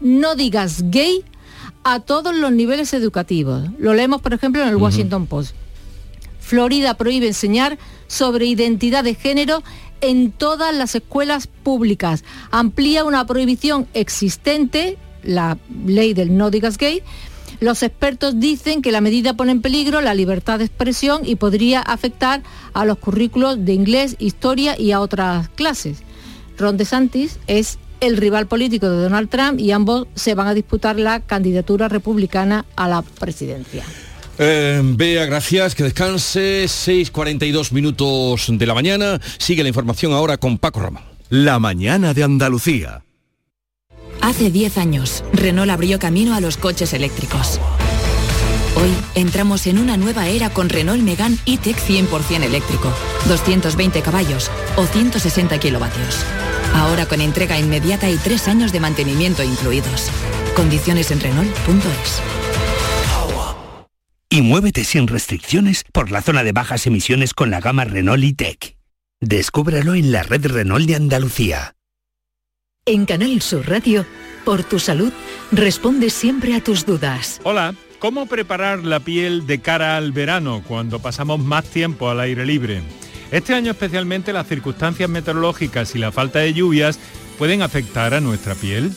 no 0.00 0.36
digas 0.36 0.84
gay 0.90 1.24
a 1.82 1.98
todos 1.98 2.34
los 2.34 2.52
niveles 2.52 2.94
educativos. 2.94 3.64
Lo 3.78 3.92
leemos, 3.92 4.22
por 4.22 4.34
ejemplo, 4.34 4.62
en 4.62 4.68
el 4.68 4.76
Washington 4.76 5.26
Post. 5.26 5.59
Florida 6.50 6.94
prohíbe 6.94 7.28
enseñar 7.28 7.78
sobre 8.08 8.44
identidad 8.46 9.04
de 9.04 9.14
género 9.14 9.62
en 10.00 10.32
todas 10.32 10.74
las 10.74 10.96
escuelas 10.96 11.46
públicas. 11.46 12.24
Amplía 12.50 13.04
una 13.04 13.24
prohibición 13.24 13.86
existente, 13.94 14.98
la 15.22 15.58
ley 15.86 16.12
del 16.12 16.36
no 16.36 16.50
digas 16.50 16.76
gay. 16.76 17.04
Los 17.60 17.84
expertos 17.84 18.40
dicen 18.40 18.82
que 18.82 18.90
la 18.90 19.00
medida 19.00 19.34
pone 19.34 19.52
en 19.52 19.62
peligro 19.62 20.00
la 20.00 20.12
libertad 20.12 20.58
de 20.58 20.64
expresión 20.64 21.20
y 21.24 21.36
podría 21.36 21.82
afectar 21.82 22.42
a 22.72 22.84
los 22.84 22.98
currículos 22.98 23.64
de 23.64 23.72
inglés, 23.72 24.16
historia 24.18 24.76
y 24.76 24.90
a 24.90 24.98
otras 24.98 25.50
clases. 25.50 25.98
Ron 26.58 26.76
DeSantis 26.76 27.38
es 27.46 27.78
el 28.00 28.16
rival 28.16 28.48
político 28.48 28.90
de 28.90 29.04
Donald 29.04 29.28
Trump 29.28 29.60
y 29.60 29.70
ambos 29.70 30.08
se 30.16 30.34
van 30.34 30.48
a 30.48 30.54
disputar 30.54 30.98
la 30.98 31.20
candidatura 31.20 31.86
republicana 31.86 32.64
a 32.74 32.88
la 32.88 33.02
presidencia. 33.02 33.84
Eh, 34.42 34.80
Bea, 34.82 35.26
gracias, 35.26 35.74
que 35.74 35.82
descanse. 35.82 36.64
6.42 36.64 37.72
minutos 37.72 38.46
de 38.48 38.66
la 38.66 38.72
mañana. 38.72 39.20
Sigue 39.36 39.62
la 39.62 39.68
información 39.68 40.14
ahora 40.14 40.38
con 40.38 40.56
Paco 40.56 40.80
Ramón. 40.80 41.02
La 41.28 41.58
mañana 41.58 42.14
de 42.14 42.24
Andalucía. 42.24 43.04
Hace 44.22 44.50
10 44.50 44.78
años, 44.78 45.24
Renault 45.34 45.70
abrió 45.70 45.98
camino 45.98 46.34
a 46.34 46.40
los 46.40 46.56
coches 46.56 46.94
eléctricos. 46.94 47.60
Hoy 48.76 48.88
entramos 49.14 49.66
en 49.66 49.78
una 49.78 49.98
nueva 49.98 50.28
era 50.28 50.48
con 50.48 50.70
Renault 50.70 51.02
Megane 51.02 51.36
E-Tech 51.44 51.76
100% 51.76 52.42
eléctrico, 52.42 52.90
220 53.28 54.00
caballos 54.00 54.50
o 54.76 54.86
160 54.86 55.58
kilovatios. 55.60 56.24
Ahora 56.74 57.04
con 57.04 57.20
entrega 57.20 57.58
inmediata 57.58 58.08
y 58.08 58.16
tres 58.16 58.48
años 58.48 58.72
de 58.72 58.80
mantenimiento 58.80 59.42
incluidos. 59.42 60.10
Condiciones 60.54 61.10
en 61.10 61.20
Renault.es 61.20 62.22
y 64.32 64.42
muévete 64.42 64.84
sin 64.84 65.08
restricciones 65.08 65.84
por 65.92 66.12
la 66.12 66.22
zona 66.22 66.44
de 66.44 66.52
bajas 66.52 66.86
emisiones 66.86 67.34
con 67.34 67.50
la 67.50 67.60
gama 67.60 67.84
Renault 67.84 68.22
E-Tech. 68.22 68.76
Descúbralo 69.20 69.96
en 69.96 70.12
la 70.12 70.22
red 70.22 70.46
Renault 70.46 70.86
de 70.86 70.94
Andalucía. 70.94 71.74
En 72.86 73.06
Canal 73.06 73.42
Sur 73.42 73.68
Radio, 73.68 74.06
por 74.44 74.62
tu 74.62 74.78
salud, 74.78 75.12
responde 75.50 76.10
siempre 76.10 76.54
a 76.54 76.62
tus 76.62 76.86
dudas. 76.86 77.40
Hola, 77.42 77.74
¿cómo 77.98 78.26
preparar 78.26 78.84
la 78.84 79.00
piel 79.00 79.48
de 79.48 79.60
cara 79.60 79.96
al 79.96 80.12
verano 80.12 80.62
cuando 80.66 81.00
pasamos 81.00 81.40
más 81.40 81.64
tiempo 81.64 82.08
al 82.08 82.20
aire 82.20 82.46
libre? 82.46 82.82
Este 83.32 83.52
año 83.52 83.72
especialmente 83.72 84.32
las 84.32 84.46
circunstancias 84.46 85.10
meteorológicas 85.10 85.94
y 85.96 85.98
la 85.98 86.12
falta 86.12 86.38
de 86.38 86.54
lluvias 86.54 87.00
pueden 87.36 87.62
afectar 87.62 88.14
a 88.14 88.20
nuestra 88.20 88.54
piel. 88.54 88.92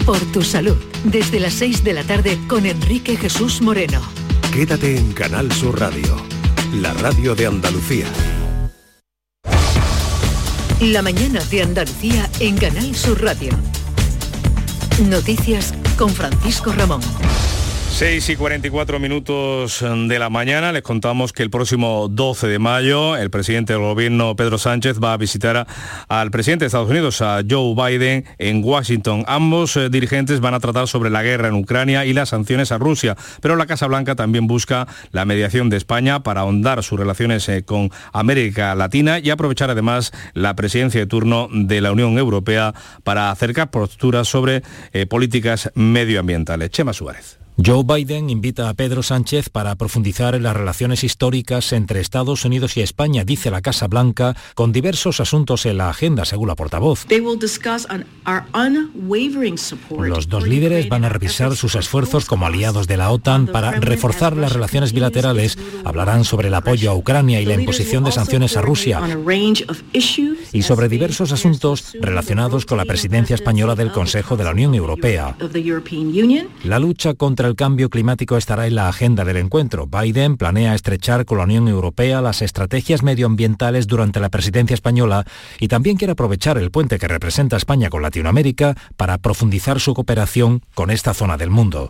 Por 0.05 0.19
tu 0.31 0.41
salud, 0.43 0.77
desde 1.03 1.41
las 1.41 1.55
6 1.55 1.83
de 1.83 1.93
la 1.93 2.03
tarde 2.03 2.39
con 2.47 2.65
Enrique 2.65 3.17
Jesús 3.17 3.61
Moreno. 3.61 4.01
Quédate 4.53 4.97
en 4.97 5.11
Canal 5.11 5.51
Sur 5.51 5.77
Radio, 5.79 6.15
la 6.75 6.93
radio 6.93 7.35
de 7.35 7.47
Andalucía. 7.47 8.07
La 10.79 11.01
mañana 11.01 11.43
de 11.45 11.63
Andalucía 11.63 12.29
en 12.39 12.57
Canal 12.57 12.95
Sur 12.95 13.21
Radio. 13.21 13.51
Noticias 15.09 15.73
con 15.97 16.09
Francisco 16.09 16.71
Ramón. 16.71 17.01
6 17.95 18.29
y 18.29 18.35
44 18.35 18.99
minutos 18.99 19.79
de 19.79 20.19
la 20.19 20.29
mañana 20.29 20.73
les 20.73 20.81
contamos 20.81 21.31
que 21.31 21.43
el 21.43 21.49
próximo 21.49 22.09
12 22.09 22.45
de 22.49 22.59
mayo 22.59 23.15
el 23.15 23.29
presidente 23.29 23.71
del 23.71 23.83
gobierno 23.83 24.35
Pedro 24.35 24.57
Sánchez 24.57 24.99
va 25.01 25.13
a 25.13 25.17
visitar 25.17 25.65
al 26.09 26.29
presidente 26.29 26.65
de 26.65 26.67
Estados 26.67 26.89
Unidos, 26.89 27.21
a 27.21 27.39
Joe 27.49 27.73
Biden, 27.73 28.25
en 28.37 28.61
Washington. 28.65 29.23
Ambos 29.27 29.77
eh, 29.77 29.89
dirigentes 29.89 30.41
van 30.41 30.53
a 30.53 30.59
tratar 30.59 30.89
sobre 30.89 31.09
la 31.09 31.23
guerra 31.23 31.47
en 31.47 31.53
Ucrania 31.53 32.05
y 32.05 32.11
las 32.11 32.29
sanciones 32.29 32.73
a 32.73 32.79
Rusia, 32.79 33.15
pero 33.39 33.55
la 33.55 33.65
Casa 33.65 33.87
Blanca 33.87 34.13
también 34.13 34.45
busca 34.45 34.87
la 35.11 35.23
mediación 35.23 35.69
de 35.69 35.77
España 35.77 36.21
para 36.21 36.41
ahondar 36.41 36.83
sus 36.83 36.99
relaciones 36.99 37.47
eh, 37.47 37.63
con 37.63 37.91
América 38.11 38.75
Latina 38.75 39.19
y 39.19 39.29
aprovechar 39.29 39.69
además 39.69 40.11
la 40.33 40.53
presidencia 40.57 40.99
de 40.99 41.07
turno 41.07 41.47
de 41.49 41.79
la 41.79 41.93
Unión 41.93 42.17
Europea 42.17 42.73
para 43.05 43.31
acercar 43.31 43.71
posturas 43.71 44.27
sobre 44.27 44.63
eh, 44.91 45.05
políticas 45.05 45.71
medioambientales. 45.75 46.71
Chema 46.71 46.91
Suárez. 46.91 47.44
Joe 47.63 47.83
Biden 47.85 48.29
invita 48.29 48.67
a 48.67 48.73
Pedro 48.73 49.01
Sánchez 49.01 49.49
para 49.49 49.75
profundizar 49.75 50.35
en 50.35 50.43
las 50.43 50.57
relaciones 50.57 51.05
históricas 51.05 51.71
entre 51.71 52.01
Estados 52.01 52.43
Unidos 52.43 52.75
y 52.75 52.81
España, 52.81 53.23
dice 53.23 53.49
la 53.49 53.61
Casa 53.61 53.87
Blanca, 53.87 54.35
con 54.55 54.73
diversos 54.73 55.21
asuntos 55.21 55.65
en 55.65 55.77
la 55.77 55.89
agenda, 55.89 56.25
según 56.25 56.49
la 56.49 56.55
portavoz. 56.55 57.05
Los 59.89 60.27
dos 60.27 60.47
líderes 60.47 60.89
van 60.89 61.05
a 61.05 61.09
revisar 61.09 61.55
sus 61.55 61.75
esfuerzos 61.75 62.25
como 62.25 62.45
aliados 62.45 62.87
de 62.87 62.97
la 62.97 63.09
OTAN 63.11 63.47
para 63.47 63.71
reforzar 63.71 64.35
las 64.35 64.51
relaciones 64.51 64.91
bilaterales, 64.91 65.57
hablarán 65.85 66.25
sobre 66.25 66.49
el 66.49 66.53
apoyo 66.55 66.91
a 66.91 66.95
Ucrania 66.95 67.39
y 67.39 67.45
la 67.45 67.53
imposición 67.53 68.03
de 68.03 68.11
sanciones 68.11 68.57
a 68.57 68.61
Rusia 68.61 68.99
y 70.51 70.61
sobre 70.61 70.89
diversos 70.89 71.31
asuntos 71.31 71.95
relacionados 72.01 72.65
con 72.65 72.77
la 72.77 72.85
presidencia 72.85 73.33
española 73.33 73.75
del 73.75 73.93
Consejo 73.93 74.35
de 74.35 74.43
la 74.43 74.51
Unión 74.51 74.75
Europea. 74.75 75.37
La 76.65 76.79
lucha 76.79 77.13
contra 77.13 77.44
el 77.45 77.55
cambio 77.55 77.89
climático 77.89 78.37
estará 78.37 78.67
en 78.67 78.75
la 78.75 78.89
agenda 78.89 79.25
del 79.25 79.37
encuentro. 79.37 79.87
Biden 79.87 80.37
planea 80.37 80.75
estrechar 80.75 81.25
con 81.25 81.37
la 81.37 81.43
Unión 81.45 81.67
Europea 81.67 82.21
las 82.21 82.41
estrategias 82.41 83.03
medioambientales 83.03 83.87
durante 83.87 84.19
la 84.19 84.29
presidencia 84.29 84.73
española 84.73 85.25
y 85.59 85.67
también 85.67 85.97
quiere 85.97 86.13
aprovechar 86.13 86.57
el 86.57 86.71
puente 86.71 86.99
que 86.99 87.07
representa 87.07 87.57
España 87.57 87.89
con 87.89 88.01
Latinoamérica 88.01 88.75
para 88.97 89.17
profundizar 89.17 89.79
su 89.79 89.93
cooperación 89.93 90.61
con 90.73 90.91
esta 90.91 91.13
zona 91.13 91.37
del 91.37 91.49
mundo. 91.49 91.89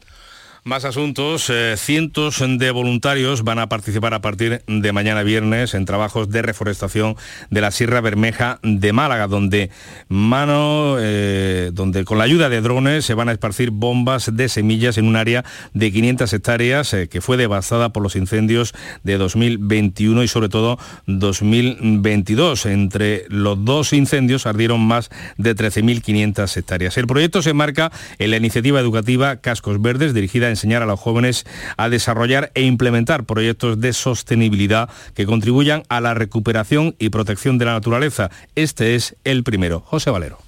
Más 0.67 0.83
asuntos. 0.83 1.51
Eh, 1.51 1.75
cientos 1.77 2.43
de 2.43 2.71
voluntarios 2.71 3.43
van 3.43 3.59
a 3.59 3.69
participar 3.69 4.15
a 4.15 4.21
partir 4.21 4.63
de 4.65 4.91
mañana 4.93 5.21
viernes 5.21 5.75
en 5.75 5.85
trabajos 5.85 6.31
de 6.31 6.41
reforestación 6.41 7.15
de 7.51 7.61
la 7.61 7.69
Sierra 7.69 8.01
Bermeja 8.01 8.57
de 8.63 8.91
Málaga, 8.91 9.27
donde 9.27 9.69
mano, 10.07 10.95
eh, 10.97 11.69
donde 11.71 12.03
con 12.03 12.17
la 12.17 12.23
ayuda 12.23 12.49
de 12.49 12.61
drones 12.61 13.05
se 13.05 13.13
van 13.13 13.29
a 13.29 13.33
esparcir 13.33 13.69
bombas 13.69 14.35
de 14.35 14.49
semillas 14.49 14.97
en 14.97 15.05
un 15.05 15.17
área 15.17 15.45
de 15.75 15.91
500 15.91 16.33
hectáreas 16.33 16.93
eh, 16.95 17.09
que 17.09 17.21
fue 17.21 17.37
devastada 17.37 17.89
por 17.89 18.01
los 18.01 18.15
incendios 18.15 18.73
de 19.03 19.19
2021 19.19 20.23
y 20.23 20.27
sobre 20.27 20.49
todo 20.49 20.79
2022. 21.05 22.65
Entre 22.65 23.25
los 23.29 23.63
dos 23.63 23.93
incendios 23.93 24.47
ardieron 24.47 24.81
más 24.81 25.11
de 25.37 25.55
13.500 25.55 26.57
hectáreas. 26.57 26.97
El 26.97 27.05
proyecto 27.05 27.43
se 27.43 27.53
marca 27.53 27.91
en 28.17 28.31
la 28.31 28.37
iniciativa 28.37 28.79
educativa 28.79 29.35
Cascos 29.35 29.79
Verdes 29.79 30.15
dirigida 30.15 30.49
en 30.49 30.54
enseñar 30.55 30.81
a 30.81 30.85
los 30.85 30.99
jóvenes 30.99 31.45
a 31.77 31.89
desarrollar 31.89 32.51
e 32.55 32.63
implementar 32.63 33.25
proyectos 33.25 33.79
de 33.79 33.93
sostenibilidad 33.93 34.89
que 35.13 35.25
contribuyan 35.25 35.83
a 35.89 36.01
la 36.01 36.13
recuperación 36.13 36.95
y 36.97 37.09
protección 37.09 37.57
de 37.57 37.65
la 37.65 37.73
naturaleza. 37.73 38.31
Este 38.55 38.95
es 38.95 39.15
el 39.23 39.43
primero. 39.43 39.81
José 39.81 40.09
Valero. 40.09 40.44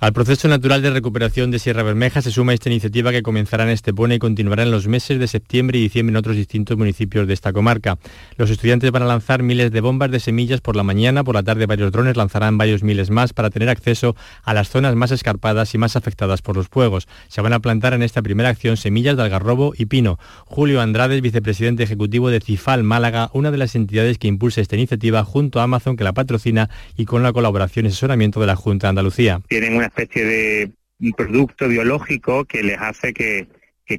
Al 0.00 0.14
proceso 0.14 0.48
natural 0.48 0.80
de 0.80 0.88
recuperación 0.88 1.50
de 1.50 1.58
Sierra 1.58 1.82
Bermeja 1.82 2.22
se 2.22 2.30
suma 2.30 2.54
esta 2.54 2.70
iniciativa 2.70 3.12
que 3.12 3.22
comenzará 3.22 3.64
en 3.64 3.68
Estepona 3.68 4.14
y 4.14 4.18
continuará 4.18 4.62
en 4.62 4.70
los 4.70 4.88
meses 4.88 5.18
de 5.18 5.26
septiembre 5.26 5.78
y 5.78 5.82
diciembre 5.82 6.14
en 6.14 6.16
otros 6.16 6.36
distintos 6.36 6.78
municipios 6.78 7.26
de 7.26 7.34
esta 7.34 7.52
comarca. 7.52 7.98
Los 8.38 8.48
estudiantes 8.48 8.90
van 8.92 9.02
a 9.02 9.06
lanzar 9.06 9.42
miles 9.42 9.70
de 9.70 9.82
bombas 9.82 10.10
de 10.10 10.18
semillas 10.18 10.62
por 10.62 10.74
la 10.74 10.84
mañana, 10.84 11.22
por 11.22 11.34
la 11.34 11.42
tarde 11.42 11.66
varios 11.66 11.92
drones 11.92 12.16
lanzarán 12.16 12.56
varios 12.56 12.82
miles 12.82 13.10
más 13.10 13.34
para 13.34 13.50
tener 13.50 13.68
acceso 13.68 14.16
a 14.42 14.54
las 14.54 14.70
zonas 14.70 14.94
más 14.94 15.10
escarpadas 15.10 15.74
y 15.74 15.78
más 15.78 15.96
afectadas 15.96 16.40
por 16.40 16.56
los 16.56 16.68
fuegos. 16.68 17.06
Se 17.28 17.42
van 17.42 17.52
a 17.52 17.60
plantar 17.60 17.92
en 17.92 18.02
esta 18.02 18.22
primera 18.22 18.48
acción 18.48 18.78
semillas 18.78 19.18
de 19.18 19.24
algarrobo 19.24 19.74
y 19.76 19.84
pino. 19.84 20.18
Julio 20.46 20.80
Andrade, 20.80 21.20
vicepresidente 21.20 21.82
ejecutivo 21.82 22.30
de 22.30 22.40
CIFAL 22.40 22.84
Málaga, 22.84 23.28
una 23.34 23.50
de 23.50 23.58
las 23.58 23.74
entidades 23.74 24.16
que 24.16 24.28
impulsa 24.28 24.62
esta 24.62 24.76
iniciativa 24.76 25.24
junto 25.24 25.60
a 25.60 25.64
Amazon 25.64 25.98
que 25.98 26.04
la 26.04 26.14
patrocina 26.14 26.70
y 26.96 27.04
con 27.04 27.22
la 27.22 27.34
colaboración 27.34 27.84
y 27.84 27.88
asesoramiento 27.88 28.40
de 28.40 28.46
la 28.46 28.56
Junta 28.56 28.86
de 28.86 28.88
Andalucía 28.88 29.42
especie 29.90 30.24
de 30.24 30.70
producto 31.16 31.68
biológico 31.68 32.44
que 32.44 32.62
les 32.62 32.78
hace 32.78 33.12
que, 33.12 33.48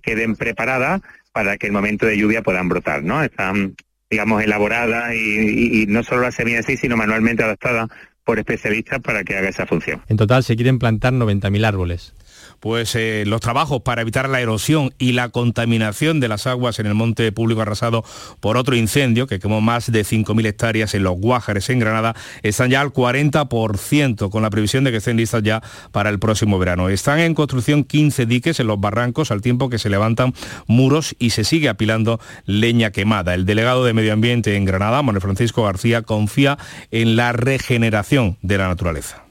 queden 0.02 0.38
preparadas 0.38 1.02
para 1.34 1.58
que 1.58 1.68
el 1.68 1.74
momento 1.74 2.06
de 2.06 2.18
lluvia 2.18 2.42
puedan 2.42 2.70
brotar, 2.70 3.04
¿no? 3.04 3.22
Están, 3.22 3.76
digamos, 4.10 4.42
elaboradas 4.42 5.14
y, 5.14 5.82
y 5.82 5.86
no 5.88 6.02
solo 6.04 6.22
la 6.22 6.32
semilla 6.32 6.60
así, 6.60 6.78
sino 6.78 6.96
manualmente 6.96 7.44
adaptada 7.44 7.90
por 8.24 8.40
especialistas 8.40 9.02
para 9.02 9.26
que 9.26 9.36
haga 9.36 9.50
esa 9.50 9.66
función. 9.66 10.02
En 10.08 10.16
total 10.16 10.44
se 10.44 10.56
quieren 10.56 10.80
plantar 10.80 11.12
90.000 11.12 11.66
árboles 11.66 12.14
pues 12.62 12.96
eh, 12.96 13.24
los 13.26 13.42
trabajos 13.42 13.82
para 13.82 14.04
evitar 14.04 14.30
la 14.30 14.40
erosión 14.40 14.94
y 15.00 15.12
la 15.12 15.30
contaminación 15.30 16.22
de 16.22 16.30
las 16.30 16.48
aguas 16.48 16.80
en 16.80 16.86
el 16.86 16.94
monte 16.94 17.32
público 17.32 17.62
arrasado 17.62 18.06
por 18.40 18.56
otro 18.56 18.76
incendio 18.76 19.28
que 19.28 19.40
quemó 19.40 19.60
más 19.60 19.92
de 19.92 20.06
5.000 20.06 20.46
hectáreas 20.46 20.94
en 20.94 21.04
los 21.04 21.18
Guájares, 21.18 21.70
en 21.70 21.80
Granada, 21.80 22.16
están 22.44 22.70
ya 22.70 22.80
al 22.80 22.94
40%, 22.94 24.30
con 24.30 24.44
la 24.44 24.50
previsión 24.50 24.84
de 24.84 24.92
que 24.92 24.98
estén 24.98 25.18
listas 25.18 25.44
ya 25.44 25.62
para 25.92 26.10
el 26.10 26.20
próximo 26.20 26.60
verano. 26.60 26.88
Están 26.88 27.20
en 27.20 27.34
construcción 27.34 27.84
15 27.84 28.28
diques 28.28 28.60
en 28.60 28.68
los 28.68 28.80
barrancos 28.80 29.32
al 29.32 29.42
tiempo 29.42 29.70
que 29.70 29.80
se 29.80 29.90
levantan 29.90 30.34
muros 30.68 31.16
y 31.18 31.32
se 31.32 31.44
sigue 31.44 31.68
apilando 31.68 32.20
leña 32.46 32.92
quemada. 32.92 33.34
El 33.34 33.46
delegado 33.46 33.84
de 33.84 33.94
Medio 33.94 34.14
Ambiente 34.14 34.56
en 34.56 34.66
Granada, 34.66 35.02
Manuel 35.02 35.22
Francisco 35.22 35.64
García, 35.64 36.04
confía 36.04 36.60
en 36.92 37.16
la 37.16 37.34
regeneración 37.34 38.38
de 38.44 38.58
la 38.60 38.68
naturaleza. 38.68 39.31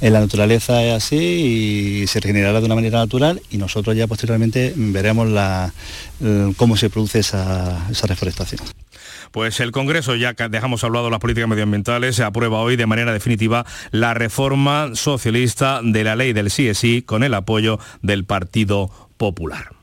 En 0.00 0.14
la 0.14 0.20
naturaleza 0.20 0.82
es 0.82 0.94
así 0.94 1.16
y 1.16 2.06
se 2.06 2.20
regenerará 2.20 2.60
de 2.60 2.66
una 2.66 2.74
manera 2.74 3.00
natural 3.00 3.42
y 3.50 3.58
nosotros 3.58 3.94
ya 3.94 4.06
posteriormente 4.06 4.72
veremos 4.74 5.28
cómo 6.56 6.76
se 6.76 6.88
produce 6.88 7.18
esa, 7.18 7.86
reforestación. 8.04 8.62
Pues 9.30 9.60
el 9.60 9.72
Congreso, 9.72 10.16
ya 10.16 10.34
que 10.34 10.48
dejamos 10.48 10.84
hablado 10.84 11.10
las 11.10 11.20
políticas 11.20 11.48
medioambientales, 11.48 12.16
se 12.16 12.24
aprueba 12.24 12.60
hoy 12.60 12.76
de 12.76 12.86
manera 12.86 13.12
definitiva 13.12 13.66
la 13.90 14.14
reforma 14.14 14.90
socialista 14.94 15.80
de 15.82 16.02
la 16.02 16.16
ley 16.16 16.32
del 16.32 16.50
sí 16.50 17.02
con 17.02 17.22
el 17.22 17.34
apoyo 17.34 17.78
del 18.00 18.24
Partido 18.24 18.90
Popular. 19.18 19.79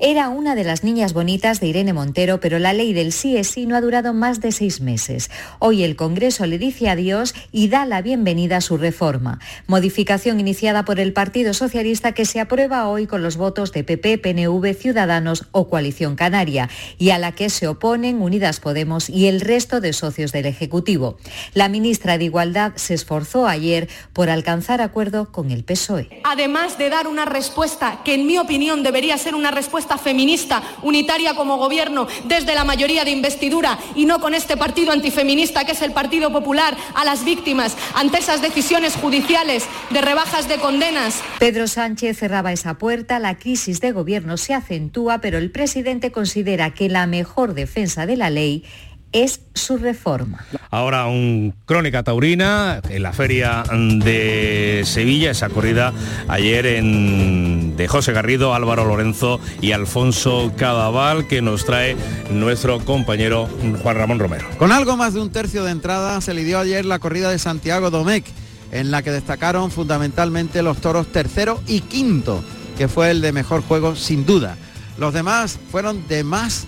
Era 0.00 0.28
una 0.28 0.54
de 0.54 0.62
las 0.62 0.84
niñas 0.84 1.12
bonitas 1.12 1.58
de 1.58 1.66
Irene 1.66 1.92
Montero, 1.92 2.38
pero 2.38 2.60
la 2.60 2.72
ley 2.72 2.92
del 2.92 3.10
sí 3.10 3.36
es 3.36 3.48
sí 3.48 3.66
no 3.66 3.74
ha 3.74 3.80
durado 3.80 4.14
más 4.14 4.40
de 4.40 4.52
seis 4.52 4.80
meses. 4.80 5.28
Hoy 5.58 5.82
el 5.82 5.96
Congreso 5.96 6.46
le 6.46 6.56
dice 6.56 6.88
adiós 6.88 7.34
y 7.50 7.66
da 7.66 7.84
la 7.84 8.00
bienvenida 8.00 8.58
a 8.58 8.60
su 8.60 8.76
reforma. 8.76 9.40
Modificación 9.66 10.38
iniciada 10.38 10.84
por 10.84 11.00
el 11.00 11.12
Partido 11.12 11.52
Socialista 11.52 12.12
que 12.12 12.26
se 12.26 12.38
aprueba 12.38 12.88
hoy 12.88 13.08
con 13.08 13.24
los 13.24 13.36
votos 13.36 13.72
de 13.72 13.82
PP, 13.82 14.18
PNV, 14.18 14.72
Ciudadanos 14.74 15.46
o 15.50 15.68
Coalición 15.68 16.14
Canaria 16.14 16.70
y 16.96 17.10
a 17.10 17.18
la 17.18 17.32
que 17.32 17.50
se 17.50 17.66
oponen 17.66 18.22
Unidas 18.22 18.60
Podemos 18.60 19.10
y 19.10 19.26
el 19.26 19.40
resto 19.40 19.80
de 19.80 19.92
socios 19.92 20.30
del 20.30 20.46
Ejecutivo. 20.46 21.18
La 21.54 21.68
ministra 21.68 22.18
de 22.18 22.24
Igualdad 22.26 22.70
se 22.76 22.94
esforzó 22.94 23.48
ayer 23.48 23.88
por 24.12 24.30
alcanzar 24.30 24.80
acuerdo 24.80 25.32
con 25.32 25.50
el 25.50 25.64
PSOE. 25.64 26.20
Además 26.22 26.78
de 26.78 26.88
dar 26.88 27.08
una 27.08 27.24
respuesta 27.24 28.02
que 28.04 28.14
en 28.14 28.28
mi 28.28 28.38
opinión 28.38 28.84
debería 28.84 29.18
ser 29.18 29.34
una 29.34 29.50
respuesta 29.50 29.87
feminista, 29.96 30.62
unitaria 30.82 31.34
como 31.34 31.56
gobierno 31.56 32.06
desde 32.24 32.54
la 32.54 32.64
mayoría 32.64 33.04
de 33.04 33.12
investidura 33.12 33.78
y 33.94 34.04
no 34.04 34.20
con 34.20 34.34
este 34.34 34.56
partido 34.56 34.92
antifeminista 34.92 35.64
que 35.64 35.72
es 35.72 35.82
el 35.82 35.92
Partido 35.92 36.30
Popular 36.32 36.76
a 36.94 37.04
las 37.04 37.24
víctimas 37.24 37.76
ante 37.94 38.18
esas 38.18 38.42
decisiones 38.42 38.96
judiciales 38.96 39.64
de 39.90 40.00
rebajas 40.00 40.48
de 40.48 40.56
condenas. 40.56 41.22
Pedro 41.38 41.68
Sánchez 41.68 42.18
cerraba 42.18 42.52
esa 42.52 42.74
puerta, 42.74 43.18
la 43.18 43.38
crisis 43.38 43.80
de 43.80 43.92
gobierno 43.92 44.36
se 44.36 44.54
acentúa, 44.54 45.18
pero 45.20 45.38
el 45.38 45.50
presidente 45.50 46.10
considera 46.10 46.74
que 46.74 46.88
la 46.88 47.06
mejor 47.06 47.54
defensa 47.54 48.06
de 48.06 48.16
la 48.16 48.30
ley 48.30 48.64
es 49.12 49.40
su 49.54 49.78
reforma. 49.78 50.44
Ahora 50.70 51.06
un 51.06 51.54
crónica 51.64 52.02
taurina 52.02 52.80
en 52.88 53.02
la 53.02 53.12
feria 53.12 53.64
de 53.70 54.82
Sevilla, 54.84 55.30
esa 55.30 55.48
corrida 55.48 55.92
ayer 56.28 56.66
en, 56.66 57.76
de 57.76 57.88
José 57.88 58.12
Garrido, 58.12 58.54
Álvaro 58.54 58.84
Lorenzo 58.84 59.40
y 59.60 59.72
Alfonso 59.72 60.52
Cadaval 60.56 61.26
que 61.26 61.40
nos 61.42 61.64
trae 61.64 61.96
nuestro 62.30 62.84
compañero 62.84 63.48
Juan 63.82 63.96
Ramón 63.96 64.18
Romero. 64.18 64.46
Con 64.58 64.72
algo 64.72 64.96
más 64.96 65.14
de 65.14 65.20
un 65.20 65.30
tercio 65.30 65.64
de 65.64 65.72
entrada 65.72 66.20
se 66.20 66.34
lidió 66.34 66.58
ayer 66.58 66.84
la 66.84 66.98
corrida 66.98 67.30
de 67.30 67.38
Santiago 67.38 67.90
Domecq, 67.90 68.26
en 68.72 68.90
la 68.90 69.02
que 69.02 69.10
destacaron 69.10 69.70
fundamentalmente 69.70 70.62
los 70.62 70.78
toros 70.78 71.10
tercero 71.10 71.62
y 71.66 71.80
quinto, 71.80 72.44
que 72.76 72.88
fue 72.88 73.10
el 73.10 73.22
de 73.22 73.32
mejor 73.32 73.62
juego 73.62 73.96
sin 73.96 74.26
duda. 74.26 74.56
Los 74.98 75.14
demás 75.14 75.58
fueron 75.70 76.06
de 76.08 76.24
más 76.24 76.66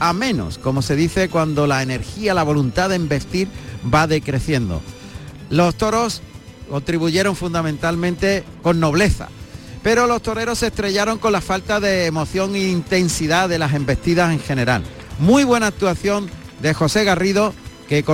a 0.00 0.12
menos, 0.12 0.58
como 0.58 0.82
se 0.82 0.96
dice 0.96 1.28
cuando 1.28 1.66
la 1.66 1.82
energía, 1.82 2.34
la 2.34 2.42
voluntad 2.42 2.88
de 2.88 2.96
investir 2.96 3.48
va 3.92 4.06
decreciendo. 4.06 4.80
Los 5.50 5.74
toros 5.76 6.22
contribuyeron 6.68 7.36
fundamentalmente 7.36 8.44
con 8.62 8.80
nobleza, 8.80 9.28
pero 9.82 10.06
los 10.06 10.22
toreros 10.22 10.58
se 10.58 10.68
estrellaron 10.68 11.18
con 11.18 11.32
la 11.32 11.40
falta 11.40 11.80
de 11.80 12.06
emoción 12.06 12.54
e 12.54 12.68
intensidad 12.68 13.48
de 13.48 13.58
las 13.58 13.74
embestidas 13.74 14.32
en 14.32 14.40
general. 14.40 14.82
Muy 15.18 15.44
buena 15.44 15.68
actuación 15.68 16.30
de 16.62 16.74
José 16.74 17.04
Garrido, 17.04 17.54
que, 17.88 18.04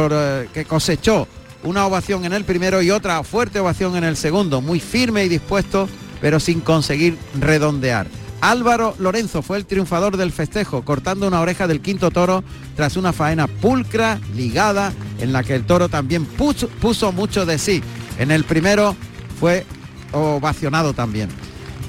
que 0.52 0.64
cosechó 0.64 1.28
una 1.62 1.86
ovación 1.86 2.24
en 2.24 2.32
el 2.32 2.44
primero 2.44 2.82
y 2.82 2.90
otra 2.90 3.22
fuerte 3.22 3.60
ovación 3.60 3.96
en 3.96 4.04
el 4.04 4.16
segundo, 4.16 4.60
muy 4.60 4.80
firme 4.80 5.24
y 5.24 5.28
dispuesto, 5.28 5.88
pero 6.20 6.40
sin 6.40 6.60
conseguir 6.60 7.18
redondear. 7.38 8.06
Álvaro 8.40 8.94
Lorenzo 8.98 9.42
fue 9.42 9.56
el 9.56 9.66
triunfador 9.66 10.16
del 10.16 10.32
festejo, 10.32 10.84
cortando 10.84 11.26
una 11.26 11.40
oreja 11.40 11.66
del 11.66 11.80
quinto 11.80 12.10
toro 12.10 12.44
tras 12.76 12.96
una 12.96 13.12
faena 13.12 13.46
pulcra, 13.46 14.20
ligada, 14.34 14.92
en 15.18 15.32
la 15.32 15.42
que 15.42 15.54
el 15.54 15.64
toro 15.64 15.88
también 15.88 16.26
puso, 16.26 17.12
mucho 17.12 17.46
de 17.46 17.58
sí. 17.58 17.82
En 18.18 18.30
el 18.30 18.44
primero 18.44 18.94
fue 19.40 19.64
ovacionado 20.12 20.92
también. 20.92 21.28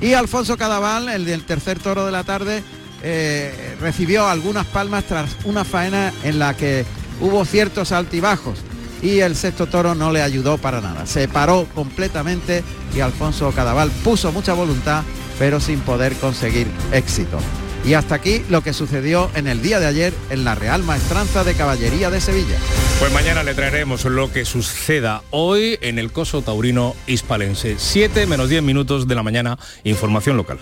Y 0.02 0.14
Alfonso 0.14 0.58
Cadaval, 0.58 1.10
el 1.10 1.26
del 1.26 1.45
tercer 1.45 1.80
toro 1.80 2.06
de 2.06 2.12
la 2.12 2.24
tarde, 2.24 2.64
eh, 3.04 3.76
recibió 3.82 4.28
algunas 4.28 4.66
palmas 4.68 5.04
tras 5.04 5.36
una 5.43 5.64
faena 5.64 6.14
en 6.24 6.39
la 6.39 6.56
que 6.56 6.86
hubo 7.20 7.45
ciertos 7.45 7.91
altibajos 7.91 8.60
y 9.02 9.20
el 9.20 9.36
sexto 9.36 9.68
toro 9.68 9.95
no 9.95 10.12
le 10.12 10.22
ayudó 10.22 10.58
para 10.58 10.82
nada. 10.82 11.06
Se 11.06 11.28
paró 11.28 11.68
completamente 11.76 12.64
y 12.95 13.00
Alfonso 13.00 13.52
Cadaval 13.52 13.91
puso 14.04 14.32
mucha 14.32 14.54
voluntad 14.54 15.04
pero 15.40 15.60
sin 15.60 15.80
poder 15.80 16.14
conseguir 16.16 16.68
éxito. 16.92 17.38
Y 17.86 17.94
hasta 17.94 18.16
aquí 18.16 18.44
lo 18.50 18.62
que 18.62 18.74
sucedió 18.74 19.30
en 19.34 19.48
el 19.48 19.62
día 19.62 19.80
de 19.80 19.86
ayer 19.86 20.14
en 20.30 20.44
la 20.44 20.56
Real 20.56 20.84
Maestranza 20.84 21.44
de 21.44 21.54
Caballería 21.54 22.10
de 22.10 22.20
Sevilla. 22.20 22.58
Pues 23.00 23.14
mañana 23.14 23.44
le 23.44 23.54
traeremos 23.54 24.04
lo 24.06 24.32
que 24.32 24.44
suceda 24.44 25.24
hoy 25.30 25.78
en 25.82 25.98
el 25.98 26.12
Coso 26.12 26.42
Taurino 26.42 26.96
Hispalense. 27.06 27.76
7 27.78 28.28
menos 28.28 28.50
10 28.50 28.64
minutos 28.64 29.08
de 29.08 29.16
la 29.16 29.24
mañana, 29.24 29.58
información 29.84 30.36
local. 30.36 30.60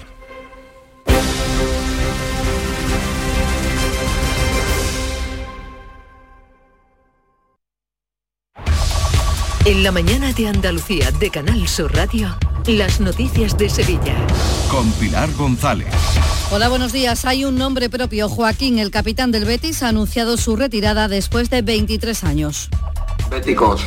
En 9.65 9.81
la 9.81 9.91
mañana 9.91 10.31
de 10.31 10.47
Andalucía 10.47 11.09
de 11.09 11.31
Canal 11.31 11.67
Sur 11.67 11.91
Radio. 11.95 12.37
Las 12.67 13.01
noticias 13.01 13.57
de 13.57 13.67
Sevilla. 13.67 14.15
Con 14.69 14.91
Pilar 14.91 15.27
González. 15.33 15.87
Hola, 16.51 16.69
buenos 16.69 16.93
días. 16.93 17.25
Hay 17.25 17.45
un 17.45 17.55
nombre 17.55 17.89
propio. 17.89 18.29
Joaquín, 18.29 18.77
el 18.77 18.91
capitán 18.91 19.31
del 19.31 19.45
Betis, 19.45 19.81
ha 19.81 19.87
anunciado 19.87 20.37
su 20.37 20.55
retirada 20.55 21.07
después 21.07 21.49
de 21.49 21.63
23 21.63 22.23
años. 22.25 22.69
Béticos, 23.31 23.83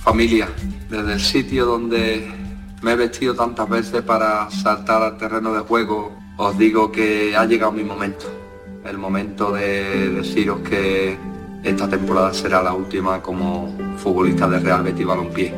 familia, 0.00 0.50
desde 0.90 1.14
el 1.14 1.20
sitio 1.20 1.64
donde 1.64 2.30
me 2.82 2.92
he 2.92 2.96
vestido 2.96 3.34
tantas 3.34 3.70
veces 3.70 4.02
para 4.02 4.50
saltar 4.50 5.00
al 5.00 5.16
terreno 5.16 5.54
de 5.54 5.60
juego, 5.60 6.14
os 6.36 6.58
digo 6.58 6.92
que 6.92 7.34
ha 7.34 7.46
llegado 7.46 7.72
mi 7.72 7.84
momento. 7.84 8.26
El 8.84 8.98
momento 8.98 9.52
de 9.52 10.10
deciros 10.10 10.60
que 10.60 11.16
esta 11.66 11.88
temporada 11.88 12.32
será 12.32 12.62
la 12.62 12.72
última 12.72 13.20
como 13.20 13.74
futbolista 13.96 14.48
de 14.48 14.60
Real 14.60 14.82
Betis 14.82 15.06
Balompié. 15.06 15.54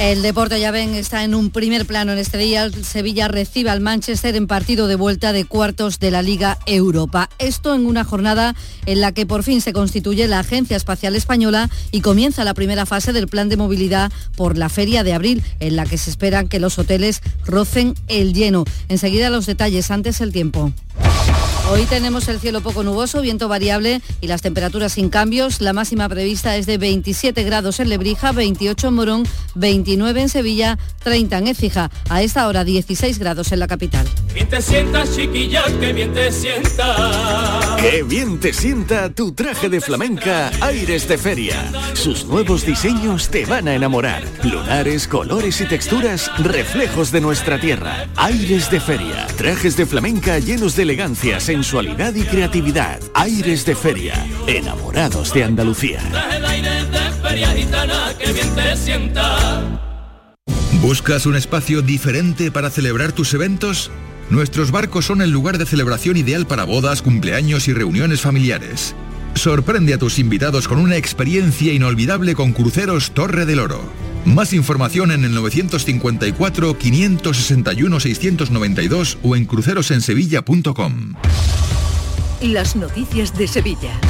El 0.00 0.22
deporte, 0.22 0.58
ya 0.58 0.72
ven, 0.72 0.92
está 0.94 1.22
en 1.22 1.36
un 1.36 1.50
primer 1.50 1.86
plano 1.86 2.10
en 2.10 2.18
este 2.18 2.36
día. 2.36 2.68
Sevilla 2.68 3.28
recibe 3.28 3.70
al 3.70 3.80
Manchester 3.80 4.34
en 4.34 4.48
partido 4.48 4.88
de 4.88 4.96
vuelta 4.96 5.32
de 5.32 5.44
cuartos 5.44 6.00
de 6.00 6.10
la 6.10 6.20
Liga 6.20 6.58
Europa. 6.66 7.30
Esto 7.38 7.76
en 7.76 7.86
una 7.86 8.02
jornada 8.02 8.56
en 8.86 9.00
la 9.00 9.12
que 9.12 9.24
por 9.24 9.44
fin 9.44 9.60
se 9.60 9.72
constituye 9.72 10.26
la 10.26 10.40
Agencia 10.40 10.76
Espacial 10.76 11.14
Española 11.14 11.70
y 11.92 12.00
comienza 12.00 12.42
la 12.42 12.54
primera 12.54 12.86
fase 12.86 13.12
del 13.12 13.28
plan 13.28 13.48
de 13.48 13.56
movilidad 13.56 14.10
por 14.36 14.58
la 14.58 14.68
feria 14.68 15.04
de 15.04 15.14
abril, 15.14 15.44
en 15.60 15.76
la 15.76 15.86
que 15.86 15.96
se 15.96 16.10
esperan 16.10 16.48
que 16.48 16.58
los 16.58 16.76
hoteles 16.76 17.22
rocen 17.46 17.94
el 18.08 18.34
lleno. 18.34 18.64
Enseguida 18.88 19.30
los 19.30 19.46
detalles, 19.46 19.92
antes 19.92 20.20
el 20.20 20.32
tiempo. 20.32 20.72
Hoy 21.70 21.86
tenemos 21.86 22.28
el 22.28 22.40
cielo 22.40 22.60
poco 22.60 22.82
nuboso, 22.82 23.22
viento 23.22 23.48
variable 23.48 24.02
y 24.20 24.26
las 24.26 24.42
temperaturas 24.42 24.92
sin 24.92 25.08
cambios. 25.08 25.62
La 25.62 25.72
máxima 25.72 26.08
prevista 26.10 26.56
es 26.56 26.66
de 26.66 26.76
27 26.76 27.42
grados 27.42 27.80
en 27.80 27.88
Lebrija, 27.88 28.32
28 28.32 28.88
en 28.88 28.94
Morón, 28.94 29.22
29 29.54 30.20
en 30.20 30.28
Sevilla, 30.28 30.78
30 31.02 31.38
en 31.38 31.46
Écija. 31.48 31.90
A 32.10 32.22
esta 32.22 32.46
hora 32.48 32.64
16 32.64 33.18
grados 33.18 33.50
en 33.50 33.60
la 33.60 33.66
capital. 33.66 34.06
Bien 34.34 34.48
te 34.48 34.60
sienta, 34.60 35.04
chiquilla, 35.04 35.64
que 35.80 35.92
bien 35.94 36.12
te 36.12 36.30
sienta. 36.30 37.76
Qué 37.80 38.02
bien 38.02 38.38
te 38.40 38.52
sienta 38.52 39.12
tu 39.14 39.32
traje 39.32 39.68
de 39.68 39.80
flamenca 39.80 40.50
Aires 40.60 41.08
de 41.08 41.18
Feria. 41.18 41.72
Sus 41.94 42.26
nuevos 42.26 42.66
diseños 42.66 43.30
te 43.30 43.46
van 43.46 43.68
a 43.68 43.74
enamorar. 43.74 44.22
Lunares, 44.42 45.08
colores 45.08 45.60
y 45.60 45.66
texturas, 45.66 46.30
reflejos 46.38 47.10
de 47.10 47.20
nuestra 47.20 47.58
tierra. 47.58 48.06
Aires 48.16 48.70
de 48.70 48.80
Feria. 48.80 49.26
Trajes 49.36 49.76
de 49.76 49.86
flamenca 49.86 50.38
llenos 50.38 50.76
de 50.76 50.82
elegancia, 50.82 51.40
sensualidad 51.54 52.12
y 52.16 52.24
creatividad. 52.24 52.98
Aires 53.14 53.64
de 53.64 53.76
Feria. 53.76 54.26
Enamorados 54.48 55.32
de 55.32 55.44
Andalucía. 55.44 56.00
¿Buscas 60.82 61.26
un 61.26 61.36
espacio 61.36 61.80
diferente 61.80 62.50
para 62.50 62.70
celebrar 62.70 63.12
tus 63.12 63.32
eventos? 63.34 63.92
Nuestros 64.30 64.72
barcos 64.72 65.04
son 65.04 65.22
el 65.22 65.30
lugar 65.30 65.58
de 65.58 65.66
celebración 65.66 66.16
ideal 66.16 66.44
para 66.44 66.64
bodas, 66.64 67.02
cumpleaños 67.02 67.68
y 67.68 67.72
reuniones 67.72 68.20
familiares. 68.20 68.96
Sorprende 69.34 69.94
a 69.94 69.98
tus 69.98 70.18
invitados 70.18 70.66
con 70.66 70.80
una 70.80 70.96
experiencia 70.96 71.72
inolvidable 71.72 72.34
con 72.34 72.52
Cruceros 72.52 73.12
Torre 73.12 73.46
del 73.46 73.60
Oro. 73.60 73.80
Más 74.24 74.52
información 74.52 75.10
en 75.10 75.24
el 75.24 75.34
954 75.34 76.78
561 76.78 78.00
692 78.00 79.18
o 79.22 79.36
en 79.36 79.44
crucerosensevilla.com. 79.44 81.14
Las 82.40 82.76
noticias 82.76 83.36
de 83.36 83.46
Sevilla. 83.48 84.00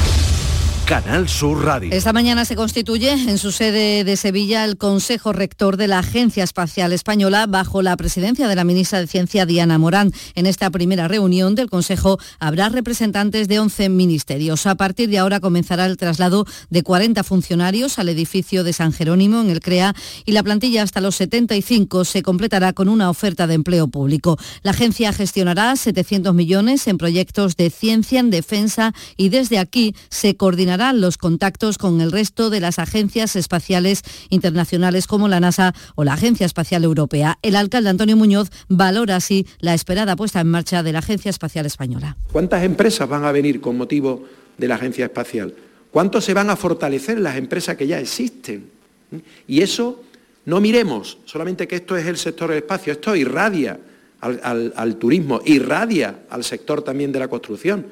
Canal 0.85 1.27
Sur 1.27 1.65
Radio. 1.65 1.89
Esta 1.91 2.13
mañana 2.13 2.45
se 2.45 2.55
constituye 2.55 3.11
en 3.11 3.39
su 3.39 3.51
sede 3.51 4.03
de 4.03 4.15
Sevilla 4.17 4.63
el 4.63 4.77
Consejo 4.77 5.33
Rector 5.33 5.77
de 5.77 5.87
la 5.87 5.97
Agencia 5.97 6.43
Espacial 6.43 6.93
Española 6.93 7.47
bajo 7.47 7.81
la 7.81 7.97
presidencia 7.97 8.47
de 8.47 8.55
la 8.55 8.63
ministra 8.63 8.99
de 8.99 9.07
Ciencia 9.07 9.47
Diana 9.47 9.79
Morán. 9.79 10.11
En 10.35 10.45
esta 10.45 10.69
primera 10.69 11.07
reunión 11.07 11.55
del 11.55 11.71
Consejo 11.71 12.19
habrá 12.37 12.69
representantes 12.69 13.47
de 13.47 13.57
11 13.59 13.89
ministerios. 13.89 14.67
A 14.67 14.75
partir 14.75 15.09
de 15.09 15.17
ahora 15.17 15.39
comenzará 15.39 15.87
el 15.87 15.97
traslado 15.97 16.45
de 16.69 16.83
40 16.83 17.23
funcionarios 17.23 17.97
al 17.97 18.09
edificio 18.09 18.63
de 18.63 18.73
San 18.73 18.93
Jerónimo 18.93 19.41
en 19.41 19.49
el 19.49 19.61
CREA 19.61 19.95
y 20.23 20.33
la 20.33 20.43
plantilla 20.43 20.83
hasta 20.83 21.01
los 21.01 21.15
75 21.15 22.05
se 22.05 22.21
completará 22.21 22.73
con 22.73 22.89
una 22.89 23.09
oferta 23.09 23.47
de 23.47 23.55
empleo 23.55 23.87
público. 23.87 24.37
La 24.61 24.69
agencia 24.69 25.13
gestionará 25.13 25.75
700 25.75 26.35
millones 26.35 26.87
en 26.87 26.99
proyectos 26.99 27.57
de 27.57 27.71
ciencia 27.71 28.19
en 28.19 28.29
defensa 28.29 28.93
y 29.17 29.29
desde 29.29 29.57
aquí 29.57 29.95
se 30.09 30.35
coordinará 30.35 30.74
los 30.75 31.17
contactos 31.17 31.77
con 31.77 32.01
el 32.01 32.11
resto 32.11 32.49
de 32.49 32.59
las 32.59 32.79
agencias 32.79 33.35
espaciales 33.35 34.03
internacionales 34.29 35.07
como 35.07 35.27
la 35.27 35.39
NASA 35.39 35.73
o 35.95 36.03
la 36.03 36.13
Agencia 36.13 36.45
Espacial 36.45 36.83
Europea. 36.83 37.39
El 37.41 37.55
alcalde 37.55 37.89
Antonio 37.89 38.17
Muñoz 38.17 38.49
valora 38.67 39.15
así 39.15 39.47
la 39.59 39.73
esperada 39.73 40.15
puesta 40.15 40.41
en 40.41 40.47
marcha 40.47 40.83
de 40.83 40.91
la 40.91 40.99
Agencia 40.99 41.29
Espacial 41.29 41.65
Española. 41.65 42.17
¿Cuántas 42.31 42.63
empresas 42.63 43.07
van 43.07 43.23
a 43.23 43.31
venir 43.31 43.61
con 43.61 43.77
motivo 43.77 44.25
de 44.57 44.67
la 44.67 44.75
Agencia 44.75 45.05
Espacial? 45.05 45.53
¿Cuántos 45.91 46.25
se 46.25 46.33
van 46.33 46.49
a 46.49 46.55
fortalecer 46.55 47.19
las 47.19 47.37
empresas 47.37 47.77
que 47.77 47.87
ya 47.87 47.99
existen? 47.99 48.69
Y 49.47 49.61
eso 49.61 50.03
no 50.45 50.59
miremos 50.59 51.17
solamente 51.25 51.67
que 51.67 51.77
esto 51.77 51.95
es 51.95 52.05
el 52.05 52.17
sector 52.17 52.49
del 52.49 52.59
espacio, 52.59 52.93
esto 52.93 53.15
irradia 53.15 53.79
al, 54.21 54.95
turismo, 54.97 55.41
irradia 55.45 56.25
al 56.29 56.43
sector 56.43 56.81
también 56.81 57.11
de 57.11 57.19
la 57.19 57.27
construcción. 57.27 57.85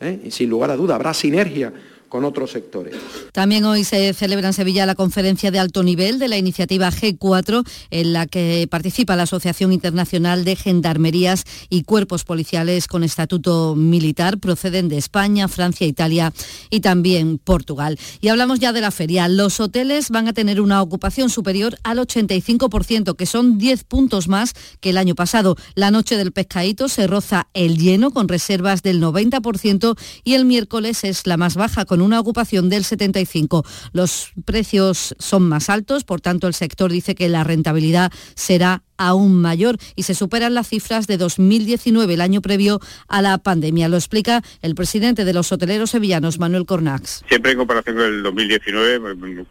¿eh? 0.00 0.20
Y 0.24 0.30
sin 0.30 0.50
lugar 0.50 0.70
a 0.70 0.76
duda 0.76 0.94
habrá 0.94 1.12
sinergia 1.14 1.72
con 2.08 2.24
otros 2.24 2.52
sectores. 2.52 2.94
También 3.32 3.64
hoy 3.64 3.84
se 3.84 4.12
celebra 4.14 4.48
en 4.48 4.54
Sevilla 4.54 4.86
la 4.86 4.94
conferencia 4.94 5.50
de 5.50 5.58
alto 5.58 5.82
nivel 5.82 6.18
de 6.18 6.28
la 6.28 6.36
iniciativa 6.36 6.90
G4, 6.90 7.66
en 7.90 8.12
la 8.12 8.26
que 8.26 8.66
participa 8.70 9.16
la 9.16 9.24
Asociación 9.24 9.72
Internacional 9.72 10.44
de 10.44 10.56
Gendarmerías 10.56 11.44
y 11.68 11.82
Cuerpos 11.82 12.24
Policiales 12.24 12.86
con 12.86 13.02
estatuto 13.02 13.74
militar. 13.74 14.38
Proceden 14.38 14.88
de 14.88 14.98
España, 14.98 15.48
Francia, 15.48 15.86
Italia 15.86 16.32
y 16.70 16.80
también 16.80 17.38
Portugal. 17.38 17.98
Y 18.20 18.28
hablamos 18.28 18.58
ya 18.58 18.72
de 18.72 18.80
la 18.80 18.90
feria. 18.90 19.28
Los 19.28 19.60
hoteles 19.60 20.10
van 20.10 20.28
a 20.28 20.32
tener 20.32 20.60
una 20.60 20.82
ocupación 20.82 21.30
superior 21.30 21.76
al 21.82 21.98
85%, 21.98 23.16
que 23.16 23.26
son 23.26 23.58
10 23.58 23.84
puntos 23.84 24.28
más 24.28 24.54
que 24.80 24.90
el 24.90 24.98
año 24.98 25.14
pasado. 25.14 25.56
La 25.74 25.90
noche 25.90 26.16
del 26.16 26.32
pescadito 26.32 26.88
se 26.88 27.06
roza 27.06 27.48
el 27.54 27.78
lleno 27.78 28.10
con 28.10 28.28
reservas 28.28 28.82
del 28.82 29.02
90% 29.02 29.96
y 30.24 30.34
el 30.34 30.44
miércoles 30.44 31.04
es 31.04 31.26
la 31.26 31.36
más 31.36 31.56
baja 31.56 31.84
con 31.84 31.95
una 32.02 32.20
ocupación 32.20 32.68
del 32.68 32.84
75%. 32.84 33.64
Los 33.92 34.32
precios 34.44 35.14
son 35.18 35.48
más 35.48 35.70
altos, 35.70 36.04
por 36.04 36.20
tanto 36.20 36.46
el 36.46 36.54
sector 36.54 36.90
dice 36.90 37.14
que 37.14 37.28
la 37.28 37.44
rentabilidad 37.44 38.12
será 38.34 38.82
aún 38.98 39.40
mayor 39.40 39.76
y 39.94 40.04
se 40.04 40.14
superan 40.14 40.54
las 40.54 40.68
cifras 40.68 41.06
de 41.06 41.16
2019, 41.16 42.14
el 42.14 42.20
año 42.20 42.40
previo 42.40 42.80
a 43.08 43.22
la 43.22 43.38
pandemia. 43.38 43.88
Lo 43.88 43.96
explica 43.96 44.42
el 44.62 44.74
presidente 44.74 45.24
de 45.24 45.32
los 45.32 45.52
hoteleros 45.52 45.90
sevillanos, 45.90 46.38
Manuel 46.38 46.66
Cornax. 46.66 47.22
Siempre 47.28 47.52
en 47.52 47.58
comparación 47.58 47.96
con 47.96 48.06
el 48.06 48.22
2019, 48.22 49.00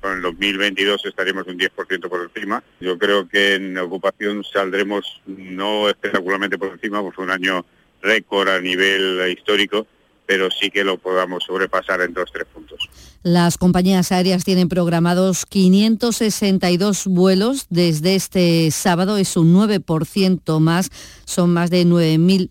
con 0.01 0.13
el 0.17 0.21
2022 0.21 1.05
estaremos 1.05 1.45
un 1.47 1.59
10% 1.59 2.09
por 2.09 2.21
encima. 2.23 2.63
Yo 2.79 2.97
creo 2.97 3.27
que 3.27 3.55
en 3.55 3.77
ocupación 3.77 4.43
saldremos 4.43 5.21
no 5.25 5.89
espectacularmente 5.89 6.57
por 6.57 6.69
encima, 6.69 7.01
porque 7.01 7.15
fue 7.15 7.25
un 7.25 7.31
año 7.31 7.65
récord 8.01 8.49
a 8.49 8.61
nivel 8.61 9.31
histórico, 9.31 9.87
pero 10.25 10.49
sí 10.51 10.71
que 10.71 10.83
lo 10.83 10.97
podamos 10.97 11.43
sobrepasar 11.43 12.01
en 12.01 12.13
dos 12.13 12.31
tres 12.31 12.45
puntos. 12.53 12.79
Las 13.23 13.57
compañías 13.57 14.11
aéreas 14.11 14.43
tienen 14.43 14.69
programados 14.69 15.45
562 15.45 17.07
vuelos 17.07 17.65
desde 17.69 18.15
este 18.15 18.69
sábado, 18.71 19.17
es 19.17 19.35
un 19.37 19.53
9% 19.53 20.59
más, 20.59 20.89
son 21.25 21.51
más 21.53 21.69
de 21.69 21.85
9.000 21.85 22.49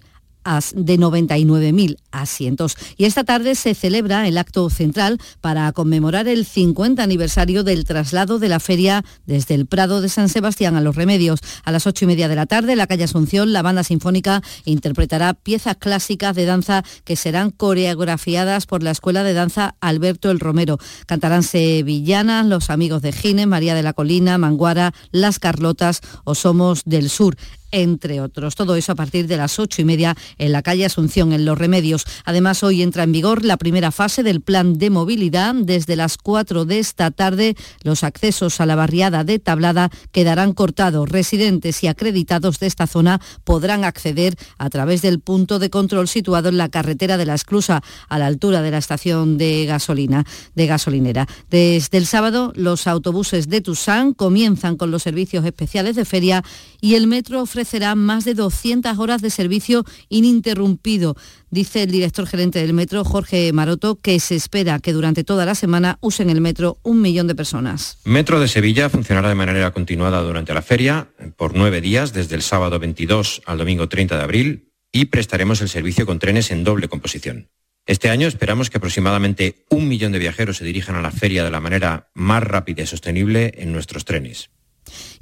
de 0.74 0.99
99.000 0.99 1.97
asientos. 2.11 2.76
Y 2.97 3.07
esta 3.07 3.24
tarde 3.24 3.55
se 3.55 3.74
celebra 3.74 4.28
el 4.28 4.38
acto 4.38 4.68
central 4.70 5.18
para 5.40 5.72
conmemorar 5.72 6.28
el 6.28 6.45
50 6.45 7.03
aniversario 7.03 7.64
del 7.64 7.84
traslado 7.84 8.38
de 8.38 8.49
la 8.49 8.61
feria 8.61 9.05
desde 9.26 9.55
el 9.55 9.66
Prado 9.66 10.01
de 10.01 10.09
San 10.09 10.28
Sebastián 10.28 10.76
a 10.76 10.80
Los 10.80 10.97
Remedios. 10.97 11.40
A 11.64 11.72
las 11.72 11.86
ocho 11.86 12.05
y 12.05 12.09
media 12.09 12.28
de 12.28 12.36
la 12.36 12.47
tarde, 12.47 12.72
en 12.72 12.78
la 12.78 12.86
calle 12.86 13.05
Asunción, 13.05 13.53
la 13.53 13.62
banda 13.62 13.84
sinfónica 13.84 14.42
interpretará 14.64 15.34
piezas 15.34 15.76
clásicas 15.76 16.36
de 16.36 16.45
danza 16.45 16.84
que 17.05 17.16
serán 17.16 17.51
coreografiadas 17.51 18.66
por 18.66 18.82
la 18.82 18.90
Escuela 18.90 19.22
de 19.22 19.34
Danza 19.34 19.74
Alberto 19.80 20.30
el 20.30 20.40
Romero. 20.40 20.78
Cantarán 21.07 21.42
sevillanas, 21.42 22.47
los 22.47 22.70
amigos 22.70 23.03
de 23.03 23.12
Gine, 23.12 23.47
María 23.47 23.74
de 23.74 23.82
la 23.82 23.92
Colina, 23.92 24.38
Manguara, 24.38 24.92
Las 25.11 25.38
Carlotas 25.38 26.01
o 26.24 26.34
Somos 26.34 26.82
del 26.84 27.09
Sur 27.09 27.36
entre 27.75 28.20
otros. 28.20 28.55
Todo 28.55 28.77
eso 28.77 28.93
a 28.93 28.95
partir 28.95 29.27
de 29.27 29.37
las 29.37 29.59
ocho 29.59 29.83
y 29.83 29.85
media 29.85 30.16
en 30.39 30.53
la 30.53 30.62
calle 30.62 30.87
Asunción, 30.87 31.33
en 31.33 31.45
Los 31.45 31.59
Remedios. 31.59 32.05
Además, 32.25 32.62
hoy 32.62 32.83
entra 32.83 33.03
en 33.03 33.11
vigor 33.11 33.45
la 33.45 33.57
primera 33.57 33.91
fase 33.91 34.22
del 34.22 34.41
plan 34.41 34.79
de 34.79 34.91
movilidad. 34.91 35.57
Desde 35.57 35.97
las 35.97 36.16
cuatro 36.16 36.64
de 36.64 36.79
esta 36.79 37.11
tarde, 37.11 37.57
los 37.83 38.05
accesos 38.05 38.61
a 38.61 38.66
la 38.66 38.77
barriada 38.77 39.25
de 39.25 39.41
Tablada 39.41 39.91
quedarán 40.12 40.53
cortados. 40.53 41.09
Residentes 41.09 41.83
y 41.83 41.89
acreditados 41.89 42.61
de 42.61 42.68
esta 42.68 42.87
zona 42.87 43.20
podrán 43.43 43.83
acceder 43.83 44.37
a 44.57 44.70
través 44.70 45.03
del 45.03 45.18
punto 45.18 45.59
de 45.59 45.68
control 45.68 46.07
situado 46.07 46.51
en 46.51 46.59
la 46.59 46.68
carretera 46.68 47.16
de 47.16 47.27
la 47.27 47.35
Esclusa, 47.35 47.83
a 48.09 48.18
la 48.20 48.27
altura 48.27 48.62
de 48.62 48.70
la 48.70 48.79
estación 48.79 49.37
de 49.37 49.66
gasolina, 49.66 50.25
de 50.55 50.66
gasolinera. 50.68 51.27
Desde 51.51 51.99
el 51.99 52.07
sábado, 52.07 52.53
los 52.55 52.87
autobuses 52.87 53.49
de 53.49 53.61
Tusán 53.61 54.14
comienzan 54.14 54.77
con 54.77 54.93
los 54.93 55.03
servicios 55.03 55.45
especiales 55.45 55.97
de 55.97 56.05
feria 56.05 56.45
y 56.81 56.95
el 56.95 57.09
metro 57.09 57.43
ofrece 57.43 57.64
será 57.65 57.95
más 57.95 58.25
de 58.25 58.35
200 58.35 58.99
horas 58.99 59.23
de 59.23 59.31
servicio 59.31 59.85
ininterrumpido. 60.09 61.17
Dice 61.51 61.83
el 61.83 61.91
director 61.91 62.27
gerente 62.27 62.59
del 62.59 62.73
metro, 62.73 63.05
Jorge 63.05 63.53
Maroto, 63.53 63.97
que 63.97 64.19
se 64.21 64.35
espera 64.35 64.79
que 64.81 64.93
durante 64.93 65.25
toda 65.25 65.47
la 65.47 65.55
semana 65.55 65.99
usen 66.01 66.31
el 66.31 66.41
metro 66.41 66.79
un 66.83 67.01
millón 67.01 67.27
de 67.27 67.35
personas. 67.35 67.99
Metro 68.05 68.41
de 68.41 68.49
Sevilla 68.49 68.89
funcionará 68.89 69.29
de 69.29 69.35
manera 69.35 69.73
continuada 69.73 70.21
durante 70.23 70.55
la 70.55 70.62
feria 70.62 71.09
por 71.37 71.55
nueve 71.55 71.81
días, 71.81 72.12
desde 72.12 72.35
el 72.35 72.43
sábado 72.43 72.79
22 72.79 73.43
al 73.47 73.59
domingo 73.59 73.89
30 73.89 74.17
de 74.17 74.23
abril, 74.23 74.73
y 74.93 75.07
prestaremos 75.07 75.61
el 75.61 75.69
servicio 75.69 76.07
con 76.07 76.19
trenes 76.19 76.51
en 76.51 76.65
doble 76.65 76.89
composición. 76.89 77.49
Este 77.87 78.09
año 78.09 78.27
esperamos 78.27 78.71
que 78.71 78.79
aproximadamente 78.79 79.67
un 79.69 79.89
millón 79.89 80.12
de 80.12 80.19
viajeros 80.19 80.57
se 80.57 80.65
dirijan 80.65 80.97
a 80.97 81.03
la 81.03 81.11
feria 81.11 81.45
de 81.45 81.51
la 81.51 81.61
manera 81.61 82.11
más 82.15 82.43
rápida 82.43 82.83
y 82.83 82.87
sostenible 82.87 83.53
en 83.59 83.73
nuestros 83.73 84.05
trenes 84.05 84.51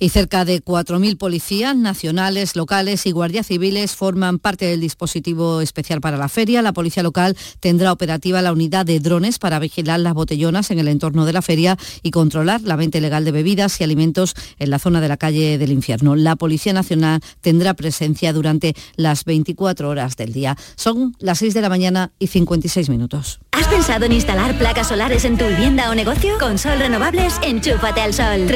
y 0.03 0.09
cerca 0.09 0.44
de 0.44 0.61
4.000 0.61 1.16
policías 1.16 1.76
nacionales, 1.76 2.57
locales 2.57 3.07
y 3.07 3.12
guardias 3.12 3.46
civiles 3.46 3.94
forman 3.94 4.40
parte 4.40 4.64
del 4.64 4.80
dispositivo 4.80 5.61
especial 5.61 6.00
para 6.00 6.16
la 6.16 6.28
feria. 6.28 6.61
La 6.61 6.72
policía 6.72 7.05
local 7.05 7.36
tendrá 7.61 7.92
operativa 7.92 8.42
la 8.42 8.50
unidad 8.50 8.84
de 8.84 8.98
drones 8.98 9.38
para 9.38 9.61
vigilar 9.61 10.00
las 10.00 10.14
botellonas 10.14 10.72
en 10.72 10.80
el 10.80 10.88
entorno 10.88 11.24
de 11.24 11.32
la 11.32 11.40
feria 11.40 11.78
y 12.03 12.11
controlar 12.11 12.62
la 12.62 12.74
venta 12.74 12.98
ilegal 12.98 13.24
de 13.24 13.30
bebidas 13.30 13.80
y 13.80 13.84
alimentos 13.84 14.34
en 14.59 14.70
la 14.70 14.80
zona 14.80 15.00
de 15.00 15.07
la 15.07 15.18
calle 15.18 15.57
del 15.57 15.70
infierno. 15.70 16.16
La 16.16 16.34
Policía 16.34 16.72
Nacional 16.72 17.20
tendrá 17.40 17.74
presencia 17.74 18.32
durante 18.32 18.74
las 18.96 19.24
24 19.24 19.88
horas 19.88 20.16
del 20.16 20.32
día. 20.32 20.57
Son 20.74 21.14
las 21.20 21.38
6 21.38 21.55
de 21.55 21.61
la 21.61 21.68
mañana 21.68 22.11
y 22.18 22.26
56 22.26 22.88
minutos. 22.88 23.38
¿Has 23.53 23.68
pensado 23.68 24.07
en 24.07 24.12
instalar 24.12 24.59
placas 24.59 24.88
solares 24.88 25.24
en 25.24 25.38
tu 25.38 25.46
vivienda 25.46 25.90
o 25.90 25.94
negocio? 25.94 26.38
Con 26.40 26.59
Sol 26.59 26.80
Renovables, 26.80 27.34
enchúfate 27.44 28.00
al 28.00 28.12
sol. 28.12 28.48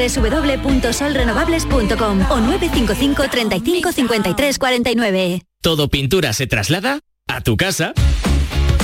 www.solrenovables.com 1.37 2.31
o 2.31 2.39
955 2.39 3.29
35 3.29 3.91
53 3.91 4.57
49. 4.57 5.41
Todo 5.61 5.87
pintura 5.89 6.33
se 6.33 6.47
traslada 6.47 6.99
a 7.27 7.41
tu 7.41 7.57
casa. 7.57 7.93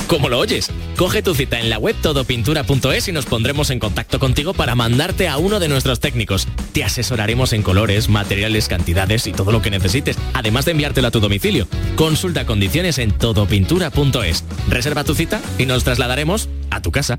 ¿Cómo 0.06 0.28
lo 0.28 0.38
oyes? 0.38 0.70
Coge 0.96 1.22
tu 1.22 1.34
cita 1.34 1.58
en 1.58 1.70
la 1.70 1.78
web 1.78 1.96
todopintura.es 2.00 3.08
y 3.08 3.12
nos 3.12 3.24
pondremos 3.24 3.70
en 3.70 3.78
contacto 3.78 4.20
contigo 4.20 4.52
para 4.52 4.74
mandarte 4.74 5.28
a 5.28 5.38
uno 5.38 5.60
de 5.60 5.68
nuestros 5.68 5.98
técnicos. 5.98 6.46
Te 6.72 6.84
asesoraremos 6.84 7.54
en 7.54 7.62
colores, 7.62 8.10
materiales, 8.10 8.68
cantidades 8.68 9.26
y 9.26 9.32
todo 9.32 9.50
lo 9.50 9.62
que 9.62 9.70
necesites, 9.70 10.18
además 10.34 10.66
de 10.66 10.72
enviártelo 10.72 11.08
a 11.08 11.10
tu 11.10 11.20
domicilio. 11.20 11.66
Consulta 11.96 12.44
condiciones 12.44 12.98
en 12.98 13.12
todopintura.es. 13.12 14.44
Reserva 14.68 15.04
tu 15.04 15.14
cita 15.14 15.40
y 15.58 15.64
nos 15.64 15.84
trasladaremos 15.84 16.50
a 16.70 16.82
tu 16.82 16.92
casa. 16.92 17.18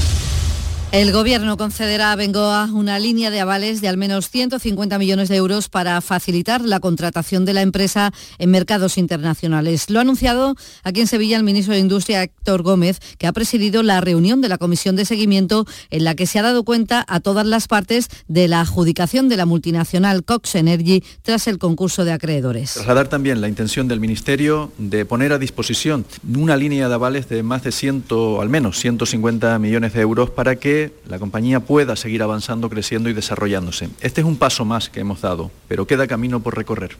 El 0.91 1.13
Gobierno 1.13 1.55
concederá 1.55 2.11
a 2.11 2.17
Bengoa 2.17 2.69
una 2.73 2.99
línea 2.99 3.31
de 3.31 3.39
avales 3.39 3.79
de 3.79 3.87
al 3.87 3.95
menos 3.95 4.29
150 4.29 4.99
millones 4.99 5.29
de 5.29 5.37
euros 5.37 5.69
para 5.69 6.01
facilitar 6.01 6.59
la 6.59 6.81
contratación 6.81 7.45
de 7.45 7.53
la 7.53 7.61
empresa 7.61 8.11
en 8.39 8.51
mercados 8.51 8.97
internacionales. 8.97 9.89
Lo 9.89 9.99
ha 9.99 10.01
anunciado 10.01 10.53
aquí 10.83 10.99
en 10.99 11.07
Sevilla 11.07 11.37
el 11.37 11.43
ministro 11.43 11.73
de 11.73 11.79
Industria, 11.79 12.23
Héctor 12.23 12.61
Gómez, 12.61 12.99
que 13.17 13.25
ha 13.25 13.31
presidido 13.31 13.83
la 13.83 14.01
reunión 14.01 14.41
de 14.41 14.49
la 14.49 14.57
Comisión 14.57 14.97
de 14.97 15.05
Seguimiento 15.05 15.65
en 15.91 16.03
la 16.03 16.13
que 16.13 16.25
se 16.25 16.39
ha 16.39 16.41
dado 16.41 16.65
cuenta 16.65 17.05
a 17.07 17.21
todas 17.21 17.45
las 17.45 17.69
partes 17.69 18.09
de 18.27 18.49
la 18.49 18.59
adjudicación 18.59 19.29
de 19.29 19.37
la 19.37 19.45
multinacional 19.45 20.25
Cox 20.25 20.55
Energy 20.55 21.05
tras 21.21 21.47
el 21.47 21.57
concurso 21.57 22.03
de 22.03 22.11
acreedores. 22.11 22.73
Trasladar 22.73 23.07
también 23.07 23.39
la 23.39 23.47
intención 23.47 23.87
del 23.87 24.01
Ministerio 24.01 24.73
de 24.77 25.05
poner 25.05 25.31
a 25.31 25.39
disposición 25.39 26.05
una 26.35 26.57
línea 26.57 26.89
de 26.89 26.95
avales 26.95 27.29
de 27.29 27.43
más 27.43 27.63
de 27.63 27.71
100, 27.71 28.03
al 28.41 28.49
menos 28.49 28.77
150 28.77 29.57
millones 29.57 29.93
de 29.93 30.01
euros 30.01 30.29
para 30.29 30.57
que 30.57 30.80
la 31.07 31.19
compañía 31.19 31.59
pueda 31.59 31.95
seguir 31.95 32.23
avanzando, 32.23 32.69
creciendo 32.69 33.09
y 33.09 33.13
desarrollándose. 33.13 33.89
Este 34.01 34.21
es 34.21 34.27
un 34.27 34.37
paso 34.37 34.65
más 34.65 34.89
que 34.89 35.01
hemos 35.01 35.21
dado, 35.21 35.51
pero 35.67 35.87
queda 35.87 36.07
camino 36.07 36.41
por 36.41 36.55
recorrer. 36.55 36.97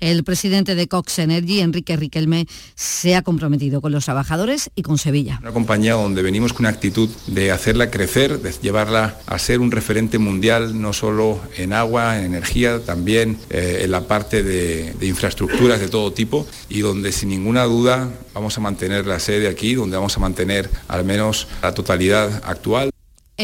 El 0.00 0.24
presidente 0.24 0.74
de 0.74 0.88
Cox 0.88 1.18
Energy, 1.20 1.60
Enrique 1.60 1.96
Riquelme, 1.96 2.46
se 2.74 3.14
ha 3.14 3.22
comprometido 3.22 3.80
con 3.80 3.92
los 3.92 4.04
trabajadores 4.04 4.70
y 4.74 4.82
con 4.82 4.98
Sevilla. 4.98 5.38
Una 5.40 5.52
compañía 5.52 5.94
donde 5.94 6.22
venimos 6.22 6.52
con 6.52 6.62
una 6.62 6.70
actitud 6.70 7.08
de 7.28 7.52
hacerla 7.52 7.90
crecer, 7.90 8.40
de 8.40 8.52
llevarla 8.60 9.18
a 9.26 9.38
ser 9.38 9.60
un 9.60 9.70
referente 9.70 10.18
mundial, 10.18 10.80
no 10.80 10.92
solo 10.92 11.40
en 11.56 11.72
agua, 11.72 12.18
en 12.18 12.26
energía, 12.26 12.80
también 12.84 13.38
eh, 13.50 13.82
en 13.84 13.90
la 13.90 14.06
parte 14.08 14.42
de, 14.42 14.92
de 14.94 15.06
infraestructuras 15.06 15.80
de 15.80 15.88
todo 15.88 16.12
tipo 16.12 16.46
y 16.68 16.80
donde 16.80 17.12
sin 17.12 17.28
ninguna 17.28 17.64
duda 17.64 18.10
vamos 18.34 18.56
a 18.58 18.60
mantener 18.60 19.06
la 19.06 19.20
sede 19.20 19.48
aquí, 19.48 19.74
donde 19.74 19.96
vamos 19.96 20.16
a 20.16 20.20
mantener 20.20 20.70
al 20.88 21.04
menos 21.04 21.48
la 21.62 21.74
totalidad 21.74 22.42
actual. 22.44 22.91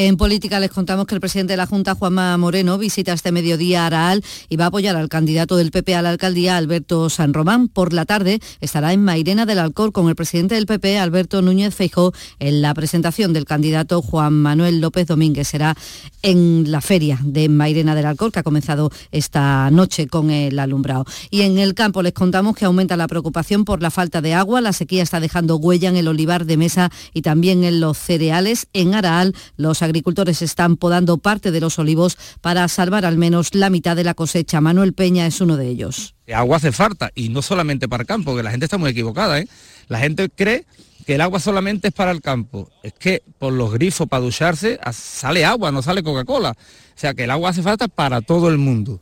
En 0.00 0.16
política 0.16 0.60
les 0.60 0.70
contamos 0.70 1.06
que 1.06 1.16
el 1.16 1.20
presidente 1.20 1.54
de 1.54 1.56
la 1.56 1.66
Junta, 1.66 1.96
Juanma 1.96 2.36
Moreno, 2.36 2.78
visita 2.78 3.12
este 3.12 3.32
mediodía 3.32 3.84
Araal 3.84 4.22
y 4.48 4.54
va 4.54 4.66
a 4.66 4.68
apoyar 4.68 4.94
al 4.94 5.08
candidato 5.08 5.56
del 5.56 5.72
PP 5.72 5.96
a 5.96 6.02
la 6.02 6.10
alcaldía, 6.10 6.56
Alberto 6.56 7.10
San 7.10 7.34
Román. 7.34 7.66
Por 7.66 7.92
la 7.92 8.04
tarde 8.04 8.38
estará 8.60 8.92
en 8.92 9.02
Mairena 9.02 9.44
del 9.44 9.58
Alcor 9.58 9.90
con 9.90 10.08
el 10.08 10.14
presidente 10.14 10.54
del 10.54 10.66
PP, 10.66 11.00
Alberto 11.00 11.42
Núñez 11.42 11.74
Feijó, 11.74 12.12
en 12.38 12.62
la 12.62 12.74
presentación 12.74 13.32
del 13.32 13.44
candidato 13.44 14.00
Juan 14.00 14.34
Manuel 14.34 14.80
López 14.80 15.08
Domínguez. 15.08 15.48
Será 15.48 15.76
en 16.22 16.70
la 16.70 16.80
feria 16.80 17.18
de 17.24 17.48
Mairena 17.48 17.96
del 17.96 18.06
Alcor, 18.06 18.30
que 18.30 18.38
ha 18.38 18.44
comenzado 18.44 18.92
esta 19.10 19.68
noche 19.72 20.06
con 20.06 20.30
el 20.30 20.60
alumbrado. 20.60 21.06
Y 21.28 21.40
en 21.40 21.58
el 21.58 21.74
campo 21.74 22.02
les 22.02 22.12
contamos 22.12 22.54
que 22.54 22.66
aumenta 22.66 22.96
la 22.96 23.08
preocupación 23.08 23.64
por 23.64 23.82
la 23.82 23.90
falta 23.90 24.20
de 24.20 24.32
agua. 24.32 24.60
La 24.60 24.72
sequía 24.72 25.02
está 25.02 25.18
dejando 25.18 25.56
huella 25.56 25.88
en 25.88 25.96
el 25.96 26.06
olivar 26.06 26.44
de 26.44 26.56
mesa 26.56 26.92
y 27.12 27.22
también 27.22 27.64
en 27.64 27.80
los 27.80 27.98
cereales. 27.98 28.68
En 28.72 28.94
Araal, 28.94 29.34
los 29.56 29.87
agricultores 29.88 30.42
están 30.42 30.76
podando 30.76 31.18
parte 31.18 31.50
de 31.50 31.60
los 31.60 31.78
olivos 31.78 32.16
para 32.40 32.68
salvar 32.68 33.04
al 33.04 33.18
menos 33.18 33.54
la 33.54 33.70
mitad 33.70 33.96
de 33.96 34.04
la 34.04 34.14
cosecha. 34.14 34.60
Manuel 34.60 34.92
Peña 34.92 35.26
es 35.26 35.40
uno 35.40 35.56
de 35.56 35.68
ellos. 35.68 36.14
Agua 36.32 36.58
hace 36.58 36.72
falta 36.72 37.10
y 37.14 37.30
no 37.30 37.42
solamente 37.42 37.88
para 37.88 38.02
el 38.02 38.06
campo, 38.06 38.36
que 38.36 38.42
la 38.42 38.50
gente 38.50 38.66
está 38.66 38.78
muy 38.78 38.90
equivocada. 38.90 39.38
¿eh? 39.38 39.48
La 39.88 39.98
gente 39.98 40.28
cree 40.28 40.66
que 41.06 41.14
el 41.14 41.20
agua 41.22 41.40
solamente 41.40 41.88
es 41.88 41.94
para 41.94 42.10
el 42.10 42.20
campo. 42.20 42.70
Es 42.82 42.92
que 42.92 43.22
por 43.38 43.52
los 43.52 43.72
grifos 43.72 44.06
para 44.08 44.22
ducharse 44.22 44.78
sale 44.92 45.44
agua, 45.44 45.72
no 45.72 45.82
sale 45.82 46.02
Coca-Cola. 46.02 46.50
O 46.50 47.00
sea 47.00 47.14
que 47.14 47.24
el 47.24 47.30
agua 47.30 47.50
hace 47.50 47.62
falta 47.62 47.88
para 47.88 48.20
todo 48.20 48.48
el 48.48 48.58
mundo. 48.58 49.00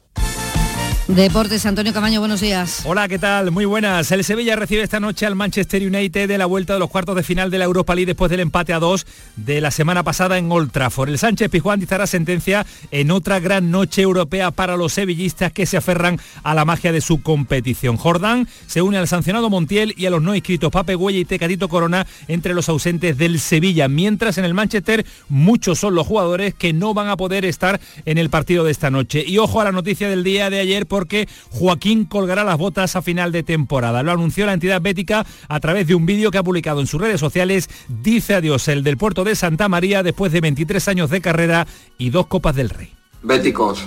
Deportes, 1.09 1.65
Antonio 1.67 1.93
Camaño, 1.93 2.19
buenos 2.19 2.41
días. 2.41 2.83
Hola, 2.85 3.07
¿qué 3.07 3.21
tal? 3.21 3.53
Muy 3.53 3.65
buenas. 3.65 4.11
El 4.11 4.25
Sevilla 4.25 4.57
recibe 4.57 4.83
esta 4.83 4.99
noche 4.99 5.25
al 5.25 5.37
Manchester 5.37 5.81
United 5.81 6.27
de 6.27 6.37
la 6.37 6.47
vuelta 6.47 6.73
de 6.73 6.81
los 6.81 6.91
cuartos 6.91 7.15
de 7.15 7.23
final 7.23 7.49
de 7.49 7.59
la 7.59 7.65
Europa 7.65 7.95
League 7.95 8.07
después 8.07 8.29
del 8.29 8.41
empate 8.41 8.73
a 8.73 8.81
dos 8.81 9.07
de 9.37 9.61
la 9.61 9.71
semana 9.71 10.03
pasada 10.03 10.37
en 10.37 10.51
Old 10.51 10.73
Trafford. 10.73 11.11
El 11.11 11.19
Sánchez 11.19 11.49
Pizjuán 11.49 11.79
dictará 11.79 12.09
sentencia 12.09 12.67
en 12.91 13.13
otra 13.13 13.39
gran 13.39 13.71
noche 13.71 14.03
europea 14.03 14.51
para 14.51 14.77
los 14.77 14.95
sevillistas 14.95 15.53
que 15.53 15.65
se 15.65 15.77
aferran 15.77 16.19
a 16.43 16.55
la 16.55 16.65
magia 16.65 16.91
de 16.91 17.01
su 17.01 17.23
competición. 17.23 17.99
Jordán 17.99 18.49
se 18.67 18.83
une 18.83 18.99
al 18.99 19.07
sancionado 19.07 19.49
Montiel 19.49 19.95
y 19.97 20.07
a 20.07 20.11
los 20.11 20.23
no 20.23 20.35
inscritos 20.35 20.73
Pape 20.73 20.97
Güella 20.97 21.21
y 21.21 21.25
Tecatito 21.25 21.69
Corona 21.69 22.05
entre 22.27 22.53
los 22.53 22.69
ausentes 22.69 23.17
del 23.17 23.39
Sevilla, 23.39 23.87
mientras 23.87 24.39
en 24.39 24.45
el 24.45 24.55
Manchester 24.55 25.07
muchos 25.29 25.79
son 25.79 25.95
los 25.95 26.05
jugadores 26.05 26.53
que 26.53 26.73
no 26.73 26.95
van 26.95 27.11
a 27.11 27.17
poder 27.17 27.45
estar 27.45 27.81
en 28.05 28.19
el 28.19 28.29
partido 28.29 28.65
de 28.65 28.73
esta 28.73 28.91
noche. 28.91 29.23
Y 29.25 29.39
ojo 29.39 29.61
a 29.61 29.65
la 29.65 29.73
noticia 29.73 30.09
del 30.09 30.25
día 30.25 30.51
de 30.51 30.59
ayer 30.59 30.87
porque 30.97 31.29
Joaquín 31.51 32.07
colgará 32.07 32.43
las 32.43 32.57
botas 32.57 32.97
a 32.97 33.03
final 33.03 33.31
de 33.31 33.43
temporada. 33.43 34.03
Lo 34.03 34.13
anunció 34.13 34.47
la 34.47 34.55
entidad 34.55 34.81
bética 34.81 35.27
a 35.47 35.61
través 35.61 35.87
de 35.87 35.95
un 35.95 36.07
vídeo 36.07 36.31
que 36.31 36.39
ha 36.39 36.43
publicado 36.43 36.81
en 36.81 36.87
sus 36.87 36.99
redes 36.99 37.21
sociales. 37.21 37.69
Dice 37.87 38.35
adiós 38.35 38.67
el 38.69 38.83
del 38.83 38.97
puerto 38.97 39.23
de 39.23 39.37
Santa 39.37 39.69
María 39.69 40.03
después 40.03 40.33
de 40.33 40.41
23 40.41 40.89
años 40.89 41.11
de 41.11 41.21
carrera 41.21 41.67
y 41.99 42.09
dos 42.09 42.29
Copas 42.29 42.57
del 42.57 42.71
Rey. 42.71 42.95
Béticos, 43.23 43.85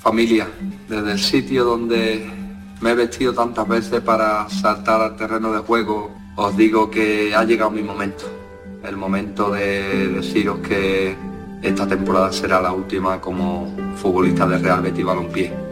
familia, 0.00 0.48
desde 0.88 1.12
el 1.12 1.18
sitio 1.18 1.64
donde 1.64 2.26
me 2.80 2.92
he 2.92 2.94
vestido 2.94 3.34
tantas 3.34 3.68
veces 3.68 4.00
para 4.00 4.48
saltar 4.48 5.02
al 5.02 5.16
terreno 5.16 5.52
de 5.52 5.58
juego, 5.58 6.16
os 6.34 6.56
digo 6.56 6.90
que 6.90 7.34
ha 7.34 7.44
llegado 7.44 7.70
mi 7.70 7.82
momento. 7.82 8.24
El 8.82 8.96
momento 8.96 9.50
de 9.50 10.08
deciros 10.08 10.60
que 10.60 11.14
esta 11.60 11.86
temporada 11.86 12.32
será 12.32 12.62
la 12.62 12.72
última 12.72 13.20
como 13.20 13.70
futbolista 13.96 14.46
de 14.46 14.56
Real 14.56 14.80
Betis 14.80 15.04
Balompié. 15.04 15.67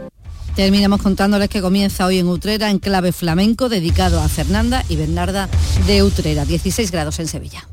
Terminamos 0.57 1.03
contándoles 1.03 1.49
que 1.49 1.61
comienza 1.61 2.07
hoy 2.07 2.17
en 2.17 2.27
Utrera 2.27 2.71
en 2.71 2.79
clave 2.79 3.11
flamenco 3.11 3.69
dedicado 3.69 4.19
a 4.19 4.27
Fernanda 4.27 4.83
y 4.89 4.95
Bernarda 4.95 5.47
de 5.85 6.01
Utrera, 6.01 6.45
16 6.45 6.89
grados 6.89 7.19
en 7.19 7.27
Sevilla. 7.27 7.67